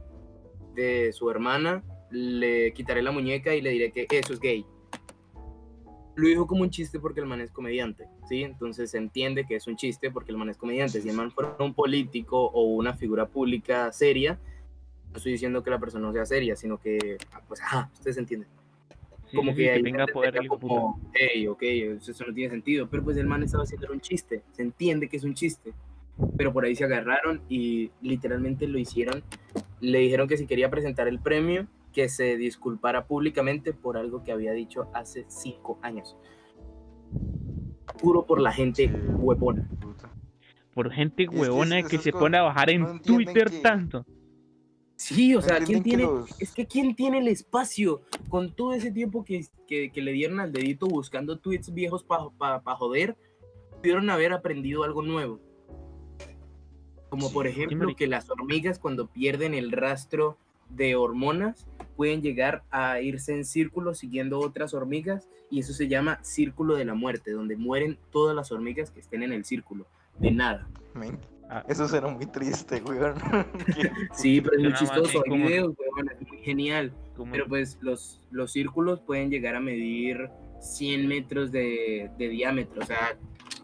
de 0.73 1.11
su 1.11 1.29
hermana, 1.29 1.83
le 2.11 2.71
quitaré 2.71 3.01
la 3.01 3.11
muñeca 3.11 3.53
y 3.53 3.61
le 3.61 3.71
diré 3.71 3.91
que 3.91 4.07
eso 4.09 4.31
es 4.31 4.39
gay. 4.39 4.65
Lo 6.15 6.27
dijo 6.27 6.47
como 6.47 6.61
un 6.61 6.69
chiste 6.69 6.99
porque 6.99 7.19
el 7.19 7.25
man 7.25 7.41
es 7.41 7.51
comediante, 7.51 8.07
¿sí? 8.29 8.43
Entonces 8.43 8.91
se 8.91 8.97
entiende 8.97 9.45
que 9.45 9.55
es 9.55 9.67
un 9.67 9.75
chiste 9.75 10.11
porque 10.11 10.31
el 10.31 10.37
man 10.37 10.49
es 10.49 10.57
comediante. 10.57 11.01
Si 11.01 11.09
el 11.09 11.15
man 11.15 11.31
fuera 11.31 11.55
un 11.59 11.73
político 11.73 12.45
o 12.45 12.63
una 12.63 12.93
figura 12.93 13.27
pública 13.27 13.91
seria, 13.91 14.39
no 15.11 15.17
estoy 15.17 15.33
diciendo 15.33 15.61
que 15.63 15.69
la 15.69 15.79
persona 15.79 16.07
no 16.07 16.13
sea 16.13 16.25
seria, 16.25 16.55
sino 16.55 16.77
que, 16.77 17.17
pues, 17.47 17.61
ajá, 17.61 17.89
ustedes 17.93 18.17
entienden. 18.17 18.49
Sí, 19.29 19.35
como 19.35 19.51
sí, 19.51 19.57
que, 19.57 19.73
que 19.73 19.83
tenga 19.83 20.07
poder 20.07 20.37
el 20.37 20.47
como, 20.47 21.01
hey, 21.13 21.47
ok, 21.47 21.63
eso 21.63 22.25
no 22.25 22.33
tiene 22.33 22.51
sentido. 22.51 22.87
Pero 22.89 23.03
pues 23.03 23.17
el 23.17 23.27
man 23.27 23.43
estaba 23.43 23.63
haciendo 23.63 23.91
un 23.91 23.99
chiste, 23.99 24.43
se 24.51 24.61
entiende 24.61 25.09
que 25.09 25.17
es 25.17 25.23
un 25.23 25.33
chiste. 25.33 25.73
Pero 26.37 26.53
por 26.53 26.63
ahí 26.63 26.75
se 26.75 26.85
agarraron 26.85 27.41
y 27.49 27.91
literalmente 28.01 28.67
lo 28.67 28.77
hicieron. 28.77 29.21
Le 29.81 29.99
dijeron 29.99 30.29
que 30.29 30.37
si 30.37 30.47
quería 30.47 30.69
presentar 30.69 31.09
el 31.09 31.19
premio, 31.19 31.67
que 31.95 32.09
se 32.09 32.35
disculpara 32.35 33.07
públicamente 33.07 33.71
por 33.73 33.95
algo 33.95 34.21
que 34.21 34.33
había 34.33 34.51
dicho 34.51 34.89
hace 34.93 35.25
cinco 35.29 35.79
años. 35.81 36.17
Puro 38.01 38.25
por 38.25 38.41
la 38.41 38.51
gente 38.51 38.89
Sí. 38.89 38.93
huevona. 39.17 39.69
Por 40.73 40.91
gente 40.91 41.25
que 41.25 41.35
huevona 41.35 41.83
que 41.83 41.97
se 41.97 42.11
pone 42.11 42.37
a 42.37 42.41
bajar 42.41 42.69
en 42.69 42.81
no 42.81 42.99
Twitter 43.01 43.49
que- 43.49 43.59
tanto. 43.59 44.05
Sí, 44.97 45.35
o 45.35 45.41
sea, 45.41 45.59
¿quién 45.59 45.83
tiene, 45.83 46.03
los- 46.03 46.39
es 46.41 46.53
que 46.53 46.65
quién 46.67 46.95
tiene 46.95 47.19
el 47.19 47.29
espacio 47.29 48.01
con 48.29 48.53
todo 48.53 48.73
ese 48.73 48.91
tiempo 48.91 49.23
que, 49.23 49.45
que, 49.67 49.89
que 49.91 50.01
le 50.01 50.11
dieron 50.11 50.39
al 50.41 50.51
dedito 50.51 50.87
buscando 50.87 51.37
tweets 51.39 51.73
viejos 51.73 52.03
para 52.03 52.61
joder, 52.75 53.17
pudieron 53.77 54.09
haber 54.09 54.33
aprendido 54.33 54.83
algo 54.83 55.01
nuevo. 55.01 55.39
Como 57.09 57.31
por 57.31 57.47
ejemplo 57.47 57.95
que 57.95 58.07
las 58.07 58.29
hormigas 58.29 58.79
cuando 58.79 59.07
pierden 59.07 59.53
el 59.53 59.71
rastro 59.71 60.37
de 60.69 60.95
hormonas 60.95 61.67
pueden 61.95 62.21
llegar 62.21 62.63
a 62.71 62.99
irse 63.01 63.33
en 63.33 63.45
círculo 63.45 63.93
siguiendo 63.93 64.39
otras 64.39 64.73
hormigas 64.73 65.27
y 65.49 65.59
eso 65.59 65.73
se 65.73 65.87
llama 65.87 66.19
círculo 66.23 66.75
de 66.75 66.85
la 66.85 66.93
muerte, 66.95 67.31
donde 67.31 67.55
mueren 67.55 67.97
todas 68.11 68.35
las 68.35 68.51
hormigas 68.51 68.91
que 68.91 68.99
estén 68.99 69.23
en 69.23 69.31
el 69.31 69.45
círculo, 69.45 69.85
de 70.19 70.31
nada. 70.31 70.67
Men, 70.93 71.19
Ah. 71.49 71.63
Eso 71.67 71.87
suena 71.87 72.07
muy 72.07 72.25
triste, 72.25 72.81
weón. 72.81 73.15
Sí, 74.13 74.41
pero 74.41 74.57
es 74.57 74.63
muy 74.63 74.73
chistoso, 74.73 75.23
hay 75.25 75.37
videos, 75.37 75.75
weón, 75.77 76.09
es 76.09 76.27
muy 76.27 76.39
genial. 76.39 76.91
Pero 77.31 77.47
pues 77.47 77.77
los, 77.81 78.21
los 78.31 78.51
círculos 78.51 78.99
pueden 78.99 79.29
llegar 79.29 79.55
a 79.55 79.59
medir 79.59 80.29
100 80.59 81.07
metros 81.07 81.51
de, 81.51 82.09
de 82.17 82.29
diámetro, 82.29 82.81
o 82.81 82.85
sea, 82.85 83.17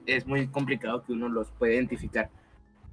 es 0.05 0.25
muy 0.25 0.47
complicado 0.47 1.03
que 1.03 1.11
uno 1.11 1.27
los 1.27 1.51
pueda 1.51 1.73
identificar. 1.73 2.29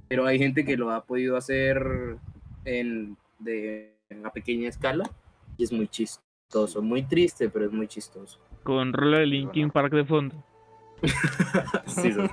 Pero 0.09 0.27
hay 0.27 0.39
gente 0.39 0.65
que 0.65 0.77
lo 0.77 0.91
ha 0.91 1.05
podido 1.05 1.37
hacer 1.37 2.17
en, 2.65 3.17
de, 3.39 3.95
en 4.09 4.21
una 4.21 4.31
pequeña 4.31 4.69
escala 4.69 5.09
y 5.59 5.65
es 5.65 5.73
muy 5.73 5.89
chistoso, 5.89 6.81
muy 6.81 7.03
triste, 7.03 7.51
pero 7.51 7.67
es 7.67 7.73
muy 7.73 7.87
chistoso. 7.87 8.39
Con 8.63 8.93
rolo 8.93 9.19
de 9.19 9.27
Linkin 9.27 9.71
Park 9.71 9.93
de 9.93 10.05
fondo. 10.05 10.45
Sí, 11.87 12.13
sí. 12.13 12.21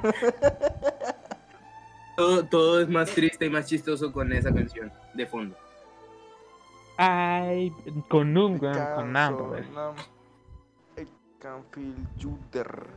todo, 2.18 2.46
todo 2.46 2.82
es 2.82 2.90
más 2.90 3.12
triste 3.12 3.46
y 3.46 3.50
más 3.50 3.68
chistoso 3.68 4.12
con 4.12 4.32
esa 4.34 4.54
canción 4.54 4.92
de 5.14 5.26
fondo. 5.28 5.56
Ay, 6.98 7.72
con 8.08 8.34
Canso, 8.34 8.96
con 8.96 9.12
Nam, 9.12 9.38
pues. 9.50 9.70
Nam. 9.72 9.96
I 10.98 11.06
can 11.40 11.64
feel 11.72 11.94
you 12.18 12.40
there. 12.52 12.88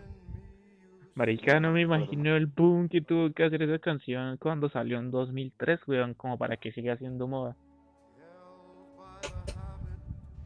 Marica, 1.15 1.59
no 1.59 1.73
me 1.73 1.81
imagino 1.81 2.37
el 2.37 2.47
boom 2.47 2.89
que 2.89 3.01
tuvo 3.01 3.33
que 3.33 3.45
hacer 3.45 3.61
esa 3.63 3.81
canción 3.81 4.37
cuando 4.37 4.69
salió 4.69 4.99
en 4.99 5.11
2003, 5.11 5.81
weón, 5.89 6.15
como 6.15 6.39
para 6.39 6.57
que 6.57 6.71
siga 6.71 6.97
siendo 6.97 7.27
moda. 7.27 7.57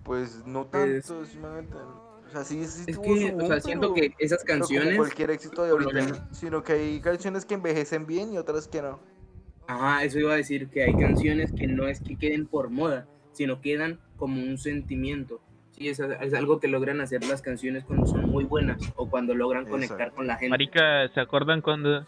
Pues 0.04 0.44
no 0.46 0.66
tanto, 0.66 1.24
simplemente. 1.24 1.74
O 1.76 2.30
sea, 2.30 2.44
sí, 2.44 2.64
sí 2.64 2.84
Es 2.90 2.98
que, 2.98 3.30
su 3.30 3.36
o 3.38 3.46
sea, 3.46 3.60
siento 3.60 3.92
pero- 3.94 3.94
que 3.94 4.14
esas 4.24 4.42
pero 4.44 4.58
como 4.58 4.68
canciones... 4.68 4.96
cualquier 4.96 5.30
éxito 5.30 5.62
de 5.64 5.70
ahorita, 5.70 6.28
sino 6.32 6.62
que 6.62 6.72
hay 6.72 7.00
canciones 7.00 7.44
que 7.44 7.54
envejecen 7.54 8.06
bien 8.06 8.32
y 8.32 8.38
otras 8.38 8.68
que 8.68 8.80
no. 8.82 9.00
Ajá, 9.68 10.02
eso 10.04 10.18
iba 10.18 10.32
a 10.32 10.36
decir 10.36 10.68
que 10.68 10.82
hay 10.82 10.94
canciones 10.94 11.52
que 11.52 11.66
no 11.66 11.86
es 11.86 12.00
que 12.00 12.16
queden 12.16 12.46
por 12.46 12.70
moda, 12.70 13.06
sino 13.32 13.60
quedan 13.60 14.00
como 14.16 14.42
un 14.42 14.58
sentimiento. 14.58 15.40
Sí, 15.72 15.88
es, 15.88 16.00
es 16.00 16.34
algo 16.34 16.58
que 16.60 16.68
logran 16.68 17.00
hacer 17.00 17.24
las 17.24 17.42
canciones 17.42 17.84
cuando 17.84 18.06
son 18.06 18.28
muy 18.28 18.44
buenas 18.44 18.80
o 18.96 19.08
cuando 19.08 19.34
logran 19.34 19.66
conectar 19.66 19.96
Exacto. 19.98 20.16
con 20.16 20.26
la 20.26 20.34
gente. 20.36 20.50
Marica, 20.50 21.08
¿se 21.14 21.20
acuerdan 21.20 21.60
cuando... 21.60 22.06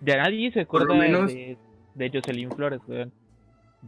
Ya 0.00 0.16
nadie 0.16 0.50
se 0.52 0.60
acuerda 0.60 0.94
de- 0.94 1.00
menos- 1.00 1.32
de, 1.32 1.56
de 1.94 2.10
Jocelyn 2.10 2.50
Flores, 2.50 2.80
weón. 2.88 3.12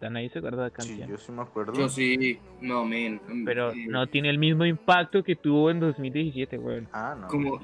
Nadie 0.01 0.29
se 0.31 0.39
acuerda 0.39 0.65
de 0.65 0.71
la 0.71 0.83
Sí, 0.83 0.89
canción. 0.89 1.09
yo 1.11 1.17
sí 1.19 1.33
me 1.33 1.43
acuerdo. 1.43 1.73
Yo 1.73 1.89
sí, 1.89 2.39
no, 2.61 2.85
men. 2.85 3.21
Pero 3.45 3.73
eh, 3.73 3.87
no 3.89 4.07
tiene 4.07 4.29
el 4.31 4.39
mismo 4.39 4.65
impacto 4.67 5.23
que 5.23 5.37
tuvo 5.37 5.71
en 5.71 5.81
2017, 5.81 6.59
weón. 6.59 6.89
Ah, 6.93 7.17
no. 7.19 7.29
Como, 7.29 7.61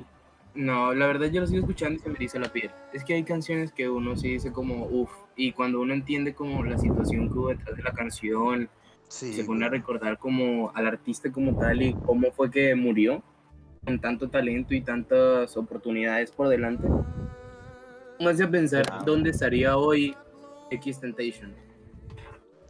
no, 0.55 0.95
la 0.95 1.07
verdad 1.07 1.31
yo 1.31 1.41
lo 1.41 1.47
sigo 1.47 1.61
escuchando 1.61 1.97
y 1.97 1.99
se 2.03 2.09
me 2.09 2.15
eriza 2.17 2.39
la 2.39 2.49
piel. 2.53 2.71
Es 2.93 3.05
que 3.05 3.15
hay 3.15 3.23
canciones 3.23 3.73
que 3.73 3.89
uno 3.89 4.17
sí 4.17 4.29
dice 4.29 4.51
como, 4.53 4.87
uff, 4.87 5.11
y 5.37 5.53
cuando 5.53 5.81
uno 5.81 5.93
entiende 5.95 6.35
como 6.35 6.63
la 6.65 6.79
situación 6.79 7.29
que 7.31 7.39
hubo 7.39 7.49
detrás 7.49 7.77
de 7.77 7.83
la 7.83 7.93
canción, 7.93 8.69
Sí, 9.09 9.35
se 9.35 9.45
pone 9.45 9.67
a 9.67 9.69
recordar 9.69 10.17
como 10.19 10.73
al 10.75 10.87
artista 10.87 11.31
como 11.31 11.59
tal 11.59 11.83
y 11.83 11.93
cómo 11.93 12.33
fue 12.33 12.51
que 12.51 12.75
murió 12.75 13.23
con 13.85 13.99
tanto 13.99 14.31
talento 14.31 14.75
y 14.75 14.81
tantas 14.81 15.55
oportunidades 15.59 16.31
por 16.31 16.49
delante. 16.49 16.89
Me 18.19 18.31
hace 18.31 18.47
pensar 18.47 18.85
Ah. 18.91 19.03
dónde 19.05 19.29
estaría 19.31 19.77
hoy 19.77 20.15
X 20.71 20.99
Temptation. 21.01 21.53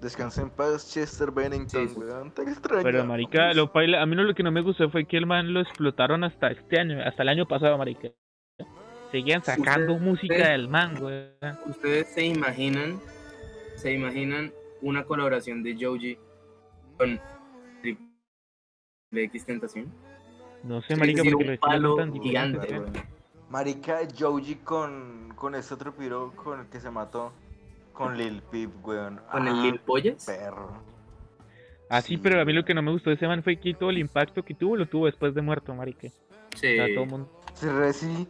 Descansa 0.03 0.43
en 0.43 0.51
paz, 0.51 0.93
Chester 0.93 1.31
Bennington, 1.31 1.89
Sí, 1.89 1.95
sí. 1.95 2.01
weón. 2.01 2.33
Te 2.33 2.43
extraño. 2.43 2.83
Pero 2.83 3.05
marica, 3.05 3.53
lo 3.55 3.73
paila- 3.73 4.03
a 4.03 4.07
mí 4.07 4.17
no 4.17 4.25
lo 4.25 4.35
que 4.35 4.43
no 4.43 4.51
me 4.51 4.61
gustó 4.61 4.91
fue 4.91 5.05
que 5.07 5.17
el 5.17 5.27
man 5.27 5.53
lo 5.55 5.61
explotaron 5.61 6.25
hasta 6.25 6.49
este 6.51 6.81
año, 6.81 7.01
hasta 7.05 7.23
el 7.23 7.29
año 7.29 7.47
pasado, 7.47 7.79
marica. 7.79 8.09
Seguían 9.13 9.45
sacando 9.45 9.93
Ustedes- 9.95 10.01
música 10.03 10.49
del 10.51 10.69
man, 10.69 11.01
weón. 11.01 11.31
¿Ustedes 11.67 12.09
se 12.09 12.25
imaginan, 12.27 12.99
se 13.77 13.93
imaginan 13.93 14.53
una 14.81 15.05
colaboración 15.05 15.63
de 15.63 15.77
Joji 15.81 16.19
con 16.99 17.21
Triple 17.83 18.05
X 19.13 19.45
Tentación? 19.47 19.87
No 20.65 20.83
sé, 20.83 20.97
marica, 20.97 21.23
porque 21.31 21.59
lo 21.79 21.97
son 21.97 22.13
tan 22.13 22.21
gigante, 22.23 22.59
weón. 22.73 22.91
weón. 22.93 22.93
Marica, 23.51 23.99
Joji 24.19 24.57
con, 24.57 25.33
con 25.37 25.55
ese 25.55 25.75
otro 25.75 25.95
piro 25.95 26.33
con 26.35 26.61
el 26.61 26.67
que 26.67 26.81
se 26.81 26.91
mató. 26.91 27.33
Con 27.93 28.17
Lil 28.17 28.43
Peep, 28.51 28.71
weón. 28.85 29.21
Con 29.31 29.47
el 29.49 29.55
Ah, 29.55 29.63
Lil 29.63 29.79
Pollas. 29.81 30.25
Perro. 30.25 30.83
Ah, 31.89 32.01
sí, 32.01 32.17
pero 32.17 32.41
a 32.41 32.45
mí 32.45 32.53
lo 32.55 32.65
que 32.65 32.73
no 32.75 32.81
me 32.83 32.91
gustó 32.91 33.11
de 33.11 33.17
ese 33.17 33.27
man 33.29 33.43
fue 33.43 33.57
que 33.57 33.75
todo 33.75 33.91
el 33.91 33.99
impacto 33.99 34.43
que 34.43 34.55
tuvo 34.55 34.77
lo 34.77 34.87
tuvo 34.87 35.07
después 35.07 35.35
de 35.35 35.43
muerto, 35.43 35.75
marica. 35.75 36.09
O 36.09 36.57
Sí. 36.57 36.77
sea, 36.77 36.87
todo 36.95 37.07
mundo... 37.07 37.43
Sí, 37.55 37.67
sí. 37.93 38.29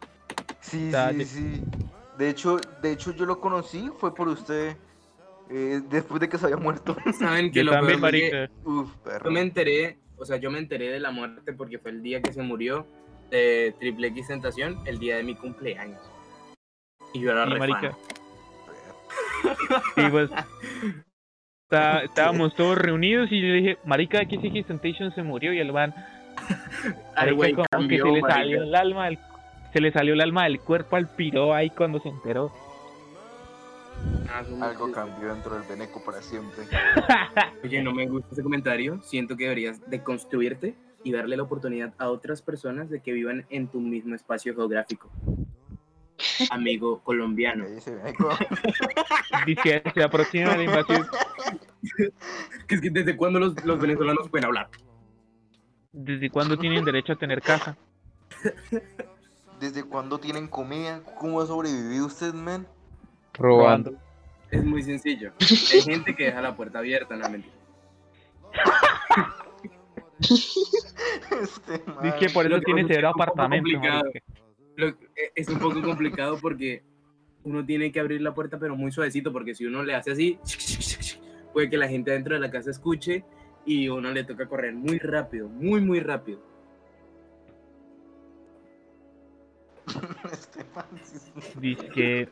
Sí, 0.61 0.91
Dale. 0.91 1.25
sí, 1.25 1.57
sí. 1.57 1.63
De 2.19 2.29
hecho, 2.29 2.59
de 2.83 2.93
hecho, 2.93 3.13
yo 3.13 3.25
lo 3.25 3.41
conocí, 3.41 3.91
fue 3.99 4.15
por 4.15 4.29
usted. 4.29 4.77
eh, 5.51 5.83
después 5.91 6.19
de 6.21 6.29
que 6.29 6.39
se 6.39 6.47
había 6.47 6.57
muerto. 6.57 6.97
Saben 7.19 7.51
que 7.53 7.59
Yo 7.59 7.65
lo 7.65 7.73
también, 7.73 8.01
fue 8.01 8.11
que 8.13 8.31
marica. 8.31 8.53
Uf, 8.65 8.95
perro. 9.05 9.27
yo 9.27 9.31
me 9.33 9.41
enteré, 9.41 9.99
o 10.17 10.25
sea, 10.25 10.39
yo 10.39 10.51
me 10.51 10.59
enteré 10.59 10.89
de 10.89 10.99
la 11.01 11.11
muerte 11.11 11.53
porque 11.53 11.79
fue 11.79 11.91
el 11.91 12.03
día 12.03 12.23
que 12.23 12.33
se 12.33 12.43
murió 12.43 12.87
de 13.31 13.75
Triple 13.79 14.07
X 14.09 14.29
Tentación, 14.29 14.79
el 14.87 14.99
día 14.99 15.17
de 15.17 15.23
mi 15.25 15.35
cumpleaños. 15.35 16.01
Y 17.13 17.21
yo 17.21 17.33
era 17.33 17.45
Sí, 17.45 17.53
re 17.53 17.59
marica. 17.59 17.81
fan. 17.93 17.99
Y 19.97 20.11
pues 20.11 20.31
está- 21.65 22.03
estábamos 22.05 22.55
todos 22.55 22.79
reunidos 22.79 23.31
y 23.33 23.41
yo 23.41 23.53
dije, 23.55 23.79
marica, 23.85 24.25
que 24.27 24.39
si 24.39 24.63
Temptation 24.63 25.15
se 25.15 25.23
murió 25.23 25.53
y 25.53 25.59
el 25.59 25.73
van, 25.73 25.95
Al 27.17 27.35
güey 27.35 27.53
como 27.55 27.67
cambió, 27.71 28.05
que 28.05 28.11
se 28.11 28.15
le 28.17 28.21
marica. 28.23 28.39
salió 28.41 28.63
el 28.63 28.75
alma 28.75 29.05
del, 29.07 29.19
se 29.73 29.81
le 29.81 29.93
salió 29.93 30.15
el 30.15 30.21
alma 30.21 30.45
del 30.45 30.61
cuerpo 30.61 30.97
al 30.97 31.09
piro 31.09 31.55
ahí 31.55 31.71
cuando 31.71 31.99
se 32.01 32.09
enteró. 32.09 32.53
Ah, 34.29 34.43
Algo 34.63 34.91
cambió 34.91 35.33
dentro 35.33 35.55
del 35.55 35.63
Beneco 35.69 36.03
para 36.05 36.21
siempre. 36.23 36.65
Oye, 37.65 37.83
no 37.83 37.93
me 37.93 38.07
gusta 38.09 38.29
ese 38.33 38.43
comentario. 38.43 39.01
Siento 39.03 39.37
que 39.37 39.45
deberías 39.45 39.89
deconstruirte 39.89 40.75
y 41.05 41.13
darle 41.13 41.37
la 41.37 41.43
oportunidad 41.45 41.93
a 41.99 42.09
otras 42.09 42.43
personas 42.43 42.89
de 42.91 43.01
que 43.01 43.13
vivan 43.13 43.45
en 43.51 43.69
tu 43.69 43.79
mismo 43.81 44.15
espacio 44.15 44.55
geográfico. 44.55 45.11
Amigo 46.51 47.01
colombiano. 47.03 47.65
¿Qué 47.65 47.73
dice 49.47 49.83
se 49.95 50.03
aproxima 50.03 50.57
la 50.57 50.63
invasión. 50.63 51.07
Que 52.67 52.75
es 52.75 52.81
que 52.81 52.91
desde 52.91 53.17
cuándo 53.17 53.41
los, 53.41 53.65
los 53.65 53.81
venezolanos 53.81 54.29
pueden 54.29 54.47
hablar. 54.47 54.69
¿Desde 55.93 56.31
cuándo 56.31 56.57
tienen 56.57 56.85
derecho 56.85 57.13
a 57.13 57.17
tener 57.17 57.43
casa? 57.43 57.77
¿Desde 59.61 59.85
cuándo 59.85 60.19
tienen 60.19 60.49
comida? 60.49 61.03
¿Cómo 61.19 61.41
ha 61.41 61.47
sobrevivido 61.47 62.07
usted, 62.07 62.33
men? 62.33 62.67
Robando. 63.35 63.93
Es 64.51 64.65
muy 64.65 64.83
sencillo. 64.83 65.33
Hay 65.41 65.83
gente 65.83 66.15
que 66.15 66.25
deja 66.25 66.41
la 66.41 66.55
puerta 66.57 66.79
abierta, 66.79 67.17
no 67.17 67.29
mentira. 67.29 67.55
Este. 70.23 71.83
Dice 72.03 72.17
que 72.19 72.31
por 72.31 72.47
eso 72.47 72.61
que 72.61 72.65
tiene 72.65 72.85
poco 72.85 73.07
apartamento. 73.09 73.69
Lo- 74.77 74.89
eh, 74.89 74.97
es 75.35 75.49
un 75.49 75.59
poco 75.59 75.83
complicado 75.83 76.39
porque 76.41 76.83
uno 77.45 77.65
tiene 77.65 77.91
que 77.93 78.01
abrir 78.01 78.21
la 78.23 78.35
puerta, 78.35 78.59
pero 78.59 78.77
muy 78.77 78.93
suavecito, 78.93 79.33
porque 79.33 79.55
si 79.55 79.67
uno 79.67 79.83
le 79.83 79.95
hace 79.95 80.13
así, 80.13 80.39
puede 81.53 81.69
que 81.71 81.77
la 81.77 81.89
gente 81.89 82.11
dentro 82.13 82.35
de 82.35 82.41
la 82.41 82.51
casa 82.51 82.71
escuche 82.71 83.25
y 83.67 83.89
uno 83.89 84.11
le 84.11 84.25
toca 84.25 84.47
correr 84.47 84.75
muy 84.75 84.99
rápido, 84.99 85.49
muy, 85.49 85.81
muy 85.81 86.01
rápido. 86.01 86.41
Dice 91.61 91.89
que 91.89 92.29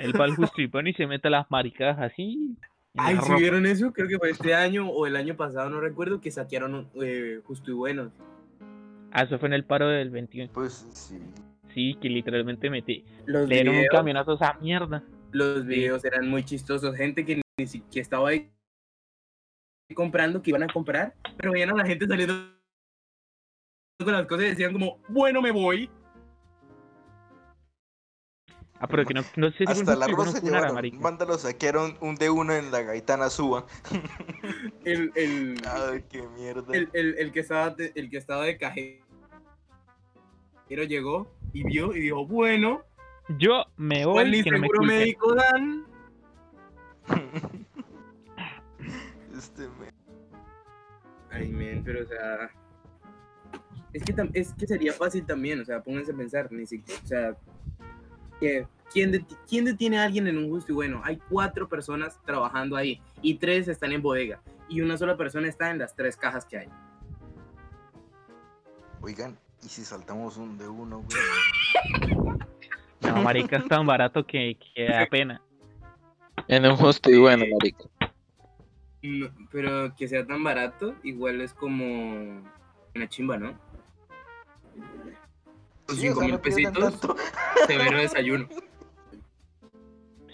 él 0.00 0.20
va 0.20 0.24
al 0.24 0.34
justo 0.36 0.60
y 0.60 0.68
pone 0.68 0.90
y 0.90 0.94
se 0.94 1.06
mete 1.06 1.30
las 1.30 1.50
maricadas 1.50 1.98
así. 2.00 2.56
Ay, 2.96 3.16
¿sí 3.16 3.22
ropa. 3.22 3.36
vieron 3.36 3.66
eso? 3.66 3.92
Creo 3.92 4.08
que 4.08 4.18
fue 4.18 4.30
este 4.30 4.54
año 4.54 4.88
o 4.88 5.06
el 5.06 5.14
año 5.16 5.36
pasado, 5.36 5.70
no 5.70 5.80
recuerdo, 5.80 6.20
que 6.20 6.30
saquearon 6.30 6.88
eh, 7.00 7.40
Justo 7.44 7.70
y 7.70 7.74
Bueno. 7.74 8.10
Ah, 9.12 9.22
eso 9.22 9.38
fue 9.38 9.48
en 9.48 9.54
el 9.54 9.64
paro 9.64 9.88
del 9.88 10.10
21. 10.10 10.50
Pues 10.52 10.86
sí. 10.92 11.18
Sí, 11.74 11.96
que 12.00 12.08
literalmente 12.08 12.68
metí. 12.70 13.04
Los 13.26 13.48
Le 13.48 13.56
dieron 13.56 13.74
un 13.74 13.80
videos, 13.80 13.92
camionazo 13.92 14.32
a 14.32 14.34
esa 14.34 14.54
mierda. 14.60 15.04
los 15.32 15.64
videos 15.66 16.04
eran 16.04 16.28
muy 16.28 16.44
chistosos. 16.44 16.96
Gente 16.96 17.24
que 17.24 17.40
ni 17.58 17.66
siquiera 17.66 18.02
estaba 18.02 18.28
ahí 18.30 18.50
comprando, 19.94 20.40
que 20.42 20.50
iban 20.50 20.62
a 20.62 20.68
comprar, 20.72 21.14
pero 21.36 21.52
veían 21.52 21.70
a 21.70 21.74
la 21.74 21.84
gente 21.86 22.06
saliendo 22.06 22.34
con 24.02 24.12
las 24.12 24.26
cosas 24.26 24.44
y 24.46 24.48
decían 24.50 24.72
como, 24.72 24.98
bueno, 25.08 25.40
me 25.42 25.50
voy. 25.50 25.90
Ah, 28.82 28.86
pero 28.88 29.04
que 29.04 29.12
no, 29.12 29.20
no 29.36 29.50
sé 29.50 29.58
si 29.58 29.64
Hasta 29.66 29.92
un 29.92 29.98
la 30.00 30.06
rosa 30.08 30.40
llevaron. 30.40 30.74
marica. 30.74 30.98
Mándalos 30.98 31.42
saquearon 31.42 31.98
un 32.00 32.14
de 32.14 32.30
uno 32.30 32.54
en 32.54 32.70
la 32.70 32.80
gaitana 32.82 33.28
suba. 33.28 33.66
El, 34.84 35.12
el, 35.16 35.56
Ay, 35.68 36.02
qué 36.08 36.22
mierda. 36.38 36.74
el, 36.74 36.88
el, 36.94 37.14
el 37.18 37.30
que 37.32 37.40
estaba 37.40 37.70
de, 37.70 37.92
el 37.94 38.08
que 38.08 38.16
estaba 38.16 38.44
de 38.44 38.56
cajero 38.56 39.04
llegó 40.76 41.30
y 41.52 41.64
vio 41.64 41.94
y 41.94 42.00
dijo, 42.00 42.26
bueno, 42.26 42.82
Yo 43.38 43.64
me 43.76 44.04
¿cuál 44.04 44.26
voy, 44.30 44.38
ni 44.38 44.42
que 44.42 44.50
no 44.50 44.58
me 44.58 44.66
seguro 44.66 44.78
culpen. 44.80 44.98
médico 44.98 45.34
dan? 45.34 45.84
Este 49.36 49.62
men. 49.62 49.94
Ay, 51.30 51.48
men, 51.48 51.82
pero 51.84 52.02
o 52.02 52.06
sea. 52.06 52.50
Es 53.92 54.02
que, 54.04 54.14
es 54.34 54.52
que 54.54 54.66
sería 54.66 54.92
fácil 54.92 55.24
también, 55.26 55.60
o 55.60 55.64
sea, 55.64 55.82
pónganse 55.82 56.12
a 56.12 56.16
pensar, 56.16 56.52
ni 56.52 56.64
siquiera, 56.66 57.00
o 57.02 57.06
sea, 57.06 57.36
que, 58.38 58.66
¿quién, 58.92 59.10
det- 59.10 59.24
¿quién 59.48 59.64
detiene 59.64 59.98
a 59.98 60.04
alguien 60.04 60.28
en 60.28 60.38
un 60.38 60.48
justo 60.48 60.70
y 60.70 60.74
bueno? 60.76 61.00
Hay 61.04 61.16
cuatro 61.28 61.68
personas 61.68 62.20
trabajando 62.24 62.76
ahí 62.76 63.00
y 63.22 63.34
tres 63.34 63.66
están 63.66 63.90
en 63.92 64.00
bodega 64.02 64.40
y 64.68 64.80
una 64.82 64.96
sola 64.96 65.16
persona 65.16 65.48
está 65.48 65.70
en 65.72 65.78
las 65.78 65.96
tres 65.96 66.16
cajas 66.16 66.44
que 66.44 66.58
hay. 66.58 66.68
Oigan, 69.00 69.36
¿y 69.62 69.68
si 69.68 69.84
saltamos 69.84 70.36
un 70.36 70.58
de 70.58 70.68
uno, 70.68 71.02
güey? 71.02 72.38
No, 73.02 73.22
marica, 73.22 73.56
es 73.56 73.66
tan 73.66 73.86
barato 73.86 74.26
que, 74.26 74.58
que 74.74 74.84
da 74.84 75.06
pena. 75.06 75.40
En 76.48 76.66
un 76.66 76.76
justo 76.76 77.10
y 77.10 77.18
bueno, 77.18 77.44
marica. 77.58 77.84
No, 79.02 79.28
pero 79.50 79.94
que 79.96 80.06
sea 80.06 80.26
tan 80.26 80.44
barato, 80.44 80.94
igual 81.02 81.40
es 81.40 81.54
como 81.54 82.42
una 82.94 83.08
chimba, 83.08 83.38
¿no? 83.38 83.58
Con 85.86 85.96
Sí, 85.96 86.08
o 86.08 86.14
cinco 86.14 86.20
sea, 86.20 86.24
mil 86.24 86.32
no 86.32 86.42
pierdan 86.42 86.72
pesitos, 86.74 87.16
severo 87.66 87.98
desayuno. 87.98 88.48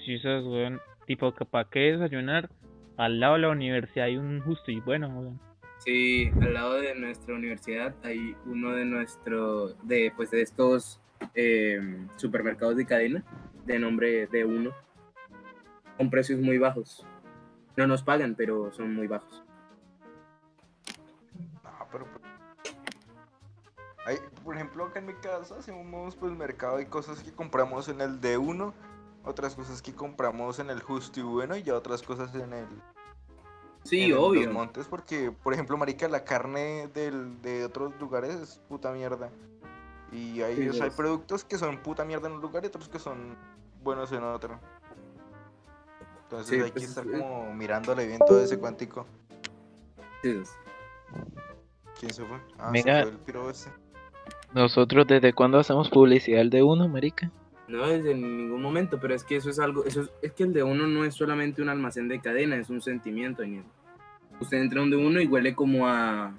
Si 0.04 0.14
esas, 0.14 0.44
weón, 0.44 0.80
tipo, 1.06 1.32
¿para 1.32 1.70
qué 1.70 1.92
desayunar? 1.92 2.50
Al 2.96 3.20
lado 3.20 3.34
de 3.34 3.40
la 3.40 3.50
universidad 3.50 4.06
hay 4.06 4.16
un 4.16 4.40
justo 4.40 4.70
y 4.70 4.80
bueno, 4.80 5.08
weón. 5.08 5.45
Sí, 5.86 6.32
al 6.42 6.52
lado 6.52 6.80
de 6.80 6.96
nuestra 6.96 7.32
universidad 7.32 7.94
hay 8.02 8.36
uno 8.44 8.72
de 8.72 8.84
nuestro, 8.84 9.68
de 9.84 10.12
pues 10.16 10.32
de 10.32 10.42
estos 10.42 11.00
eh, 11.36 11.80
supermercados 12.16 12.76
de 12.76 12.84
cadena 12.84 13.22
de 13.64 13.78
nombre 13.78 14.26
de 14.26 14.44
uno, 14.44 14.72
con 15.96 16.10
precios 16.10 16.40
muy 16.40 16.58
bajos. 16.58 17.06
No 17.76 17.86
nos 17.86 18.02
pagan, 18.02 18.34
pero 18.34 18.72
son 18.72 18.96
muy 18.96 19.06
bajos. 19.06 19.44
No, 21.62 21.70
pero. 21.92 22.06
pues, 24.04 24.20
por 24.42 24.56
ejemplo, 24.56 24.86
acá 24.86 24.98
en 24.98 25.06
mi 25.06 25.14
casa 25.14 25.56
hacemos 25.56 26.16
pues 26.16 26.32
mercado 26.32 26.80
y 26.80 26.86
cosas 26.86 27.22
que 27.22 27.30
compramos 27.30 27.88
en 27.88 28.00
el 28.00 28.20
de 28.20 28.38
uno, 28.38 28.74
otras 29.22 29.54
cosas 29.54 29.82
que 29.82 29.94
compramos 29.94 30.58
en 30.58 30.70
el 30.70 30.82
justo 30.82 31.20
y 31.20 31.22
bueno 31.22 31.54
y 31.56 31.62
ya 31.62 31.76
otras 31.76 32.02
cosas 32.02 32.34
en 32.34 32.52
el 32.52 32.66
Sí, 33.86 34.02
en 34.02 34.10
el- 34.12 34.16
obvio. 34.18 34.44
los 34.44 34.52
montes 34.54 34.86
porque 34.88 35.30
por 35.30 35.52
ejemplo 35.54 35.76
marica 35.76 36.08
la 36.08 36.24
carne 36.24 36.88
del, 36.94 37.40
de 37.42 37.64
otros 37.64 37.92
lugares 38.00 38.34
es 38.34 38.60
puta 38.68 38.92
mierda 38.92 39.30
y 40.12 40.40
hay, 40.42 40.56
Sí, 40.56 40.68
o 40.68 40.72
sea, 40.72 40.84
hay 40.84 40.90
es. 40.90 40.96
productos 40.96 41.44
que 41.44 41.58
son 41.58 41.78
puta 41.82 42.04
mierda 42.04 42.28
en 42.28 42.34
un 42.34 42.40
lugar 42.40 42.64
y 42.64 42.68
otros 42.68 42.88
que 42.88 42.98
son 42.98 43.36
buenos 43.82 44.12
en 44.12 44.22
otro 44.24 44.58
entonces 46.24 46.48
Sí, 46.48 46.54
hay 46.56 46.70
que 46.70 46.80
pues, 46.80 46.84
estar 46.88 47.04
como 47.10 47.52
mirándole 47.54 48.06
bien 48.06 48.18
todo 48.26 48.42
ese 48.42 48.58
cuántico 48.58 49.06
Sí, 50.22 50.42
quién 52.00 52.12
se 52.12 52.24
fue 52.24 52.38
ah 52.58 52.70
Venga. 52.72 52.96
se 52.96 53.02
fue 53.02 53.10
el 53.12 53.18
piro 53.18 53.50
ese 53.50 53.70
Nosotros, 54.54 55.06
¿desde 55.06 55.32
cuándo 55.32 55.58
hacemos 55.58 55.88
publicidad 55.90 56.44
de 56.46 56.62
uno, 56.62 56.88
marica? 56.88 57.30
No 57.68 57.86
desde 57.86 58.14
ningún 58.14 58.62
momento, 58.62 59.00
pero 59.00 59.14
es 59.14 59.24
que 59.24 59.36
eso 59.36 59.50
es 59.50 59.58
algo, 59.58 59.84
eso 59.84 60.02
es, 60.02 60.10
es 60.22 60.32
que 60.32 60.44
el 60.44 60.52
de 60.52 60.62
uno 60.62 60.86
no 60.86 61.04
es 61.04 61.14
solamente 61.14 61.62
un 61.62 61.68
almacén 61.68 62.08
de 62.08 62.20
cadena, 62.20 62.56
es 62.56 62.70
un 62.70 62.80
sentimiento, 62.80 63.42
Daniel. 63.42 63.64
Usted 64.40 64.58
entra 64.58 64.80
a 64.80 64.84
un 64.84 64.90
de 64.90 64.96
uno 64.96 65.20
y 65.20 65.26
huele 65.26 65.54
como 65.54 65.88
a, 65.88 66.32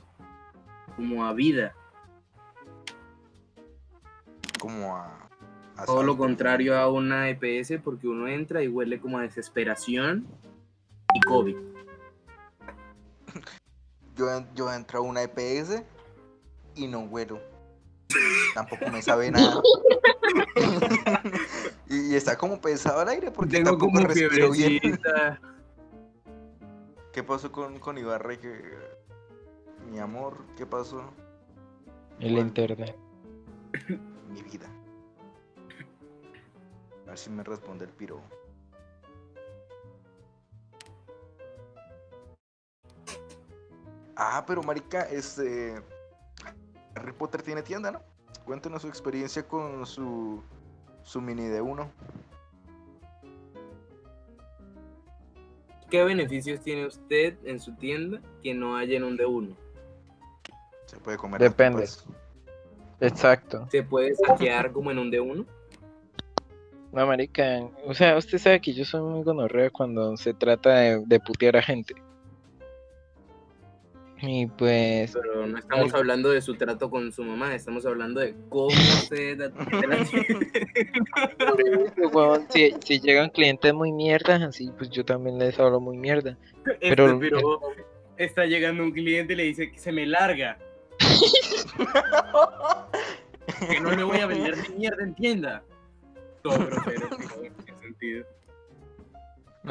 como 0.96 1.26
a 1.26 1.34
vida. 1.34 1.74
como 4.60 4.96
a, 4.96 5.30
a 5.76 5.86
Todo 5.86 6.04
lo 6.04 6.18
contrario 6.18 6.78
a 6.78 6.92
una 6.92 7.30
EPS 7.30 7.74
porque 7.84 8.08
uno 8.08 8.28
entra 8.28 8.64
y 8.64 8.68
huele 8.68 9.00
como 9.00 9.18
a 9.18 9.22
desesperación 9.22 10.28
y 11.14 11.20
COVID. 11.22 11.56
yo, 14.16 14.26
yo 14.56 14.74
entro 14.74 15.00
a 15.00 15.02
una 15.02 15.24
EPS 15.24 15.84
y 16.76 16.88
no 16.88 17.02
huelo. 17.02 17.40
Tampoco 18.54 18.90
me 18.92 19.02
sabe 19.02 19.32
nada. 19.32 19.62
y, 21.90 22.14
y 22.14 22.16
está 22.16 22.38
como 22.38 22.60
pesado 22.62 23.02
el 23.02 23.10
aire 23.10 23.32
porque 23.32 23.52
Tengo 23.58 23.72
tampoco 23.72 23.92
como 23.94 24.08
respiro 24.08 24.52
bien. 24.52 24.80
¿Qué 27.14 27.24
pasó 27.24 27.52
con, 27.52 27.80
con 27.80 27.98
que- 28.40 28.78
Mi 29.90 30.00
amor, 30.00 30.38
¿qué 30.56 30.66
pasó? 30.66 31.02
El 32.20 32.34
Bueno. 32.34 32.48
internet. 32.48 32.96
Mi 34.30 34.42
vida. 34.44 34.68
A 37.06 37.10
ver 37.10 37.18
si 37.18 37.30
me 37.30 37.44
responde 37.44 37.86
el 37.86 37.92
piro. 37.92 38.22
Ah, 44.16 44.44
pero 44.46 44.64
marica, 44.64 45.02
este... 45.04 45.82
Harry 47.08 47.16
Potter 47.18 47.42
tiene 47.42 47.64
tienda, 47.64 47.90
¿no? 47.90 48.02
Cuéntenos 48.44 48.82
su 48.82 48.90
experiencia 48.90 49.48
con 49.48 49.86
su, 49.86 50.44
su 51.04 51.22
mini 51.22 51.46
de 51.46 51.62
uno. 51.62 51.90
¿Qué 55.90 56.04
beneficios 56.04 56.60
tiene 56.60 56.86
usted 56.86 57.38
en 57.46 57.62
su 57.62 57.74
tienda 57.76 58.20
que 58.44 58.54
no 58.54 58.76
haya 58.76 58.98
en 58.98 59.06
un 59.06 59.16
de 59.16 59.26
uno? 59.26 59.56
Se 60.86 60.98
puede 60.98 61.18
comer. 61.18 61.40
Depende. 61.40 61.84
papas. 61.84 62.06
Exacto. 63.00 63.66
¿Se 63.72 63.84
puede 63.84 64.14
saquear 64.16 64.74
como 64.74 64.92
en 64.92 65.00
un 65.00 65.10
de 65.10 65.22
uno? 65.22 65.46
No, 66.92 67.08
marica, 67.08 67.70
o 67.86 67.94
sea, 67.94 68.18
usted 68.18 68.38
sabe 68.38 68.60
que 68.60 68.74
yo 68.74 68.84
soy 68.84 69.02
muy 69.02 69.24
gonorrea 69.24 69.70
cuando 69.70 70.18
se 70.18 70.34
trata 70.34 70.76
de, 70.76 71.06
de 71.06 71.20
putear 71.22 71.56
a 71.56 71.62
gente. 71.62 71.94
Y 74.20 74.48
pues, 74.48 75.14
Pero 75.14 75.46
no 75.46 75.60
estamos 75.60 75.94
hablando 75.94 76.32
de 76.32 76.42
su 76.42 76.56
trato 76.56 76.90
con 76.90 77.12
su 77.12 77.24
mamá, 77.24 77.54
estamos 77.54 77.86
hablando 77.86 78.20
de 78.20 78.34
cómo 78.50 78.72
se 78.72 79.36
da- 79.36 79.52
huevón, 82.14 82.46
si, 82.50 82.74
si 82.84 83.00
llegan 83.00 83.30
clientes 83.30 83.74
muy 83.74 83.92
mierdas, 83.92 84.42
así, 84.42 84.72
pues 84.78 84.90
yo 84.90 85.06
también 85.06 85.38
les 85.38 85.60
hablo 85.60 85.80
muy 85.80 85.98
mierda. 85.98 86.38
Este 86.66 86.90
Pero- 86.90 87.20
piro 87.20 87.60
está 88.18 88.46
llegando 88.46 88.84
un 88.84 88.92
cliente 88.92 89.34
y 89.34 89.36
le 89.36 89.44
dice 89.44 89.72
que 89.72 89.78
se 89.78 89.92
me 89.92 90.06
larga. 90.08 90.58
que 93.70 93.80
no 93.80 93.92
le 93.92 94.04
voy 94.04 94.18
a 94.18 94.26
vender 94.26 94.56
ni 94.70 94.78
mierda 94.80 95.04
en 95.04 95.14
tienda. 95.16 95.64
Todo 96.42 96.58
grosero, 96.66 97.08
en 97.44 97.54
qué 97.66 97.74
sentido. 97.82 98.26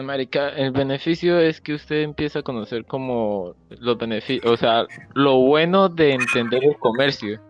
Marica, 0.02 0.48
el 0.50 0.72
beneficio 0.72 1.38
es 1.38 1.60
que 1.60 1.74
usted 1.74 2.02
empieza 2.02 2.40
a 2.40 2.42
conocer 2.42 2.84
como 2.84 3.54
los 3.70 3.98
beneficios, 3.98 4.52
o 4.52 4.56
sea, 4.56 4.86
lo 5.14 5.36
bueno 5.38 5.88
de 5.88 6.12
entender 6.12 6.64
el 6.64 6.76
comercio. 6.78 7.40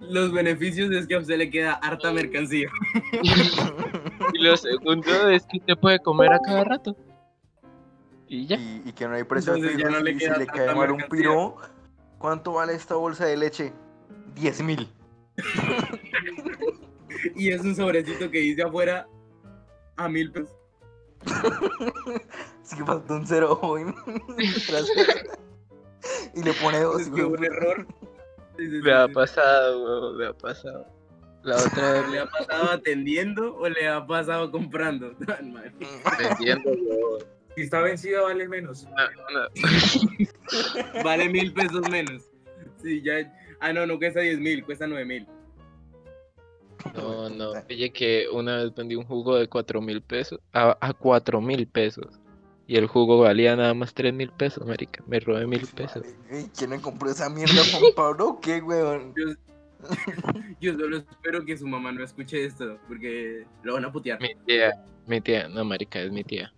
Los 0.00 0.32
beneficios 0.32 0.90
es 0.90 1.06
que 1.06 1.14
a 1.14 1.18
usted 1.18 1.36
le 1.38 1.50
queda 1.50 1.74
harta 1.74 2.12
mercancía. 2.12 2.68
Y 4.34 4.38
lo 4.38 4.56
segundo 4.56 5.28
es 5.28 5.44
que 5.46 5.58
usted 5.58 5.76
puede 5.76 5.98
comer 5.98 6.32
a 6.32 6.38
cada 6.38 6.64
rato. 6.64 6.96
Y 8.28 8.46
ya. 8.46 8.56
Y, 8.56 8.82
y 8.86 8.92
que 8.92 9.06
no 9.06 9.14
hay 9.14 9.24
precio 9.24 9.54
Entonces 9.54 9.78
ya 9.78 9.90
no 9.90 10.00
le 10.00 10.12
y 10.12 10.14
si 10.14 10.20
queda 10.20 10.38
le 10.38 10.46
tanta 10.46 10.64
cae 10.64 10.74
mal 10.74 10.92
un 10.92 11.02
piro, 11.10 11.56
¿cuánto 12.18 12.52
vale 12.52 12.74
esta 12.74 12.94
bolsa 12.94 13.26
de 13.26 13.36
leche? 13.36 13.72
10 14.36 14.62
mil. 14.62 14.88
Y 17.36 17.50
es 17.50 17.60
un 17.62 17.74
sobrecito 17.74 18.30
que 18.30 18.40
dice 18.40 18.62
afuera 18.62 19.06
a 19.96 20.08
mil 20.08 20.32
pesos. 20.32 20.61
Es 22.64 22.74
que 22.76 22.84
faltó 22.84 23.14
un 23.14 23.26
cero 23.26 23.58
hoy. 23.62 23.82
y 26.34 26.42
le 26.42 26.52
pone 26.54 26.80
dos. 26.80 27.02
Es 27.02 27.10
que 27.10 27.24
un 27.24 27.44
error. 27.44 27.86
Me 28.58 28.92
ha 28.92 29.08
pasado, 29.08 29.84
weón, 29.84 30.18
me 30.18 30.26
ha 30.26 30.32
pasado. 30.32 30.86
La 31.42 31.56
otra 31.56 31.92
vez 31.92 32.08
¿Le 32.08 32.20
ha 32.20 32.26
pasado 32.26 32.70
atendiendo 32.70 33.56
o 33.56 33.68
le 33.68 33.88
ha 33.88 34.06
pasado 34.06 34.52
comprando? 34.52 35.12
Tan 35.26 35.52
mal. 35.52 35.72
vendiendo, 36.18 36.70
weón. 36.70 37.24
Si 37.56 37.62
está 37.62 37.80
vencida, 37.80 38.22
vale 38.22 38.48
menos. 38.48 38.86
Vale 41.04 41.28
mil 41.28 41.52
pesos 41.52 41.88
menos. 41.90 42.22
Sí, 42.82 43.02
ya. 43.02 43.30
Ah, 43.60 43.72
no, 43.72 43.86
no 43.86 43.98
cuesta 43.98 44.20
diez 44.20 44.38
mil, 44.38 44.64
cuesta 44.64 44.86
nueve 44.86 45.04
mil. 45.04 45.26
No, 46.94 47.28
no, 47.30 47.52
pille 47.66 47.92
que 47.92 48.26
una 48.32 48.56
vez 48.56 48.74
vendí 48.74 48.94
un 48.96 49.04
jugo 49.04 49.36
de 49.36 49.48
cuatro 49.48 49.80
mil 49.80 50.02
pesos 50.02 50.40
a, 50.52 50.76
a 50.80 50.92
cuatro 50.92 51.40
mil 51.40 51.66
pesos. 51.66 52.06
Y 52.66 52.76
el 52.76 52.86
jugo 52.86 53.18
valía 53.20 53.54
nada 53.56 53.74
más 53.74 53.92
tres 53.92 54.14
mil 54.14 54.30
pesos, 54.30 54.66
marica. 54.66 55.02
Me 55.06 55.20
robé 55.20 55.46
mil 55.46 55.66
pesos. 55.66 56.06
¿Quién 56.56 56.70
le 56.70 56.80
compró 56.80 57.10
esa 57.10 57.28
mierda, 57.28 57.54
Juan 57.72 57.92
Pablo? 57.94 58.28
o 58.30 58.40
¿Qué, 58.40 58.60
weón? 58.60 59.12
Yo, 59.16 59.34
yo 60.60 60.74
solo 60.78 60.98
espero 60.98 61.44
que 61.44 61.56
su 61.58 61.66
mamá 61.66 61.92
no 61.92 62.04
escuche 62.04 62.44
esto, 62.44 62.78
porque 62.88 63.44
lo 63.62 63.74
van 63.74 63.84
a 63.84 63.92
putear. 63.92 64.20
Mi 64.20 64.34
tía, 64.46 64.72
mi 65.06 65.20
tía, 65.20 65.48
no, 65.48 65.64
marica, 65.64 66.00
es 66.00 66.12
mi 66.12 66.22
tía. 66.24 66.52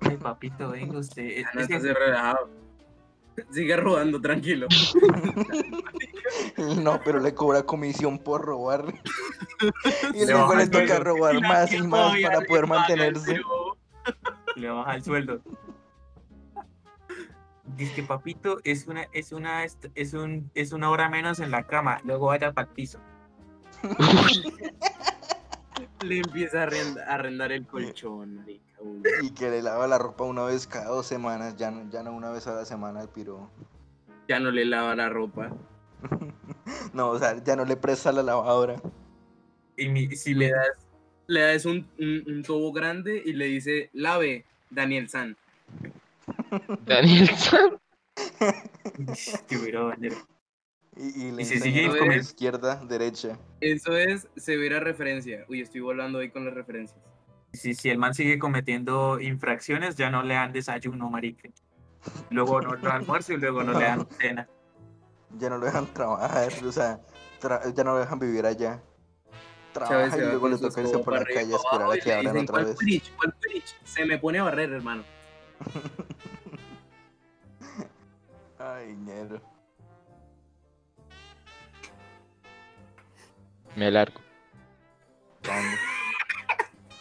Ay, 0.00 0.16
papito, 0.18 0.70
venga 0.70 0.98
usted. 0.98 1.42
No 1.54 1.60
es 1.62 1.68
que- 1.68 1.76
estás 1.76 1.94
relajado. 1.94 2.50
Sigue 3.50 3.76
robando, 3.76 4.20
tranquilo. 4.20 4.66
No, 6.82 6.98
pero 7.04 7.18
le 7.20 7.34
cobra 7.34 7.62
comisión 7.62 8.18
por 8.18 8.42
robar. 8.42 8.84
y 10.14 10.20
Le 10.24 10.32
luego 10.32 10.54
le 10.54 10.66
toca 10.66 10.86
sueldo. 10.86 11.04
robar 11.04 11.40
más 11.42 11.72
y 11.72 11.82
más 11.82 12.14
para 12.22 12.40
poder 12.42 12.66
mantenerse. 12.66 13.40
le 14.56 14.68
baja 14.70 14.94
el 14.94 15.04
sueldo. 15.04 15.40
Dice 17.76 17.94
que 17.94 18.02
papito 18.02 18.58
es 18.64 18.86
una, 18.86 19.02
es 19.12 19.32
una, 19.32 19.64
es 19.64 20.14
un, 20.14 20.50
es 20.54 20.72
una 20.72 20.90
hora 20.90 21.08
menos 21.10 21.38
en 21.40 21.50
la 21.50 21.66
cama, 21.66 22.00
luego 22.04 22.26
vaya 22.28 22.52
para 22.52 22.68
el 22.68 22.74
piso. 22.74 22.98
Le 26.02 26.18
empieza 26.18 26.62
a 26.62 26.66
arrend- 26.66 26.98
a 27.06 27.14
arrendar 27.14 27.52
el 27.52 27.66
colchón, 27.66 28.36
marica. 28.36 28.71
Y 29.22 29.30
que 29.30 29.50
le 29.50 29.62
lava 29.62 29.86
la 29.86 29.98
ropa 29.98 30.24
una 30.24 30.44
vez 30.44 30.66
cada 30.66 30.86
dos 30.86 31.06
semanas, 31.06 31.56
ya 31.56 31.70
no, 31.70 31.88
ya 31.90 32.02
no 32.02 32.12
una 32.12 32.30
vez 32.30 32.46
a 32.46 32.54
la 32.54 32.64
semana 32.64 33.00
al 33.00 33.08
piro. 33.08 33.50
Ya 34.28 34.40
no 34.40 34.50
le 34.50 34.64
lava 34.64 34.94
la 34.94 35.08
ropa. 35.08 35.50
No, 36.92 37.10
o 37.10 37.18
sea, 37.18 37.42
ya 37.42 37.56
no 37.56 37.64
le 37.64 37.76
presta 37.76 38.12
la 38.12 38.22
lavadora. 38.22 38.76
Y 39.76 39.88
mi, 39.88 40.14
si 40.14 40.34
Le 40.34 40.50
das, 40.50 40.86
le 41.26 41.40
das 41.40 41.64
un, 41.64 41.88
un, 41.98 42.22
un 42.26 42.42
tobo 42.42 42.72
grande 42.72 43.22
y 43.24 43.32
le 43.32 43.46
dice, 43.46 43.90
lave, 43.92 44.44
Daniel 44.70 45.08
San. 45.08 45.36
Daniel 46.86 47.28
San. 47.36 47.78
Y, 50.94 51.28
y 51.28 51.32
le 51.32 51.42
Y 51.42 51.44
si 51.46 51.54
enseña 51.54 51.90
sigue 51.90 52.16
izquierda, 52.16 52.84
derecha. 52.84 53.38
Eso 53.60 53.96
es 53.96 54.28
severa 54.36 54.78
referencia. 54.78 55.46
Uy, 55.48 55.62
estoy 55.62 55.80
volando 55.80 56.18
hoy 56.18 56.30
con 56.30 56.44
las 56.44 56.52
referencias. 56.52 57.00
Si, 57.52 57.74
si 57.74 57.90
el 57.90 57.98
man 57.98 58.14
sigue 58.14 58.38
cometiendo 58.38 59.20
infracciones, 59.20 59.96
ya 59.96 60.10
no 60.10 60.22
le 60.22 60.34
dan 60.34 60.52
desayuno, 60.52 61.10
marica. 61.10 61.48
Luego 62.30 62.60
no 62.60 62.74
le 62.74 62.82
dan 62.82 63.02
almuerzo 63.02 63.34
y 63.34 63.36
luego 63.36 63.62
no 63.62 63.78
le 63.78 63.84
dan 63.84 64.08
cena. 64.20 64.48
Ya 65.38 65.48
no 65.50 65.58
lo 65.58 65.66
dejan 65.66 65.86
trabajar, 65.92 66.52
o 66.64 66.72
sea, 66.72 67.00
tra- 67.40 67.72
ya 67.74 67.84
no 67.84 67.92
lo 67.92 67.98
dejan 68.00 68.18
vivir 68.18 68.44
allá. 68.46 68.82
Trabaja 69.72 70.16
se 70.16 70.22
y 70.22 70.26
luego 70.26 70.48
le 70.48 70.58
toca 70.58 70.80
irse 70.82 70.98
por 70.98 71.14
la 71.14 71.24
calle 71.24 71.54
a 71.54 71.56
esperar 71.56 71.92
a 71.92 71.98
que 71.98 72.12
abran 72.12 72.36
otra 72.38 72.52
"¿Cuál 72.54 72.64
vez. 72.66 72.76
Twitch? 72.76 73.12
¿Cuál 73.16 73.34
Twitch?". 73.40 73.76
Se 73.84 74.04
me 74.04 74.18
pone 74.18 74.38
a 74.38 74.42
barrer, 74.44 74.72
hermano. 74.72 75.02
Ay, 78.58 78.94
ñero. 78.96 79.40
Me 83.76 83.90
largo. 83.90 84.20
¿Dónde? 85.42 85.76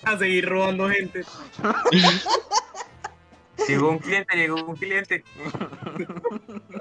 A 0.04 0.18
seguir 0.18 0.48
robando 0.50 0.90
gente. 0.90 1.24
Llegó 3.68 3.92
un 3.92 4.00
cliente, 4.00 4.36
llegó 4.36 4.64
un 4.66 4.76
cliente. 4.76 5.24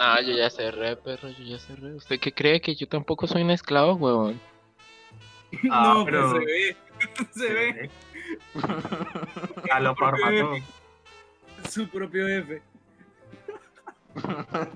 Ah, 0.02 0.22
yo 0.22 0.32
ya 0.32 0.48
cerré, 0.48 0.96
perro, 0.96 1.28
yo 1.28 1.44
ya 1.44 1.58
cerré. 1.58 1.94
¿Usted 1.94 2.18
qué 2.18 2.32
cree 2.32 2.58
que 2.62 2.74
yo 2.74 2.88
tampoco 2.88 3.26
soy 3.26 3.42
un 3.42 3.50
esclavo, 3.50 3.94
huevón? 3.94 4.40
Ah, 5.70 5.92
no, 5.98 6.04
pero- 6.06 6.32
pues 6.32 6.76
se 7.34 7.52
ve. 7.52 7.52
Se 7.52 7.52
ve 7.52 7.90
A 9.70 9.80
lo 9.80 9.94
formató. 9.94 10.54
su 11.68 11.86
propio 11.88 12.26
jefe. 12.28 12.62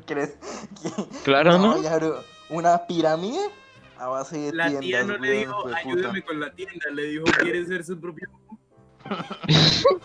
¿Crees 0.06 0.36
que 0.82 0.90
Claro, 1.24 1.58
¿no? 1.58 1.80
ñero, 1.80 2.22
una 2.50 2.86
pirámide 2.86 3.38
a 4.04 4.08
base 4.08 4.38
de 4.38 4.52
La 4.52 4.78
tía 4.78 5.02
no 5.04 5.16
le 5.16 5.30
dijo, 5.30 5.66
ayúdame 5.74 6.20
con 6.22 6.40
la 6.40 6.52
tienda. 6.52 6.90
Le 6.92 7.04
dijo, 7.04 7.24
¿quieres 7.40 7.68
ser 7.68 7.82
su 7.84 7.98
propio? 7.98 8.28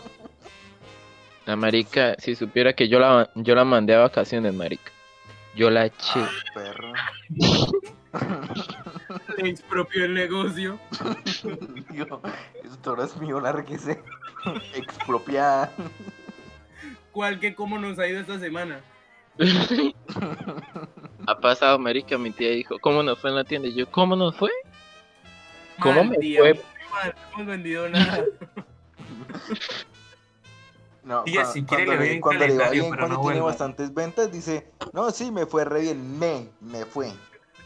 La 1.46 1.56
marica, 1.56 2.16
si 2.18 2.34
supiera 2.34 2.74
que 2.74 2.88
yo 2.88 2.98
la, 2.98 3.30
yo 3.34 3.54
la 3.54 3.64
mandé 3.64 3.94
a 3.94 4.00
vacaciones, 4.00 4.52
marica. 4.54 4.92
Yo 5.56 5.70
la 5.70 5.86
eché. 5.86 6.20
Ah, 6.20 6.30
perro. 6.54 6.92
Le 9.38 9.48
expropió 9.48 10.04
el 10.04 10.12
negocio. 10.14 10.78
Yo, 11.92 12.20
esto 12.64 12.96
no 12.96 13.04
es 13.04 13.16
mío, 13.16 13.40
lárguese. 13.40 14.02
Expropiada. 14.74 15.72
¿Cuál 17.12 17.38
que 17.40 17.54
cómo 17.54 17.78
nos 17.78 17.98
ha 17.98 18.08
ido 18.08 18.20
esta 18.20 18.38
semana? 18.38 18.80
Ha 21.30 21.38
pasado, 21.40 21.78
marica, 21.78 22.18
mi 22.18 22.30
tía 22.30 22.50
dijo, 22.50 22.78
¿cómo 22.80 23.02
nos 23.02 23.18
fue 23.18 23.30
en 23.30 23.36
la 23.36 23.44
tienda? 23.44 23.68
Y 23.68 23.74
yo, 23.74 23.90
¿cómo 23.90 24.16
nos 24.16 24.36
fue? 24.36 24.50
¿Cómo 25.80 26.04
Mal 26.04 26.10
me 26.10 26.18
día, 26.18 26.40
fue? 26.40 26.54
muy 26.54 26.62
mal, 26.92 27.14
no 27.14 27.34
hemos 27.34 27.46
vendido 27.46 27.88
nada. 27.88 28.24
No, 31.02 31.24
Tía, 31.24 31.42
cua- 31.42 31.52
si 31.52 31.62
quiere 31.64 31.86
cuando 31.86 32.02
le 32.04 32.20
cuando 32.20 32.46
le 32.46 32.58
va 32.58 32.70
calendario, 32.70 32.82
bien, 32.82 32.90
pero 32.94 33.00
cuando 33.00 33.16
no 33.16 33.20
tiene 33.22 33.34
vuelva. 33.40 33.46
bastantes 33.46 33.94
ventas, 33.94 34.30
dice, 34.30 34.70
no, 34.92 35.10
sí, 35.10 35.30
me 35.30 35.46
fue 35.46 35.64
re 35.64 35.80
bien, 35.80 36.18
me, 36.18 36.48
me 36.60 36.84
fue. 36.84 37.10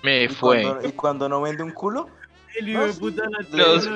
Me 0.04 0.24
Y 0.24 0.28
fue. 0.28 0.62
cuando, 0.62 0.88
y 0.88 0.92
cuando 0.92 1.28
no 1.28 1.40
vende 1.42 1.62
un 1.64 1.72
culo, 1.72 2.08
El 2.56 2.68
hijo 2.68 2.80
No, 2.80 2.86
de 2.86 2.92
sí, 2.92 3.00
puta 3.00 3.24
la 3.28 3.38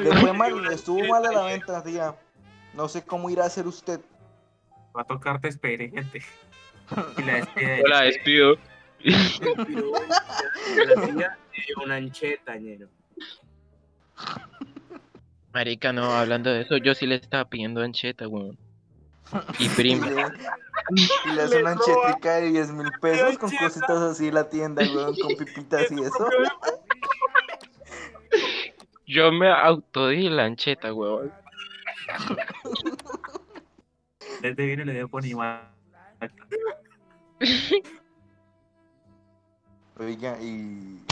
le, 0.03 0.13
fue 0.21 0.33
mal, 0.33 0.65
le 0.65 0.75
estuvo 0.75 1.07
mal 1.07 1.25
a 1.25 1.31
la 1.33 1.45
venta, 1.45 1.83
tía. 1.85 2.17
No 2.75 2.89
sé 2.89 3.03
cómo 3.05 3.31
irá 3.31 3.45
a 3.45 3.47
hacer 3.47 3.67
usted. 3.69 4.01
Va 4.97 5.03
a 5.03 5.05
tocar 5.05 5.41
despedir 5.41 5.91
gente. 5.93 6.21
Y 7.19 7.23
la 7.23 7.35
despide. 7.37 7.79
Yo 7.83 7.87
la 7.89 8.01
despido. 8.03 8.57
La 9.05 10.95
tía 11.15 11.75
una 11.85 11.97
ancheta, 11.97 12.57
ñero. 12.57 12.89
Marica, 15.53 15.93
no, 15.93 16.13
hablando 16.13 16.51
de 16.51 16.63
eso, 16.63 16.77
yo 16.77 16.95
sí 16.95 17.07
le 17.07 17.17
estaba 17.17 17.45
pidiendo 17.49 17.81
ancheta, 17.83 18.29
weón. 18.29 18.59
Y 19.59 19.69
le, 19.69 19.93
y 19.93 21.33
le 21.35 21.43
hace 21.43 21.57
Le 21.57 21.61
una 21.61 21.73
anchetica 21.73 22.37
de 22.37 22.51
10 22.51 22.73
mil 22.73 22.91
pesos 23.01 23.39
con 23.39 23.51
ancheta. 23.51 23.65
cositas 23.65 24.03
así 24.03 24.29
en 24.29 24.35
la 24.35 24.49
tienda, 24.49 24.83
weón, 24.83 25.15
con 25.17 25.37
pipitas 25.37 25.91
y 25.91 26.03
eso. 26.03 26.29
Yo 29.07 29.33
me 29.33 29.51
autodí 29.51 30.29
lancheta, 30.29 30.93
huevón. 30.93 31.33
Desde 34.43 34.67
vino 34.67 34.85
le 34.85 34.93
dio 34.93 35.09
por 35.09 35.25
igual. 35.25 35.69
Oiga, 39.99 40.39
y. 40.41 41.03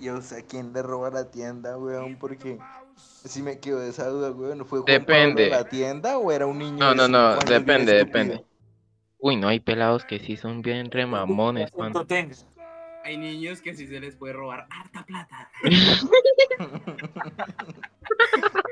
Y 0.00 0.08
o 0.08 0.20
sea, 0.20 0.42
¿quién 0.42 0.72
le 0.72 0.82
roba 0.82 1.10
la 1.10 1.30
tienda, 1.30 1.78
weón? 1.78 2.18
Porque 2.18 2.58
si 2.96 3.42
me 3.42 3.60
quedo 3.60 3.80
de 3.80 3.90
esa 3.90 4.08
duda, 4.08 4.32
weón. 4.32 4.66
¿Fue 4.66 4.80
Juan 4.80 4.86
Depende. 4.86 5.48
Pablo 5.48 5.64
la 5.64 5.68
tienda 5.68 6.18
o 6.18 6.32
era 6.32 6.46
un 6.46 6.58
niño? 6.58 6.78
No, 6.78 6.94
no, 6.94 7.08
no, 7.08 7.36
depende, 7.38 7.94
depende. 7.94 8.44
Uy, 9.18 9.36
no, 9.36 9.48
hay 9.48 9.60
pelados 9.60 10.04
que 10.04 10.18
sí 10.18 10.36
son 10.36 10.62
bien 10.62 10.90
remamones, 10.90 11.72
man. 11.76 11.92
Hay 13.04 13.16
niños 13.16 13.60
que 13.60 13.74
sí 13.74 13.86
se 13.86 14.00
les 14.00 14.16
puede 14.16 14.32
robar 14.32 14.66
harta 14.70 15.04
plata. 15.04 15.50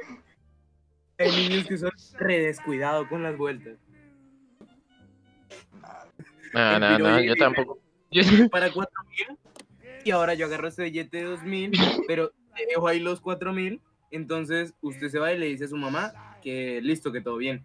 Hay 1.18 1.30
niños 1.32 1.66
que 1.66 1.76
son 1.76 1.90
re 2.18 2.38
descuidados 2.38 3.06
con 3.08 3.22
las 3.22 3.36
vueltas. 3.36 3.76
No, 6.54 6.78
no, 6.78 6.98
no, 6.98 7.20
yo 7.20 7.36
tampoco. 7.36 7.78
Yo, 8.10 8.22
Para 8.50 8.72
4 8.72 8.92
mil. 9.08 9.38
Y 10.04 10.10
ahora 10.10 10.34
yo 10.34 10.46
agarro 10.46 10.68
ese 10.68 10.84
billete 10.84 11.18
de 11.18 11.24
2 11.24 11.42
mil, 11.42 11.72
pero 12.06 12.32
dejo 12.68 12.88
ahí 12.88 13.00
los 13.00 13.20
4 13.20 13.52
mil. 13.52 13.80
Entonces 14.10 14.74
usted 14.80 15.08
se 15.08 15.18
va 15.18 15.32
y 15.32 15.38
le 15.38 15.46
dice 15.46 15.64
a 15.64 15.68
su 15.68 15.76
mamá 15.76 16.12
que 16.42 16.80
listo, 16.82 17.12
que 17.12 17.20
todo 17.20 17.36
bien. 17.36 17.64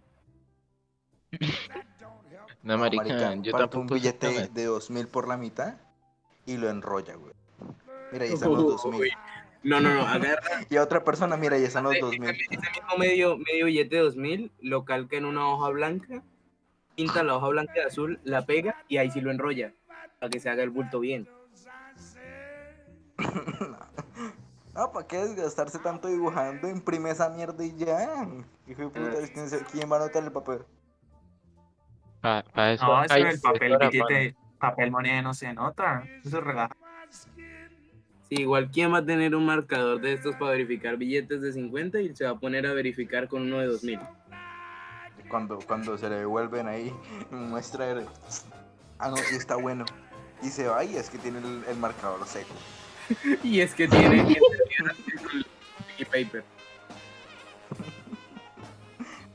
no, 2.61 2.77
marica, 2.77 3.33
yo 3.35 3.51
parte 3.51 3.77
un 3.77 3.87
tampoco. 3.87 3.93
billete 3.95 4.49
de 4.49 4.65
dos 4.65 4.89
mil 4.89 5.07
por 5.07 5.27
la 5.27 5.37
mitad 5.37 5.75
y 6.45 6.57
lo 6.57 6.69
enrolla, 6.69 7.15
güey. 7.15 7.33
Mira, 8.11 8.25
ahí 8.25 8.33
están 8.33 8.51
los 8.51 8.63
dos 8.63 8.85
mil. 8.85 9.01
Uy. 9.01 9.11
No, 9.63 9.79
no, 9.79 9.91
no, 9.95 10.01
agarra 10.01 10.39
Y 10.69 10.77
a 10.77 10.83
otra 10.83 11.03
persona, 11.03 11.35
mira, 11.37 11.55
ahí 11.55 11.63
están 11.63 11.83
los 11.83 11.93
ese, 11.93 12.01
dos 12.01 12.19
mil. 12.19 12.29
ese 12.29 12.45
mismo 12.49 12.97
medio, 12.99 13.37
medio 13.37 13.65
billete 13.65 13.95
de 13.95 14.01
2 14.03 14.15
mil, 14.15 14.51
lo 14.61 14.85
calca 14.85 15.17
en 15.17 15.25
una 15.25 15.47
hoja 15.49 15.69
blanca, 15.69 16.23
pinta 16.95 17.23
la 17.23 17.35
hoja 17.37 17.47
blanca 17.47 17.73
de 17.73 17.83
azul, 17.83 18.19
la 18.23 18.45
pega 18.45 18.83
y 18.87 18.97
ahí 18.97 19.09
sí 19.09 19.21
lo 19.21 19.31
enrolla, 19.31 19.73
para 20.19 20.29
que 20.29 20.39
se 20.39 20.49
haga 20.49 20.63
el 20.63 20.69
bulto 20.69 20.99
bien. 20.99 21.27
No, 24.73 24.91
¿para 24.93 25.07
qué 25.07 25.17
desgastarse 25.17 25.79
tanto 25.79 26.07
dibujando? 26.07 26.67
Imprime 26.69 27.11
esa 27.11 27.29
mierda 27.29 27.63
y 27.63 27.75
ya. 27.75 28.27
Hijo 28.67 28.81
de 28.81 28.89
puta, 28.89 29.65
¿quién 29.71 29.91
va 29.91 29.97
a 29.97 29.99
anotar 30.01 30.23
el 30.23 30.31
papel? 30.31 30.59
Pa, 32.21 32.43
pa 32.53 32.71
eso 32.71 32.85
No, 32.85 33.03
eso 33.03 33.15
el 33.15 33.39
papel 33.39 33.77
billete, 33.77 34.35
papel 34.59 34.91
moneda 34.91 35.21
no 35.21 35.33
se 35.33 35.53
nota. 35.53 36.03
Eso 36.23 36.39
es 36.39 36.43
relaja. 36.43 36.75
Sí, 38.29 38.41
igual 38.41 38.71
quién 38.71 38.91
va 38.91 38.99
a 38.99 39.05
tener 39.05 39.35
un 39.35 39.45
marcador 39.45 40.01
de 40.01 40.13
estos 40.13 40.35
para 40.35 40.51
verificar 40.51 40.97
billetes 40.97 41.41
de 41.41 41.53
50 41.53 42.01
y 42.01 42.15
se 42.15 42.25
va 42.25 42.31
a 42.31 42.39
poner 42.39 42.65
a 42.65 42.73
verificar 42.73 43.27
con 43.27 43.43
uno 43.43 43.59
de 43.59 43.67
2 43.67 43.83
mil. 43.83 43.99
Cuando, 45.29 45.59
cuando 45.59 45.97
se 45.97 46.09
le 46.09 46.17
devuelven 46.17 46.67
ahí, 46.67 46.91
muestra 47.31 47.91
el... 47.91 48.05
Ah, 48.97 49.09
no, 49.09 49.17
sí 49.17 49.35
está 49.35 49.55
bueno. 49.55 49.85
Y 50.43 50.49
se 50.49 50.67
va 50.67 50.83
y 50.83 50.95
es 50.97 51.09
que 51.09 51.17
tiene 51.17 51.39
el, 51.39 51.63
el 51.67 51.77
marcador 51.77 52.25
seco. 52.27 52.53
Y 53.43 53.59
es 53.61 53.73
que 53.75 53.87
tiene 53.87 54.21
el 54.21 54.35
sticky 54.35 56.05
paper. 56.05 56.43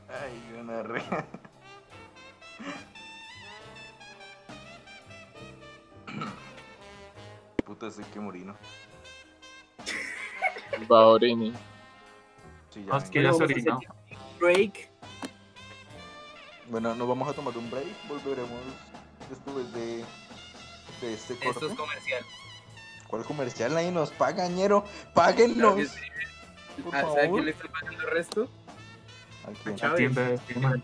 Ay, 0.09 0.59
una 0.59 0.83
re... 0.83 1.01
Puta, 7.65 7.87
ese 7.87 8.03
que 8.13 8.19
morino. 8.19 8.55
Baurini. 10.87 11.53
Sí, 12.69 12.83
ya 12.85 12.91
No, 12.91 12.97
es 12.97 13.03
vengo. 13.03 13.11
que 13.11 13.23
ya 13.23 13.33
se 13.33 13.43
orinó. 13.43 13.79
Break. 14.39 14.89
Bueno, 16.69 16.95
nos 16.95 17.07
vamos 17.07 17.27
a 17.29 17.33
tomar 17.33 17.55
un 17.57 17.69
break. 17.69 17.87
Volveremos 18.07 18.59
después 19.29 19.71
de, 19.73 20.03
de 21.01 21.13
este 21.13 21.33
Esto 21.33 21.45
corte. 21.53 21.65
es 21.67 21.73
comercial. 21.73 22.25
¿Cuál 23.07 23.23
comercial? 23.25 23.73
Nadie 23.73 23.91
nos 23.91 24.11
paga, 24.11 24.47
ñero. 24.47 24.85
¡Páguennos! 25.13 25.73
Claro 25.75 25.89
sí. 25.89 26.81
Por 26.83 26.95
Ah, 26.95 27.01
¿Sabe 27.01 27.13
favor. 27.23 27.31
quién 27.33 27.45
le 27.45 27.51
está 27.51 27.67
pagando 27.67 28.01
el 28.03 28.09
resto? 28.11 28.49
¿A 29.43 29.47
quién? 29.95 30.39
Firma. 30.47 30.75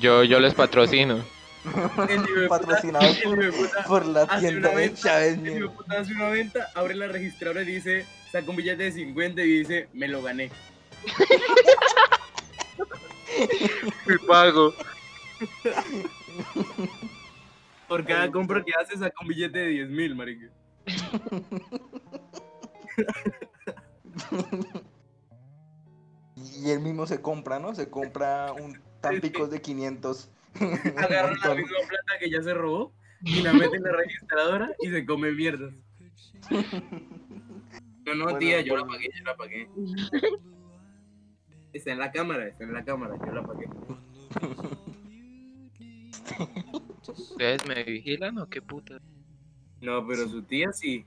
Yo, 0.00 0.24
yo 0.24 0.40
les 0.40 0.52
patrocino. 0.54 1.24
Hijo 1.64 2.48
por, 3.24 3.84
por 3.86 4.06
la 4.06 4.26
tienda 4.40 4.70
de 4.70 4.94
Chávez, 4.94 5.42
de 5.42 5.68
puta 5.68 6.00
hace 6.00 6.12
una 6.14 6.28
venta, 6.30 6.70
abre 6.74 6.94
la 6.94 7.06
registradora 7.08 7.60
y 7.62 7.66
dice, 7.66 8.06
saca 8.32 8.48
un 8.50 8.56
billete 8.56 8.84
de 8.84 8.92
50 8.92 9.42
y 9.42 9.46
dice, 9.58 9.88
me 9.92 10.08
lo 10.08 10.22
gané. 10.22 10.50
Me 14.06 14.18
pago. 14.26 14.74
Por 17.90 18.06
cada 18.06 18.30
compra 18.30 18.64
que 18.64 18.72
hace, 18.80 18.96
saca 18.96 19.16
un 19.20 19.26
billete 19.26 19.58
de 19.58 19.66
10 19.66 19.90
mil, 19.90 20.14
marica. 20.14 20.48
Y 26.36 26.70
él 26.70 26.80
mismo 26.80 27.06
se 27.06 27.20
compra, 27.20 27.58
¿no? 27.58 27.74
Se 27.74 27.90
compra 27.90 28.52
un 28.52 28.80
tampicos 29.00 29.50
de 29.50 29.60
500. 29.60 30.30
Un 30.60 30.98
Agarra 30.98 31.34
la 31.44 31.54
misma 31.54 31.76
plata 31.88 32.18
que 32.18 32.28
ya 32.28 32.42
se 32.42 32.52
robó 32.54 32.92
y 33.22 33.40
la 33.42 33.52
mete 33.52 33.76
en 33.76 33.84
la 33.84 33.92
registradora 33.92 34.74
y 34.80 34.90
se 34.90 35.06
come 35.06 35.30
mierdas. 35.32 35.72
No, 36.50 38.14
no, 38.14 38.24
Bueno, 38.24 38.38
tía, 38.38 38.60
yo 38.60 38.76
la 38.76 38.84
pagué, 38.84 39.10
yo 39.16 39.24
la 39.24 39.36
pagué. 39.36 39.68
Está 41.72 41.92
en 41.92 41.98
la 41.98 42.10
cámara, 42.10 42.48
está 42.48 42.64
en 42.64 42.72
la 42.72 42.84
cámara, 42.84 43.14
yo 43.24 43.32
la 43.32 43.42
pagué. 43.44 43.68
¿Ustedes 47.12 47.66
me 47.66 47.82
vigilan 47.84 48.38
o 48.38 48.48
qué 48.48 48.60
puta? 48.62 49.00
No, 49.80 50.06
pero 50.06 50.28
su 50.28 50.42
tía 50.42 50.72
sí. 50.72 51.04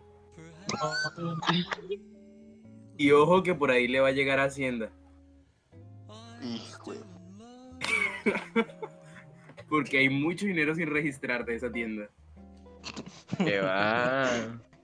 Y 2.97 3.11
ojo 3.11 3.41
que 3.41 3.55
por 3.55 3.71
ahí 3.71 3.87
le 3.87 3.99
va 3.99 4.09
a 4.09 4.11
llegar 4.11 4.39
a 4.39 4.43
Hacienda. 4.45 4.91
Hijo 6.43 6.93
de- 6.93 6.99
Porque 9.69 9.97
hay 9.97 10.09
mucho 10.09 10.45
dinero 10.45 10.75
sin 10.75 10.87
registrar 10.89 11.43
de 11.43 11.55
esa 11.55 11.71
tienda. 11.71 12.07
Que 13.37 13.59
va. 13.61 14.29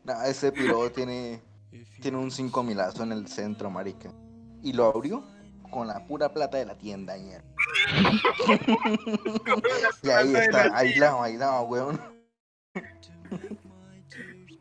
Nah, 0.03 0.25
ese 0.25 0.51
piro 0.51 0.89
tiene, 0.91 1.39
tiene 2.01 2.17
un 2.17 2.31
5 2.31 2.63
milazo 2.63 3.03
en 3.03 3.11
el 3.11 3.27
centro, 3.27 3.69
marica. 3.69 4.11
Y 4.63 4.73
lo 4.73 4.85
abrió 4.85 5.23
con 5.69 5.87
la 5.87 6.05
pura 6.05 6.33
plata 6.33 6.57
de 6.57 6.65
la 6.65 6.77
tienda, 6.77 7.17
ñero. 7.17 7.45
y 10.03 10.09
ahí 10.09 10.35
está, 10.35 10.67
la 10.67 10.77
aislado, 10.77 11.21
aislado, 11.21 11.63
weón. 11.63 11.99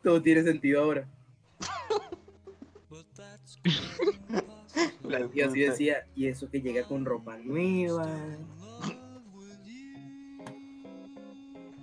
Todo 0.03 0.23
tiene 0.23 0.43
sentido 0.43 0.83
ahora. 0.83 1.09
La 5.03 5.27
tía 5.29 5.47
así 5.47 5.61
decía, 5.61 6.07
y 6.15 6.29
eso 6.29 6.51
que 6.51 6.61
llega 6.61 6.87
con 6.87 7.05
ropa 7.05 7.37
nueva. 7.39 8.07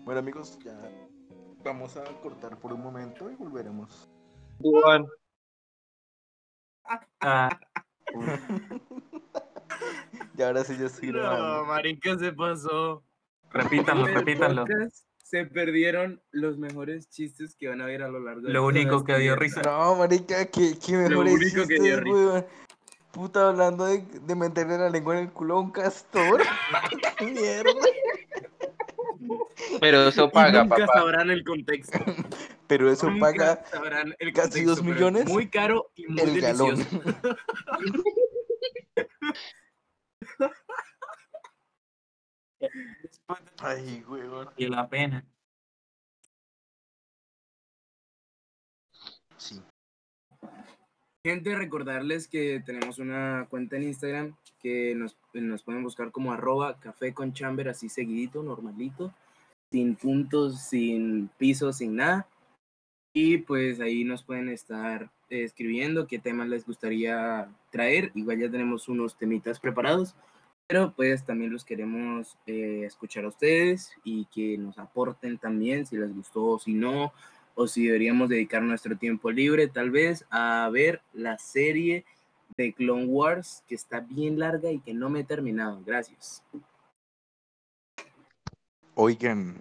Bueno, 0.05 0.19
amigos, 0.19 0.59
ya 0.63 0.79
vamos 1.63 1.97
a 1.97 2.03
cortar 2.21 2.57
por 2.59 2.71
un 2.71 2.81
momento 2.81 3.31
y 3.31 3.35
volveremos. 3.35 4.07
Juan. 4.59 5.07
Ah, 7.19 7.49
Y 10.37 10.41
ahora 10.41 10.63
sí 10.63 10.75
ya 10.77 10.85
estoy 10.87 11.11
No, 11.11 11.19
grabando. 11.19 11.65
marica, 11.65 12.17
se 12.17 12.31
pasó. 12.33 13.03
repítanlo, 13.51 14.07
el 14.07 14.13
repítanlo. 14.15 14.65
Se 15.17 15.45
perdieron 15.45 16.21
los 16.31 16.57
mejores 16.57 17.09
chistes 17.09 17.55
que 17.55 17.67
van 17.67 17.81
a 17.81 17.85
ver 17.85 18.03
a 18.03 18.07
lo 18.09 18.19
largo 18.19 18.41
de 18.47 18.53
Lo 18.53 18.65
único 18.65 19.03
que 19.03 19.17
dio 19.17 19.35
risa. 19.35 19.61
No, 19.63 19.95
marica, 19.95 20.45
que, 20.45 20.77
que 20.77 20.93
mejor 20.97 21.25
único 21.27 21.65
que 21.67 21.79
dio 21.79 21.99
risa. 21.99 22.15
weón. 22.15 22.45
Puta, 23.11 23.47
hablando 23.47 23.85
de, 23.85 23.99
de 23.99 24.35
meterle 24.35 24.77
la 24.77 24.89
lengua 24.89 25.17
en 25.17 25.23
el 25.27 25.31
culo 25.31 25.55
a 25.57 25.61
un 25.61 25.71
castor. 25.71 26.41
¡Qué 27.17 27.25
mierda! 27.25 27.71
Pero 29.79 30.07
eso 30.09 30.25
Y 30.25 30.29
paga, 30.31 30.63
nunca 30.63 30.75
papá. 30.85 30.93
sabrán 30.99 31.31
el 31.31 31.43
contexto. 31.43 31.97
Pero 32.67 32.91
eso 32.91 33.09
Nunca 33.09 33.25
paga 33.27 33.65
sabrán 33.65 34.13
el 34.19 34.33
casi 34.33 34.63
contexto, 34.65 34.69
dos 34.75 34.83
millones 34.83 35.25
Muy 35.27 35.47
caro 35.49 35.91
y 35.95 36.07
muy 36.07 36.19
el 36.21 36.41
galón. 36.41 36.75
delicioso. 36.75 37.01
Ay, 43.59 44.03
weón. 44.07 44.49
Y 44.57 44.67
la 44.67 44.87
pena. 44.89 45.25
Sí. 49.37 49.61
Gente, 51.23 51.55
recordarles 51.55 52.27
que 52.27 52.61
tenemos 52.65 52.99
una 52.99 53.47
cuenta 53.49 53.77
en 53.77 53.83
Instagram 53.83 54.35
que 54.59 54.93
nos, 54.95 55.17
nos 55.33 55.63
pueden 55.63 55.83
buscar 55.83 56.11
como 56.11 56.31
arroba 56.31 56.79
café 56.79 57.13
con 57.13 57.33
chamber, 57.33 57.69
así 57.69 57.89
seguidito, 57.89 58.43
normalito, 58.43 59.13
sin 59.71 59.95
puntos, 59.95 60.61
sin 60.61 61.29
piso, 61.37 61.73
sin 61.73 61.95
nada. 61.95 62.27
Y 63.13 63.39
pues 63.39 63.79
ahí 63.79 64.03
nos 64.03 64.23
pueden 64.23 64.49
estar 64.49 65.09
eh, 65.29 65.43
escribiendo 65.43 66.05
qué 66.05 66.19
temas 66.19 66.47
les 66.47 66.65
gustaría 66.65 67.49
traer. 67.71 68.11
Igual 68.13 68.39
ya 68.39 68.51
tenemos 68.51 68.87
unos 68.87 69.17
temitas 69.17 69.59
preparados, 69.59 70.15
pero 70.67 70.93
pues 70.95 71.23
también 71.23 71.51
los 71.51 71.63
queremos 71.63 72.37
eh, 72.47 72.83
escuchar 72.85 73.25
a 73.25 73.29
ustedes 73.29 73.91
y 74.03 74.25
que 74.25 74.57
nos 74.57 74.77
aporten 74.79 75.37
también 75.37 75.85
si 75.85 75.97
les 75.97 76.13
gustó 76.13 76.45
o 76.45 76.59
si 76.59 76.73
no, 76.73 77.13
o 77.53 77.67
si 77.67 77.85
deberíamos 77.85 78.29
dedicar 78.29 78.61
nuestro 78.61 78.97
tiempo 78.97 79.31
libre 79.31 79.67
tal 79.67 79.91
vez 79.91 80.25
a 80.29 80.67
ver 80.71 81.01
la 81.13 81.37
serie 81.37 82.05
de 82.57 82.73
Clone 82.73 83.05
Wars 83.05 83.63
que 83.67 83.75
está 83.75 83.99
bien 83.99 84.39
larga 84.39 84.71
y 84.71 84.79
que 84.79 84.93
no 84.93 85.09
me 85.09 85.21
he 85.21 85.23
terminado. 85.23 85.81
Gracias. 85.85 86.43
Oigan, 88.95 89.57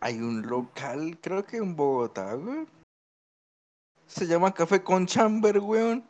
hay 0.00 0.20
un 0.20 0.42
local, 0.42 1.18
creo 1.20 1.44
que 1.44 1.56
en 1.56 1.74
Bogotá, 1.74 2.34
güey. 2.34 2.66
Se 4.06 4.26
llama 4.26 4.54
Café 4.54 4.82
con 4.82 5.04
Chamber, 5.06 5.58
weón. 5.58 6.04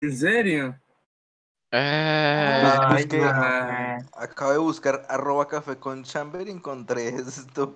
¿En 0.00 0.16
serio? 0.16 0.78
Ah, 1.70 2.96
es 2.98 3.06
que- 3.06 3.18
no. 3.18 3.98
Acabo 4.16 4.52
de 4.52 4.58
buscar 4.58 5.04
arroba 5.08 5.46
café 5.46 5.76
con 5.76 6.02
chamber 6.02 6.48
y 6.48 6.50
encontré 6.50 7.08
esto. 7.16 7.74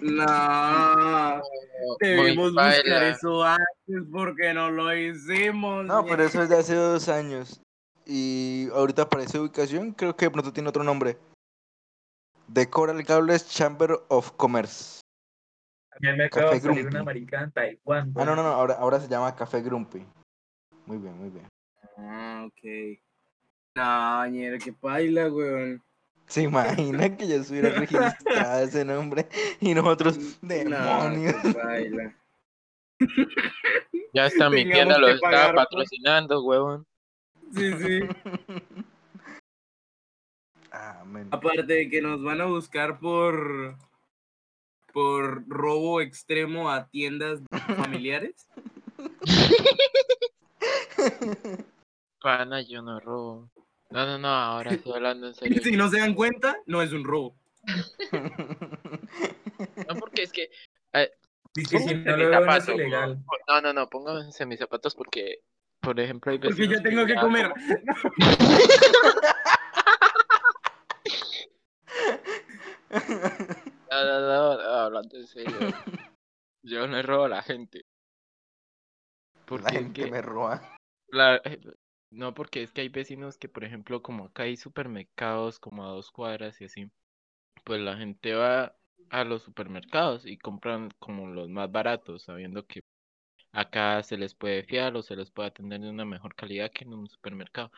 No, 0.00 1.42
debimos 2.00 2.52
buscar 2.52 3.02
eso 3.02 3.44
antes 3.44 4.02
porque 4.10 4.54
no 4.54 4.70
lo 4.70 4.94
hicimos. 4.94 5.84
No, 5.84 6.04
pero 6.06 6.24
eso 6.24 6.42
es 6.42 6.48
de 6.48 6.58
hace 6.58 6.74
dos 6.74 7.08
años. 7.08 7.60
Y 8.06 8.68
ahorita 8.72 9.02
aparece 9.02 9.38
ubicación, 9.38 9.92
creo 9.92 10.16
que 10.16 10.26
de 10.26 10.30
pronto 10.30 10.52
tiene 10.52 10.68
otro 10.68 10.84
nombre. 10.84 11.18
The 12.52 12.70
Coral 12.70 13.02
Gables 13.02 13.48
Chamber 13.48 13.98
of 14.08 14.30
Commerce. 14.36 15.00
También 15.90 16.16
me 16.16 16.24
acaba 16.26 16.52
de 16.52 16.60
salir 16.60 16.86
una 16.86 17.02
marica 17.02 17.42
en 17.42 17.50
Taiwán. 17.50 18.12
Ah, 18.16 18.24
no, 18.24 18.36
no, 18.36 18.42
no, 18.44 18.50
ahora, 18.50 18.74
ahora 18.74 19.00
se 19.00 19.08
llama 19.08 19.34
Café 19.34 19.60
Grumpy. 19.62 20.06
Muy 20.86 20.98
bien, 20.98 21.18
muy 21.18 21.30
bien. 21.30 21.48
Ah, 21.98 22.46
ok. 22.46 22.98
No, 23.74 24.26
ñero, 24.28 24.58
qué 24.62 24.72
paila, 24.72 25.30
weón. 25.30 25.82
¿Se 26.26 26.42
imagina 26.42 27.16
que 27.16 27.26
ya 27.28 27.36
estuviera 27.36 27.70
registrado 27.70 28.64
ese 28.64 28.84
nombre? 28.84 29.28
Y 29.60 29.74
nosotros, 29.74 30.18
No, 30.42 30.48
demonios. 30.48 31.34
qué 31.42 31.52
paila. 31.54 32.16
ya 34.12 34.26
está 34.26 34.50
mi 34.50 34.64
tienda 34.64 34.98
lo 34.98 35.06
que 35.08 35.12
está 35.14 35.54
patrocinando, 35.54 36.42
huevón. 36.42 36.86
Sí, 37.54 37.72
sí. 37.78 38.00
Ah. 40.78 41.02
Aparte 41.30 41.62
de 41.72 41.88
que 41.88 42.02
nos 42.02 42.22
van 42.22 42.42
a 42.42 42.44
buscar 42.44 42.98
por 42.98 43.76
por 44.92 45.48
robo 45.48 46.02
extremo 46.02 46.70
a 46.70 46.86
tiendas 46.88 47.40
familiares. 47.76 48.46
Pana, 52.20 52.62
yo 52.62 52.82
no 52.82 53.00
robo. 53.00 53.50
No, 53.90 54.04
no, 54.04 54.18
no, 54.18 54.28
ahora 54.28 54.72
estoy 54.72 54.94
hablando 54.94 55.28
en 55.28 55.34
serio. 55.36 55.62
Si 55.62 55.76
no 55.76 55.88
se 55.88 55.98
dan 55.98 56.14
cuenta, 56.14 56.56
no 56.66 56.82
es 56.82 56.92
un 56.92 57.04
robo. 57.04 57.36
No, 59.88 59.94
porque 59.98 60.22
es 60.22 60.32
que. 60.32 60.50
Dice 61.54 61.78
que 61.78 61.82
si 61.82 61.94
no 61.94 62.16
lo 62.16 62.40
no 62.40 62.54
es 62.54 62.68
ilegal. 62.68 63.24
No, 63.48 63.60
no, 63.62 63.72
no, 63.72 63.88
pónganse 63.88 64.44
mis 64.44 64.58
zapatos 64.58 64.94
porque, 64.94 65.42
por 65.80 65.98
ejemplo, 65.98 66.32
hay 66.32 66.38
Porque 66.38 66.68
yo 66.68 66.82
tengo 66.82 67.06
que 67.06 67.14
comer. 67.14 67.52
No, 73.90 74.04
no, 74.04 74.20
no, 74.20 74.54
no, 74.54 74.70
hablando 74.70 75.16
en 75.16 75.26
serio. 75.26 75.56
Yo 76.62 76.86
no 76.86 77.00
robo 77.02 77.24
a 77.24 77.28
la 77.28 77.42
gente. 77.42 77.84
Porque 79.46 79.64
La 79.64 79.70
es 79.70 79.76
gente 79.76 80.04
que 80.04 80.10
me 80.10 80.22
roba. 80.22 80.75
La- 81.08 81.36
eh, 81.44 81.60
no, 82.10 82.34
porque 82.34 82.62
es 82.62 82.72
que 82.72 82.82
hay 82.82 82.88
vecinos 82.88 83.38
que, 83.38 83.48
por 83.48 83.64
ejemplo, 83.64 84.02
como 84.02 84.26
acá 84.26 84.44
hay 84.44 84.56
supermercados 84.56 85.58
como 85.58 85.84
a 85.84 85.88
dos 85.88 86.10
cuadras 86.10 86.60
y 86.60 86.64
así, 86.66 86.90
pues 87.64 87.80
la 87.80 87.96
gente 87.96 88.34
va 88.34 88.76
a 89.10 89.24
los 89.24 89.42
supermercados 89.42 90.26
y 90.26 90.38
compran 90.38 90.90
como 90.98 91.28
los 91.28 91.48
más 91.50 91.70
baratos, 91.72 92.24
sabiendo 92.24 92.66
que 92.66 92.82
acá 93.52 94.02
se 94.02 94.16
les 94.18 94.34
puede 94.34 94.64
fiar 94.64 94.96
o 94.96 95.02
se 95.02 95.16
les 95.16 95.30
puede 95.30 95.48
atender 95.50 95.80
de 95.80 95.90
una 95.90 96.04
mejor 96.06 96.34
calidad 96.34 96.70
que 96.72 96.84
en 96.84 96.94
un 96.94 97.08
supermercado. 97.08 97.70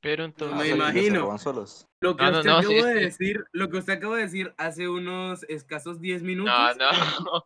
Pero 0.00 0.24
entonces, 0.24 0.58
Me 0.58 0.68
imagino. 0.70 1.38
solos. 1.38 1.86
Lo 2.00 2.16
que 2.16 2.24
No, 2.24 2.32
usted 2.32 2.50
no, 2.50 2.58
acabó 2.58 2.74
sí, 2.74 2.82
de 2.84 2.94
sí. 2.94 3.00
decir, 3.00 3.44
lo 3.52 3.70
que 3.70 3.78
usted 3.78 3.94
acabó 3.94 4.16
de 4.16 4.22
decir 4.22 4.54
hace 4.58 4.88
unos 4.88 5.44
escasos 5.44 6.00
10 6.00 6.22
minutos. 6.22 6.76
no, 6.78 6.90
no, 7.24 7.44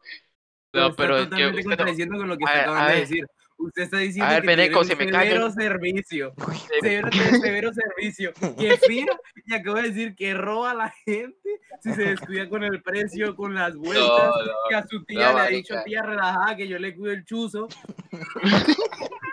no, 0.73 0.97
pero 0.97 1.19
es 1.19 1.29
que 1.31 1.47
usted 1.69 2.09
con 2.09 2.29
lo 2.29 2.39
que 2.39 2.45
A 2.45 2.47
usted 2.47 2.61
acaba 2.61 2.85
a 2.85 2.89
de 2.91 3.01
decir. 3.01 3.27
Usted 3.59 3.83
está 3.83 3.99
diciendo 3.99 4.31
ver, 4.31 4.43
que 4.43 4.47
Beneco, 4.49 4.85
tiene 4.85 4.97
se 4.97 5.05
me 5.07 5.13
severo 5.13 5.51
servicio. 5.51 6.35
Severo, 6.81 7.11
severo 7.11 7.73
servicio. 7.73 8.33
Que 8.59 8.77
fía 8.87 9.19
y 9.47 9.55
acabo 9.55 9.77
de 9.79 9.89
decir 9.89 10.15
que 10.15 10.35
roba 10.35 10.73
a 10.73 10.75
la 10.75 10.95
gente 11.05 11.39
si 11.83 11.95
se 11.95 12.03
descuida 12.03 12.49
con 12.49 12.65
el 12.65 12.83
precio, 12.83 13.35
con 13.35 13.55
las 13.55 13.75
vueltas. 13.77 14.07
no, 14.07 14.45
no. 14.45 14.53
que 14.69 14.75
a 14.75 14.87
su 14.87 15.05
tía 15.05 15.33
no, 15.33 15.39
le 15.39 15.41
ha 15.41 15.49
dicho, 15.49 15.75
marica. 15.75 15.85
tía 15.85 16.03
relajada, 16.03 16.57
que 16.57 16.69
yo 16.69 16.79
le 16.79 16.95
cuido 16.95 17.13
el 17.13 17.25
chuzo. 17.25 17.69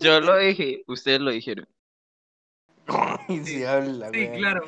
Yo 0.00 0.20
lo 0.20 0.36
dije, 0.36 0.82
ustedes 0.86 1.20
lo 1.20 1.30
dijeron. 1.30 1.66
Y 3.28 3.38
si 3.40 3.64
habla, 3.64 4.10
Sí, 4.12 4.28
claro. 4.36 4.64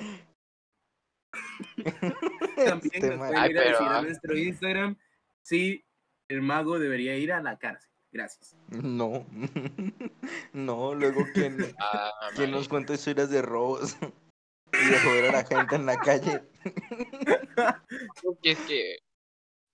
También 2.57 2.91
Este 2.95 3.09
nos 3.09 3.19
pueden 3.19 3.51
ir 3.51 3.59
a 3.59 3.63
decir 3.63 3.87
a 3.87 3.99
ah. 3.99 4.03
nuestro 4.03 4.37
Instagram 4.37 4.97
si 5.43 5.85
el 6.29 6.43
mago 6.43 6.79
debería 6.79 7.17
ir 7.17 7.33
a 7.33 7.43
la 7.43 7.59
cárcel. 7.59 7.92
Gracias. 8.13 8.55
No. 8.69 9.27
no, 10.53 10.95
luego 10.95 11.25
quién, 11.33 11.57
Ah, 11.81 12.13
quién 12.37 12.51
nos 12.51 12.69
cuenta 12.69 12.95
historias 12.95 13.31
de 13.31 13.41
robos 13.41 13.97
y 14.73 14.91
de 14.91 14.99
joder 14.99 15.31
a 15.31 15.33
la 15.33 15.45
gente 15.45 15.77
en 15.77 15.87
la 15.87 15.97
calle. 15.97 16.43
Porque 18.23 18.51
es 18.53 18.59
que 18.61 18.99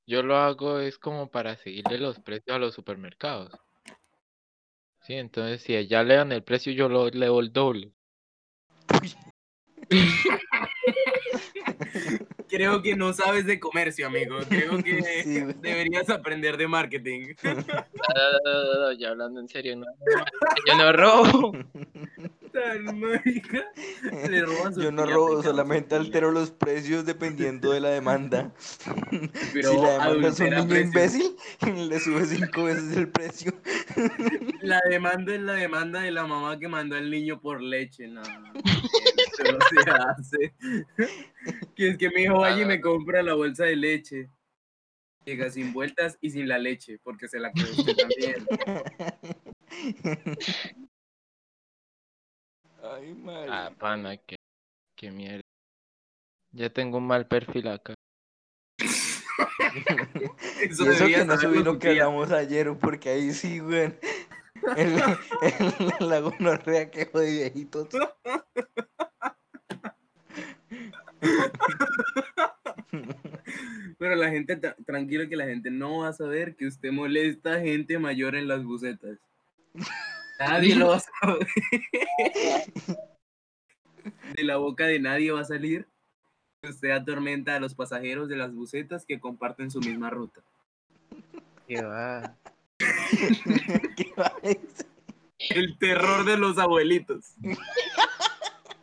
yo 0.06 0.22
lo 0.22 0.36
hago 0.36 0.78
es 0.78 0.98
como 0.98 1.30
para 1.30 1.56
seguirle 1.56 1.98
los 1.98 2.20
precios 2.20 2.54
a 2.54 2.58
los 2.58 2.74
supermercados. 2.74 3.52
Sí, 5.02 5.14
entonces 5.14 5.62
si 5.62 5.74
allá 5.74 6.02
le 6.02 6.14
dan 6.14 6.32
el 6.32 6.44
precio, 6.44 6.72
yo 6.72 6.88
lo 6.88 7.08
leo 7.08 7.40
el 7.40 7.52
doble. 7.52 7.92
Creo 12.48 12.82
que 12.82 12.96
no 12.96 13.12
sabes 13.12 13.46
de 13.46 13.60
comercio, 13.60 14.06
amigo. 14.06 14.38
Creo 14.48 14.82
que 14.82 15.02
Sí, 15.24 15.40
deberías 15.60 16.08
aprender 16.10 16.56
de 16.56 16.68
marketing. 16.68 17.34
No, 17.42 17.54
no, 17.54 17.62
no, 18.44 18.64
no, 18.64 18.80
no, 18.80 18.92
ya 18.92 19.10
hablando 19.10 19.40
en 19.40 19.48
serio, 19.48 19.76
no, 19.76 19.86
yo 20.66 20.76
no 20.76 20.92
robo. 20.92 21.52
Tan. 22.58 23.00
Le 24.30 24.44
Yo 24.82 24.90
no 24.90 25.06
robo, 25.06 25.42
solamente 25.42 25.94
altero 25.94 26.30
los 26.30 26.50
precios 26.50 27.04
dependiendo 27.04 27.72
de 27.72 27.80
la 27.80 27.90
demanda. 27.90 28.52
Pero 29.52 29.70
si 29.72 29.76
la 29.78 29.92
demanda 29.92 30.28
es 30.28 30.40
un 30.40 30.50
niño 30.50 30.68
precios. 30.68 30.86
imbécil, 30.86 31.36
le 31.88 32.00
sube 32.00 32.26
cinco 32.26 32.64
veces 32.64 32.96
el 32.96 33.08
precio. 33.08 33.52
La 34.62 34.80
demanda 34.88 35.34
es 35.34 35.40
la 35.40 35.54
demanda 35.54 36.00
de 36.00 36.10
la 36.10 36.26
mamá 36.26 36.58
que 36.58 36.68
mandó 36.68 36.96
al 36.96 37.10
niño 37.10 37.40
por 37.40 37.62
leche. 37.62 38.08
No, 38.08 38.22
eso 38.22 38.32
no 39.52 39.58
se 39.70 39.90
hace. 39.90 40.54
Que 41.74 41.88
es 41.88 41.98
que 41.98 42.10
mi 42.10 42.22
hijo 42.22 42.40
vaya 42.40 42.62
y 42.62 42.66
me 42.66 42.80
compra 42.80 43.22
la 43.22 43.34
bolsa 43.34 43.64
de 43.64 43.76
leche. 43.76 44.30
Llega 45.24 45.50
sin 45.50 45.72
vueltas 45.72 46.16
y 46.20 46.30
sin 46.30 46.48
la 46.48 46.58
leche, 46.58 46.98
porque 47.02 47.28
se 47.28 47.38
la 47.38 47.52
quedó 47.52 47.70
usted 47.70 47.94
también. 47.96 48.46
Ay, 52.90 53.14
madre. 53.14 53.48
Ah, 53.50 53.70
pana, 53.78 54.16
que, 54.16 54.36
que 54.96 55.10
mierda. 55.10 55.42
Ya 56.52 56.70
tengo 56.70 56.98
un 56.98 57.06
mal 57.06 57.26
perfil 57.26 57.68
acá. 57.68 57.94
Eso 58.78 59.24
y 60.62 60.66
eso 60.68 60.84
debería 60.84 61.18
que 61.18 61.24
no 61.26 61.38
subí 61.38 61.62
lo 61.62 61.78
que 61.78 61.90
hablamos 61.90 62.32
ayer, 62.32 62.76
porque 62.78 63.10
ahí 63.10 63.32
sí, 63.32 63.58
güey. 63.58 63.94
El, 64.76 64.96
el, 65.42 66.08
la 66.08 66.20
gonorrea 66.20 66.90
que 66.90 67.04
de 67.04 67.30
viejitos. 67.30 67.88
Pero 73.98 74.14
la 74.14 74.30
gente, 74.30 74.56
tranquilo 74.86 75.28
que 75.28 75.36
la 75.36 75.46
gente 75.46 75.70
no 75.70 75.98
va 75.98 76.08
a 76.08 76.12
saber 76.12 76.56
que 76.56 76.66
usted 76.66 76.90
molesta 76.92 77.54
a 77.54 77.60
gente 77.60 77.98
mayor 77.98 78.34
en 78.34 78.48
las 78.48 78.64
bucetas. 78.64 79.18
Nadie 80.38 80.74
lo 80.76 80.88
va 80.88 80.96
a 80.96 81.00
saber. 81.20 81.46
De 84.34 84.42
la 84.44 84.56
boca 84.56 84.86
de 84.86 85.00
nadie 85.00 85.32
va 85.32 85.40
a 85.40 85.44
salir 85.44 85.86
usted 86.62 86.90
atormenta 86.90 87.54
a 87.54 87.60
los 87.60 87.74
pasajeros 87.74 88.28
de 88.28 88.36
las 88.36 88.52
bucetas 88.52 89.04
que 89.06 89.20
comparten 89.20 89.70
su 89.70 89.80
misma 89.80 90.10
ruta. 90.10 90.42
¿Qué 91.66 91.82
va? 91.82 92.36
¿Qué 93.96 94.12
va 94.18 94.26
a 94.26 94.40
decir? 94.42 94.86
El 95.38 95.78
terror 95.78 96.24
de 96.24 96.36
los 96.36 96.58
abuelitos. 96.58 97.34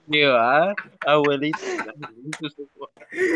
¿Qué 0.10 0.26
va? 0.26 0.74
Abuelito. 1.06 1.58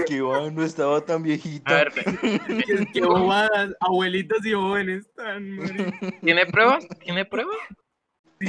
Que 0.08 0.22
va, 0.22 0.50
no 0.52 0.64
estaba 0.64 1.02
tan 1.02 1.22
A 1.22 1.24
viejita. 1.26 1.74
ver, 1.74 1.94
ve, 1.94 2.40
Qué, 2.66 2.88
qué 2.94 3.02
bobadas, 3.02 3.76
abuelitos 3.82 4.46
y 4.46 4.54
jóvenes 4.54 5.12
tan. 5.16 5.58
¿Tiene 6.24 6.46
pruebas? 6.46 6.88
¿Tiene 7.04 7.26
pruebas? 7.26 7.58
Sí. 8.40 8.48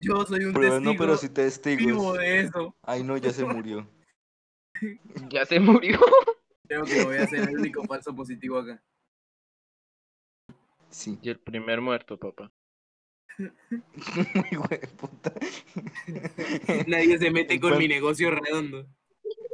Yo 0.00 0.24
soy 0.26 0.44
un 0.44 0.52
no, 0.52 0.60
testigo 0.60 0.94
pero 0.98 1.16
sí 1.16 1.26
vivo 1.28 1.34
testigos. 1.34 2.18
de 2.18 2.40
eso. 2.40 2.76
Ay, 2.82 3.02
no, 3.02 3.16
ya 3.16 3.32
se 3.32 3.44
murió. 3.44 3.88
Ya 5.30 5.46
se 5.46 5.58
murió. 5.58 5.98
Creo 6.68 6.84
que 6.84 7.02
voy 7.02 7.16
a 7.16 7.26
ser 7.26 7.48
el 7.48 7.58
único 7.58 7.82
falso 7.84 8.14
positivo 8.14 8.58
acá. 8.58 8.82
Sí. 10.90 11.18
y 11.22 11.30
el 11.30 11.40
primer 11.40 11.80
muerto, 11.80 12.18
papá. 12.18 12.52
Muy 13.38 14.78
puta. 14.98 15.32
Nadie 16.86 17.18
se 17.18 17.30
mete 17.30 17.58
con 17.58 17.78
mi 17.78 17.88
negocio 17.88 18.30
redondo. 18.30 18.86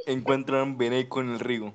Encuentran 0.07 0.77
Beneco 0.77 1.21
en 1.21 1.31
el 1.31 1.41
río. 1.41 1.73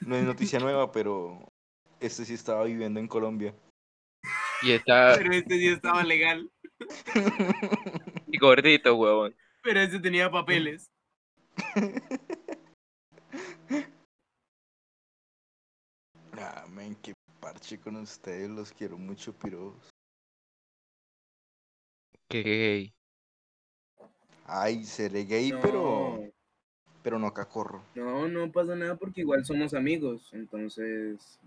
No 0.00 0.16
es 0.16 0.24
noticia 0.24 0.58
nueva, 0.58 0.90
pero 0.90 1.52
este 2.00 2.24
sí 2.24 2.34
estaba 2.34 2.64
viviendo 2.64 2.98
en 2.98 3.06
Colombia. 3.06 3.54
Y 4.64 4.72
está 4.72 5.14
Pero 5.16 5.32
este 5.32 5.58
sí 5.58 5.68
estaba 5.68 6.02
legal. 6.04 6.50
Y 8.26 8.38
gordito, 8.38 8.94
huevón. 8.96 9.34
Pero 9.62 9.80
ese 9.80 9.98
tenía 10.00 10.30
papeles. 10.30 10.90
Ah, 16.38 16.64
men, 16.68 16.96
qué 16.96 17.12
parche 17.40 17.78
con 17.78 17.96
ustedes, 17.96 18.48
los 18.50 18.72
quiero 18.72 18.96
mucho, 18.98 19.32
piros. 19.32 19.74
que 22.28 22.42
gay. 22.42 22.94
Ay, 24.46 24.84
seré 24.84 25.24
gay, 25.24 25.52
No, 25.52 25.60
pero 25.60 26.32
pero 27.02 27.18
no 27.18 27.32
cacorro. 27.34 27.82
no, 27.94 28.28
no 28.28 28.50
pasa 28.50 28.74
nada 28.76 28.96
porque 28.96 29.20
igual 29.22 29.44
somos 29.44 29.74
amigos. 29.74 30.30
Entonces, 30.32 31.38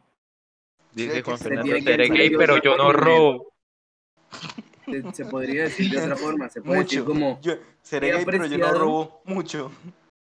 Dice 0.95 1.21
Juan 1.23 1.37
se 1.37 1.43
Fernando, 1.43 1.75
seré 1.81 2.07
gay, 2.09 2.29
pero 2.37 2.61
yo 2.61 2.77
no 2.77 2.93
robo. 2.93 3.53
se, 4.85 5.11
se 5.13 5.25
podría 5.25 5.63
decir 5.63 5.91
de 5.91 5.97
otra 5.99 6.15
forma. 6.15 6.49
Se 6.49 6.61
puede 6.61 6.83
decir 6.83 7.03
como, 7.03 7.39
Yo 7.41 7.53
seré 7.81 8.11
gay, 8.13 8.25
pero 8.25 8.45
yo 8.45 8.57
no 8.57 8.65
apreciado- 8.65 8.79
robo 8.79 9.21
mucho. 9.25 9.71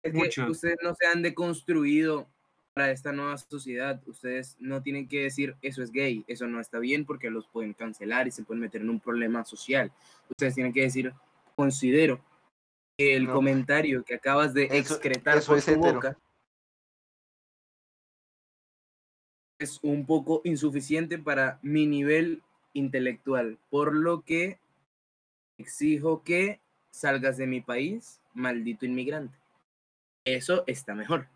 es 0.02 0.12
que 0.12 0.18
Mucho. 0.18 0.46
ustedes 0.50 0.76
no 0.82 0.94
se 0.94 1.06
han 1.06 1.22
deconstruido 1.22 2.28
para 2.72 2.90
esta 2.92 3.12
nueva 3.12 3.36
sociedad. 3.36 4.00
Ustedes 4.06 4.56
no 4.60 4.80
tienen 4.82 5.08
que 5.08 5.22
decir 5.22 5.56
eso 5.60 5.82
es 5.82 5.90
gay, 5.90 6.24
eso 6.28 6.46
no 6.46 6.60
está 6.60 6.78
bien 6.78 7.04
porque 7.04 7.30
los 7.30 7.48
pueden 7.48 7.74
cancelar 7.74 8.28
y 8.28 8.30
se 8.30 8.44
pueden 8.44 8.60
meter 8.62 8.80
en 8.82 8.90
un 8.90 9.00
problema 9.00 9.44
social. 9.44 9.90
Ustedes 10.30 10.54
tienen 10.54 10.72
que 10.72 10.82
decir 10.82 11.12
considero 11.56 12.20
que 12.96 13.16
el 13.16 13.24
No. 13.26 13.34
comentario 13.34 14.04
que 14.04 14.14
acabas 14.14 14.54
de 14.54 14.64
Eso- 14.66 14.94
excretar 14.94 15.38
eso 15.38 15.48
por 15.48 15.58
es 15.58 15.64
tu 15.64 15.72
hetero. 15.72 15.94
boca 15.94 16.16
es 19.60 19.78
un 19.82 20.06
poco 20.06 20.40
insuficiente 20.44 21.18
para 21.18 21.58
mi 21.62 21.86
nivel 21.86 22.42
intelectual, 22.72 23.58
por 23.68 23.94
lo 23.94 24.22
que 24.22 24.58
exijo 25.58 26.24
que 26.24 26.60
salgas 26.90 27.36
de 27.36 27.46
mi 27.46 27.60
país, 27.60 28.20
maldito 28.32 28.86
inmigrante. 28.86 29.36
Eso 30.24 30.64
está 30.66 30.94
mejor. 30.94 31.28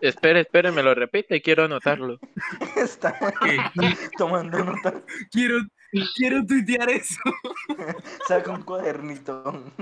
Espere, 0.00 0.40
espere, 0.40 0.72
me 0.72 0.82
lo 0.82 0.96
repite, 0.96 1.40
quiero 1.40 1.64
anotarlo. 1.64 2.18
Está 2.76 3.16
tomando 4.18 4.64
nota. 4.64 5.00
Quiero, 5.30 5.60
quiero 6.16 6.44
tuitear 6.44 6.90
eso. 6.90 7.20
Saca 8.26 8.50
un 8.50 8.64
cuadernito. 8.64 9.72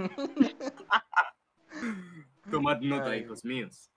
Tomad 2.50 2.80
nota, 2.82 3.12
Ay. 3.12 3.20
hijos 3.20 3.46
míos. 3.46 3.90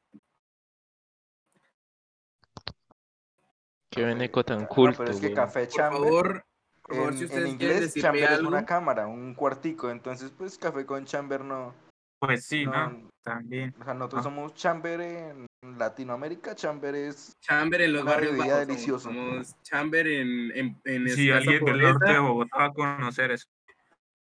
Qué 3.94 4.04
veneco 4.04 4.44
tan 4.44 4.62
No, 4.62 4.68
culto, 4.68 4.98
pero 5.00 5.12
es 5.12 5.20
que. 5.22 5.34
Café 5.34 5.66
Por 5.66 5.74
Chamber. 5.76 6.02
favor, 6.02 6.46
por 6.82 6.96
favor, 6.96 7.12
en, 7.12 7.18
si 7.18 7.24
en 7.24 7.30
ustedes 7.30 7.50
inglés, 7.50 7.94
Chamber 7.94 8.24
es 8.24 8.30
algo, 8.30 8.48
una 8.50 8.66
cámara, 8.66 9.08
un 9.08 9.34
cuartico. 9.36 9.90
Entonces, 9.92 10.32
pues 10.38 10.58
Café 10.58 10.86
con 10.86 11.06
Chamber 11.06 11.42
no. 11.44 11.74
Pues 12.20 12.46
sí, 12.46 12.66
¿no? 12.66 12.90
No. 12.90 13.10
También. 13.22 13.74
O 13.80 13.84
sea, 13.84 13.94
nosotros 13.94 14.20
Ah. 14.22 14.24
somos 14.24 14.54
Chamber 14.56 15.00
en 15.02 15.46
Latinoamérica. 15.78 16.56
Chamber 16.56 16.96
es. 16.96 17.38
Chamber 17.42 17.82
en 17.82 17.94
los 17.94 18.02
Una 18.04 18.12
barrios 18.14 18.38
bajos. 18.38 18.68
deliciosa. 18.68 19.04
Somos, 19.10 19.48
somos 19.48 19.62
Chamber 19.64 20.08
en, 20.08 20.52
en, 20.58 20.82
en 20.86 21.10
Si 21.10 21.30
escasa 21.30 21.38
alguien 21.52 21.66
del 21.66 21.82
norte 21.82 22.12
de 22.14 22.20
Bogotá 22.20 22.58
va 22.58 22.66
a 22.66 22.74
conocer 22.74 23.32
eso. 23.32 23.46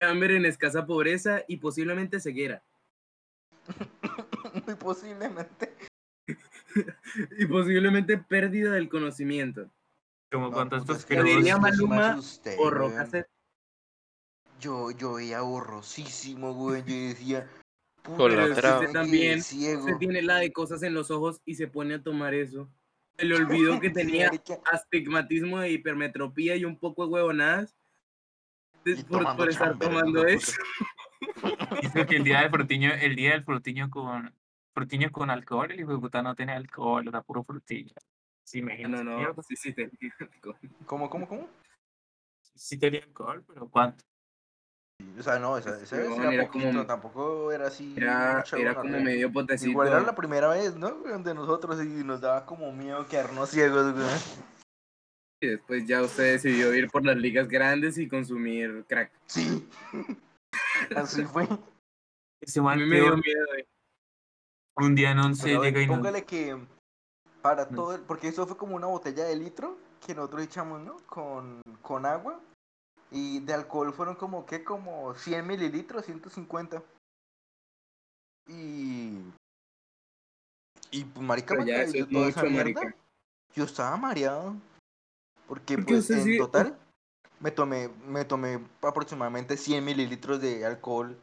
Chamber 0.03 0.33
en 0.33 0.45
escasa 0.47 0.85
pobreza 0.85 1.43
y 1.49 1.57
posiblemente 1.59 2.21
ceguera. 2.21 2.63
Muy 4.67 4.75
posiblemente. 4.75 5.75
Y 7.39 7.47
posiblemente 7.47 8.19
pérdida 8.19 8.73
del 8.73 8.89
conocimiento. 8.89 9.71
Como 10.31 10.49
No, 10.49 10.53
cuando 10.53 10.77
estos 10.77 10.99
es 10.99 11.07
que 11.07 11.23
diría 11.23 11.59
Maluma 11.59 12.19
O. 12.59 12.71
Yo, 14.61 14.91
yo 14.93 15.15
veía 15.15 15.43
borrosísimo, 15.43 16.55
güey. 16.55 16.83
Yo 16.85 17.09
decía. 17.09 17.49
Puta, 18.03 18.17
Con 18.17 18.37
la 18.37 18.55
pero 18.55 18.81
quedé 18.81 18.93
También 18.93 19.43
ciego. 19.43 19.87
Se 19.87 19.95
tiene 19.95 20.23
la 20.23 20.37
de 20.37 20.53
cosas 20.53 20.83
en 20.83 20.95
los 20.95 21.11
ojos 21.11 21.41
y 21.45 21.55
se 21.55 21.69
pone 21.69 21.95
a 21.95 22.03
tomar 22.03 22.35
eso. 22.35 22.69
Se 23.17 23.25
le 23.25 23.37
olvidó 23.37 23.79
que 23.81 23.91
tenía 23.91 24.31
astigmatismo 24.73 25.61
de 25.61 25.73
hipermetropía 25.73 26.57
y 26.57 26.65
un 26.65 26.79
poco 26.79 27.07
de 27.07 27.13
huevonadas 27.13 27.77
por, 29.09 29.37
por 29.37 29.49
estar 29.49 29.79
tomando 29.79 30.27
eso. 30.27 30.53
Dice 31.83 32.07
que 32.07 32.17
el 32.17 32.25
día 32.25 32.41
del 32.43 32.51
frutiño, 32.51 32.93
el 32.93 33.17
día 33.17 33.33
del 33.33 33.45
frutiño 33.45 33.91
con 33.91 34.35
frutiño 34.75 35.11
con 35.13 35.31
alcohol, 35.31 35.71
el 35.71 35.81
hijo 35.81 35.93
de 35.93 35.99
puta 35.99 36.23
no 36.23 36.35
tenía 36.35 36.57
alcohol, 36.57 37.07
era 37.09 37.23
puro 37.23 37.45
frutiño. 37.45 37.95
Sí, 38.47 38.61
No, 38.61 38.67
imagínate. 38.69 39.05
no, 39.05 39.17
mierda. 39.19 39.43
sí, 39.43 39.57
sí, 39.57 39.73
tenía 39.73 39.91
alcohol. 40.21 40.57
¿Cómo, 40.87 41.09
cómo, 41.09 41.29
cómo? 41.29 41.49
Sí 42.55 42.77
tenía 42.79 43.03
alcohol, 43.03 43.43
pero 43.47 43.69
¿cuánto? 43.69 44.05
O 45.19 45.23
sea, 45.23 45.39
no, 45.39 45.59
esa, 45.59 45.81
esa 45.83 45.97
vez 45.97 46.09
era, 46.17 46.33
era 46.33 46.47
poquito, 46.47 46.67
como- 46.67 46.87
tampoco 46.87 47.53
era 47.53 47.67
así. 47.67 47.95
Era, 47.97 48.45
como 48.77 49.01
medio 49.01 49.33
potecito. 49.33 49.71
Igual 49.71 49.89
era 49.89 50.01
la 50.01 50.15
primera 50.15 50.49
vez, 50.49 50.77
¿no? 50.77 50.91
De 51.19 51.35
nosotros 51.35 51.83
y 51.83 52.05
nos 52.05 52.21
daba 52.21 52.47
como 52.47 52.73
miedo 52.73 53.07
quedarnos 53.07 53.51
ciegos, 53.51 53.93
güey. 53.93 54.07
Y 55.43 55.49
después 55.49 55.87
ya 55.87 56.01
usted 56.01 56.33
decidió 56.35 56.73
ir 56.75 56.89
por 56.91 57.05
las 57.05 57.17
ligas 57.17 57.49
grandes 57.49 57.99
y 57.99 58.09
consumir 58.09 58.85
crack. 58.89 59.11
Sí. 59.27 59.69
Así 60.97 61.25
fue. 61.25 61.49
Ese 62.41 62.61
A 62.61 62.63
man 62.63 62.79
mí 62.79 62.87
me 62.87 62.97
dio 63.01 63.17
miedo. 63.17 63.55
eh. 63.59 63.67
Un 64.77 64.95
día 64.95 65.11
en 65.13 65.19
once 65.19 65.43
sea, 65.43 65.61
llega 65.61 65.81
y 65.81 65.87
póngale 65.87 66.25
que 66.25 66.59
para 67.43 67.67
No. 67.67 67.77
todo, 67.77 67.95
el- 67.95 68.03
porque 68.03 68.29
eso 68.29 68.47
fue 68.47 68.57
como 68.57 68.75
una 68.77 68.87
botella 68.87 69.25
de 69.25 69.37
litro 69.37 69.77
que 70.05 70.15
nosotros 70.15 70.43
echamos, 70.43 70.81
¿no? 70.81 70.97
Con, 71.07 71.61
con 71.83 72.07
agua. 72.07 72.41
Y 73.11 73.41
de 73.41 73.55
alcohol 73.55 73.93
fueron 73.93 74.17
como, 74.17 74.45
¿qué? 74.47 74.65
Como 74.65 75.15
100 75.15 75.47
mililitros, 75.47 76.05
150. 76.05 76.83
Y... 78.49 79.19
Y 80.91 81.05
pues, 81.05 81.27
marica, 81.27 81.49
Pero 81.55 81.65
me 81.65 81.71
ya 81.71 81.77
cayó 81.85 81.91
eso 81.91 82.05
es 82.05 82.11
toda 82.11 82.29
esa 82.29 82.43
mierda. 82.43 82.57
marica. 82.81 82.97
Yo 83.55 83.65
estaba 83.65 83.97
mareado. 83.97 84.55
Porque 85.47 85.77
Porque 85.77 85.95
pues 85.95 86.11
en 86.11 86.25
sí- 86.25 86.39
total 86.39 86.79
me 87.41 87.51
tomé, 87.51 87.89
me 88.07 88.25
tomé 88.25 88.61
aproximadamente 88.83 89.57
100 89.57 89.85
mililitros 89.85 90.41
de 90.41 90.65
alcohol. 90.65 91.19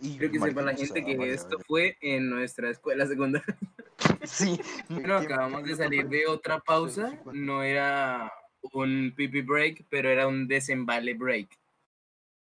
Y 0.00 0.18
Quiero 0.18 0.32
que 0.32 0.40
sepa 0.40 0.62
la 0.62 0.74
gente 0.74 1.04
que 1.04 1.32
esto 1.32 1.58
fue 1.66 1.96
en 2.00 2.28
nuestra 2.28 2.70
escuela 2.70 3.06
secundaria. 3.06 3.56
Sí. 4.24 4.60
Bueno, 4.90 5.16
acabamos 5.16 5.64
de 5.64 5.74
salir 5.74 6.08
de 6.08 6.26
otra 6.26 6.60
pausa. 6.60 7.18
No 7.32 7.62
era 7.62 8.30
un 8.72 9.12
pipi 9.16 9.40
break, 9.40 9.86
pero 9.88 10.10
era 10.10 10.26
un 10.26 10.46
desembale 10.46 11.14
break. 11.14 11.48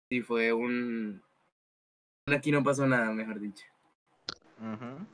Sí, 0.10 0.22
fue 0.22 0.52
un... 0.52 1.24
Aquí 2.28 2.52
no 2.52 2.64
pasó 2.64 2.86
nada, 2.86 3.12
mejor 3.14 3.40
dicho. 3.40 3.64
Ujú. 4.60 5.08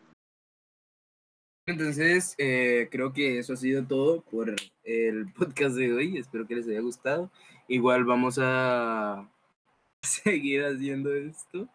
Entonces, 1.67 2.33
eh, 2.37 2.87
creo 2.89 3.13
que 3.13 3.37
eso 3.37 3.53
ha 3.53 3.57
sido 3.57 3.85
todo 3.85 4.21
por 4.21 4.55
el 4.83 5.31
podcast 5.37 5.75
de 5.75 5.93
hoy. 5.93 6.17
Espero 6.17 6.47
que 6.47 6.55
les 6.55 6.67
haya 6.67 6.81
gustado. 6.81 7.31
Igual 7.67 8.03
vamos 8.03 8.39
a 8.41 9.29
seguir 10.01 10.63
haciendo 10.63 11.13
esto 11.13 11.69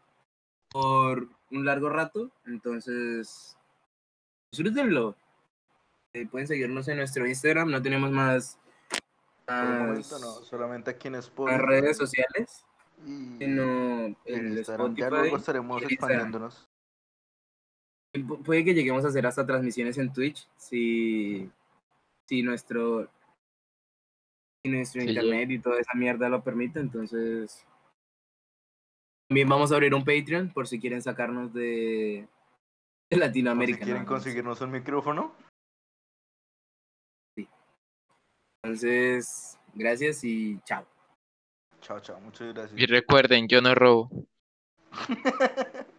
por 0.76 1.28
un 1.52 1.64
largo 1.64 1.88
rato. 1.88 2.30
Entonces, 2.44 3.56
disfrútenlo. 4.50 5.16
Eh, 6.12 6.26
pueden 6.26 6.46
seguirnos 6.46 6.86
en 6.88 6.98
nuestro 6.98 7.26
Instagram. 7.26 7.70
No 7.70 7.80
tenemos 7.80 8.10
más, 8.10 8.58
no, 9.48 10.02
solamente 10.02 10.90
aquí 10.90 11.08
en 11.08 11.14
Spotify. 11.16 11.58
redes 11.58 11.96
sociales, 11.96 12.64
Y 13.06 13.38
sino 13.38 14.06
en 14.06 14.16
el 14.26 14.58
Instagram. 14.58 14.94
Ya 14.96 15.08
luego 15.10 15.36
estaremos 15.38 15.82
Instagram. 15.82 15.92
expandiéndonos. 15.92 16.68
Puede 18.44 18.64
que 18.64 18.74
lleguemos 18.74 19.04
a 19.04 19.08
hacer 19.08 19.26
hasta 19.26 19.46
transmisiones 19.46 19.98
en 19.98 20.12
Twitch 20.12 20.48
si, 20.56 21.50
si 22.26 22.42
nuestro, 22.42 23.10
si 24.62 24.70
nuestro 24.70 25.02
Sí, 25.02 25.08
internet 25.08 25.50
y 25.50 25.58
toda 25.58 25.80
esa 25.80 25.92
mierda 25.94 26.28
lo 26.30 26.42
permite. 26.42 26.80
Entonces, 26.80 27.66
También 29.28 29.48
vamos 29.48 29.72
a 29.72 29.74
abrir 29.74 29.94
un 29.94 30.04
Patreon 30.04 30.52
por 30.52 30.68
si 30.68 30.78
quieren 30.80 31.02
sacarnos 31.02 31.52
de, 31.52 31.62
de 31.62 32.28
Por 33.08 33.18
si 33.18 33.20
Latinoamérica. 33.20 33.84
quieren 33.84 34.04
conseguirnos 34.04 34.60
un 34.60 34.70
micrófono. 34.70 35.34
Entonces, 38.62 39.58
gracias 39.74 40.24
y 40.24 40.60
chao. 40.64 40.86
Chao, 41.80 42.00
chao. 42.00 42.20
Muchas 42.20 42.52
gracias. 42.52 42.80
Y 42.80 42.86
recuerden, 42.86 43.46
yo 43.48 43.60
no 43.60 43.74
robo. 43.74 44.10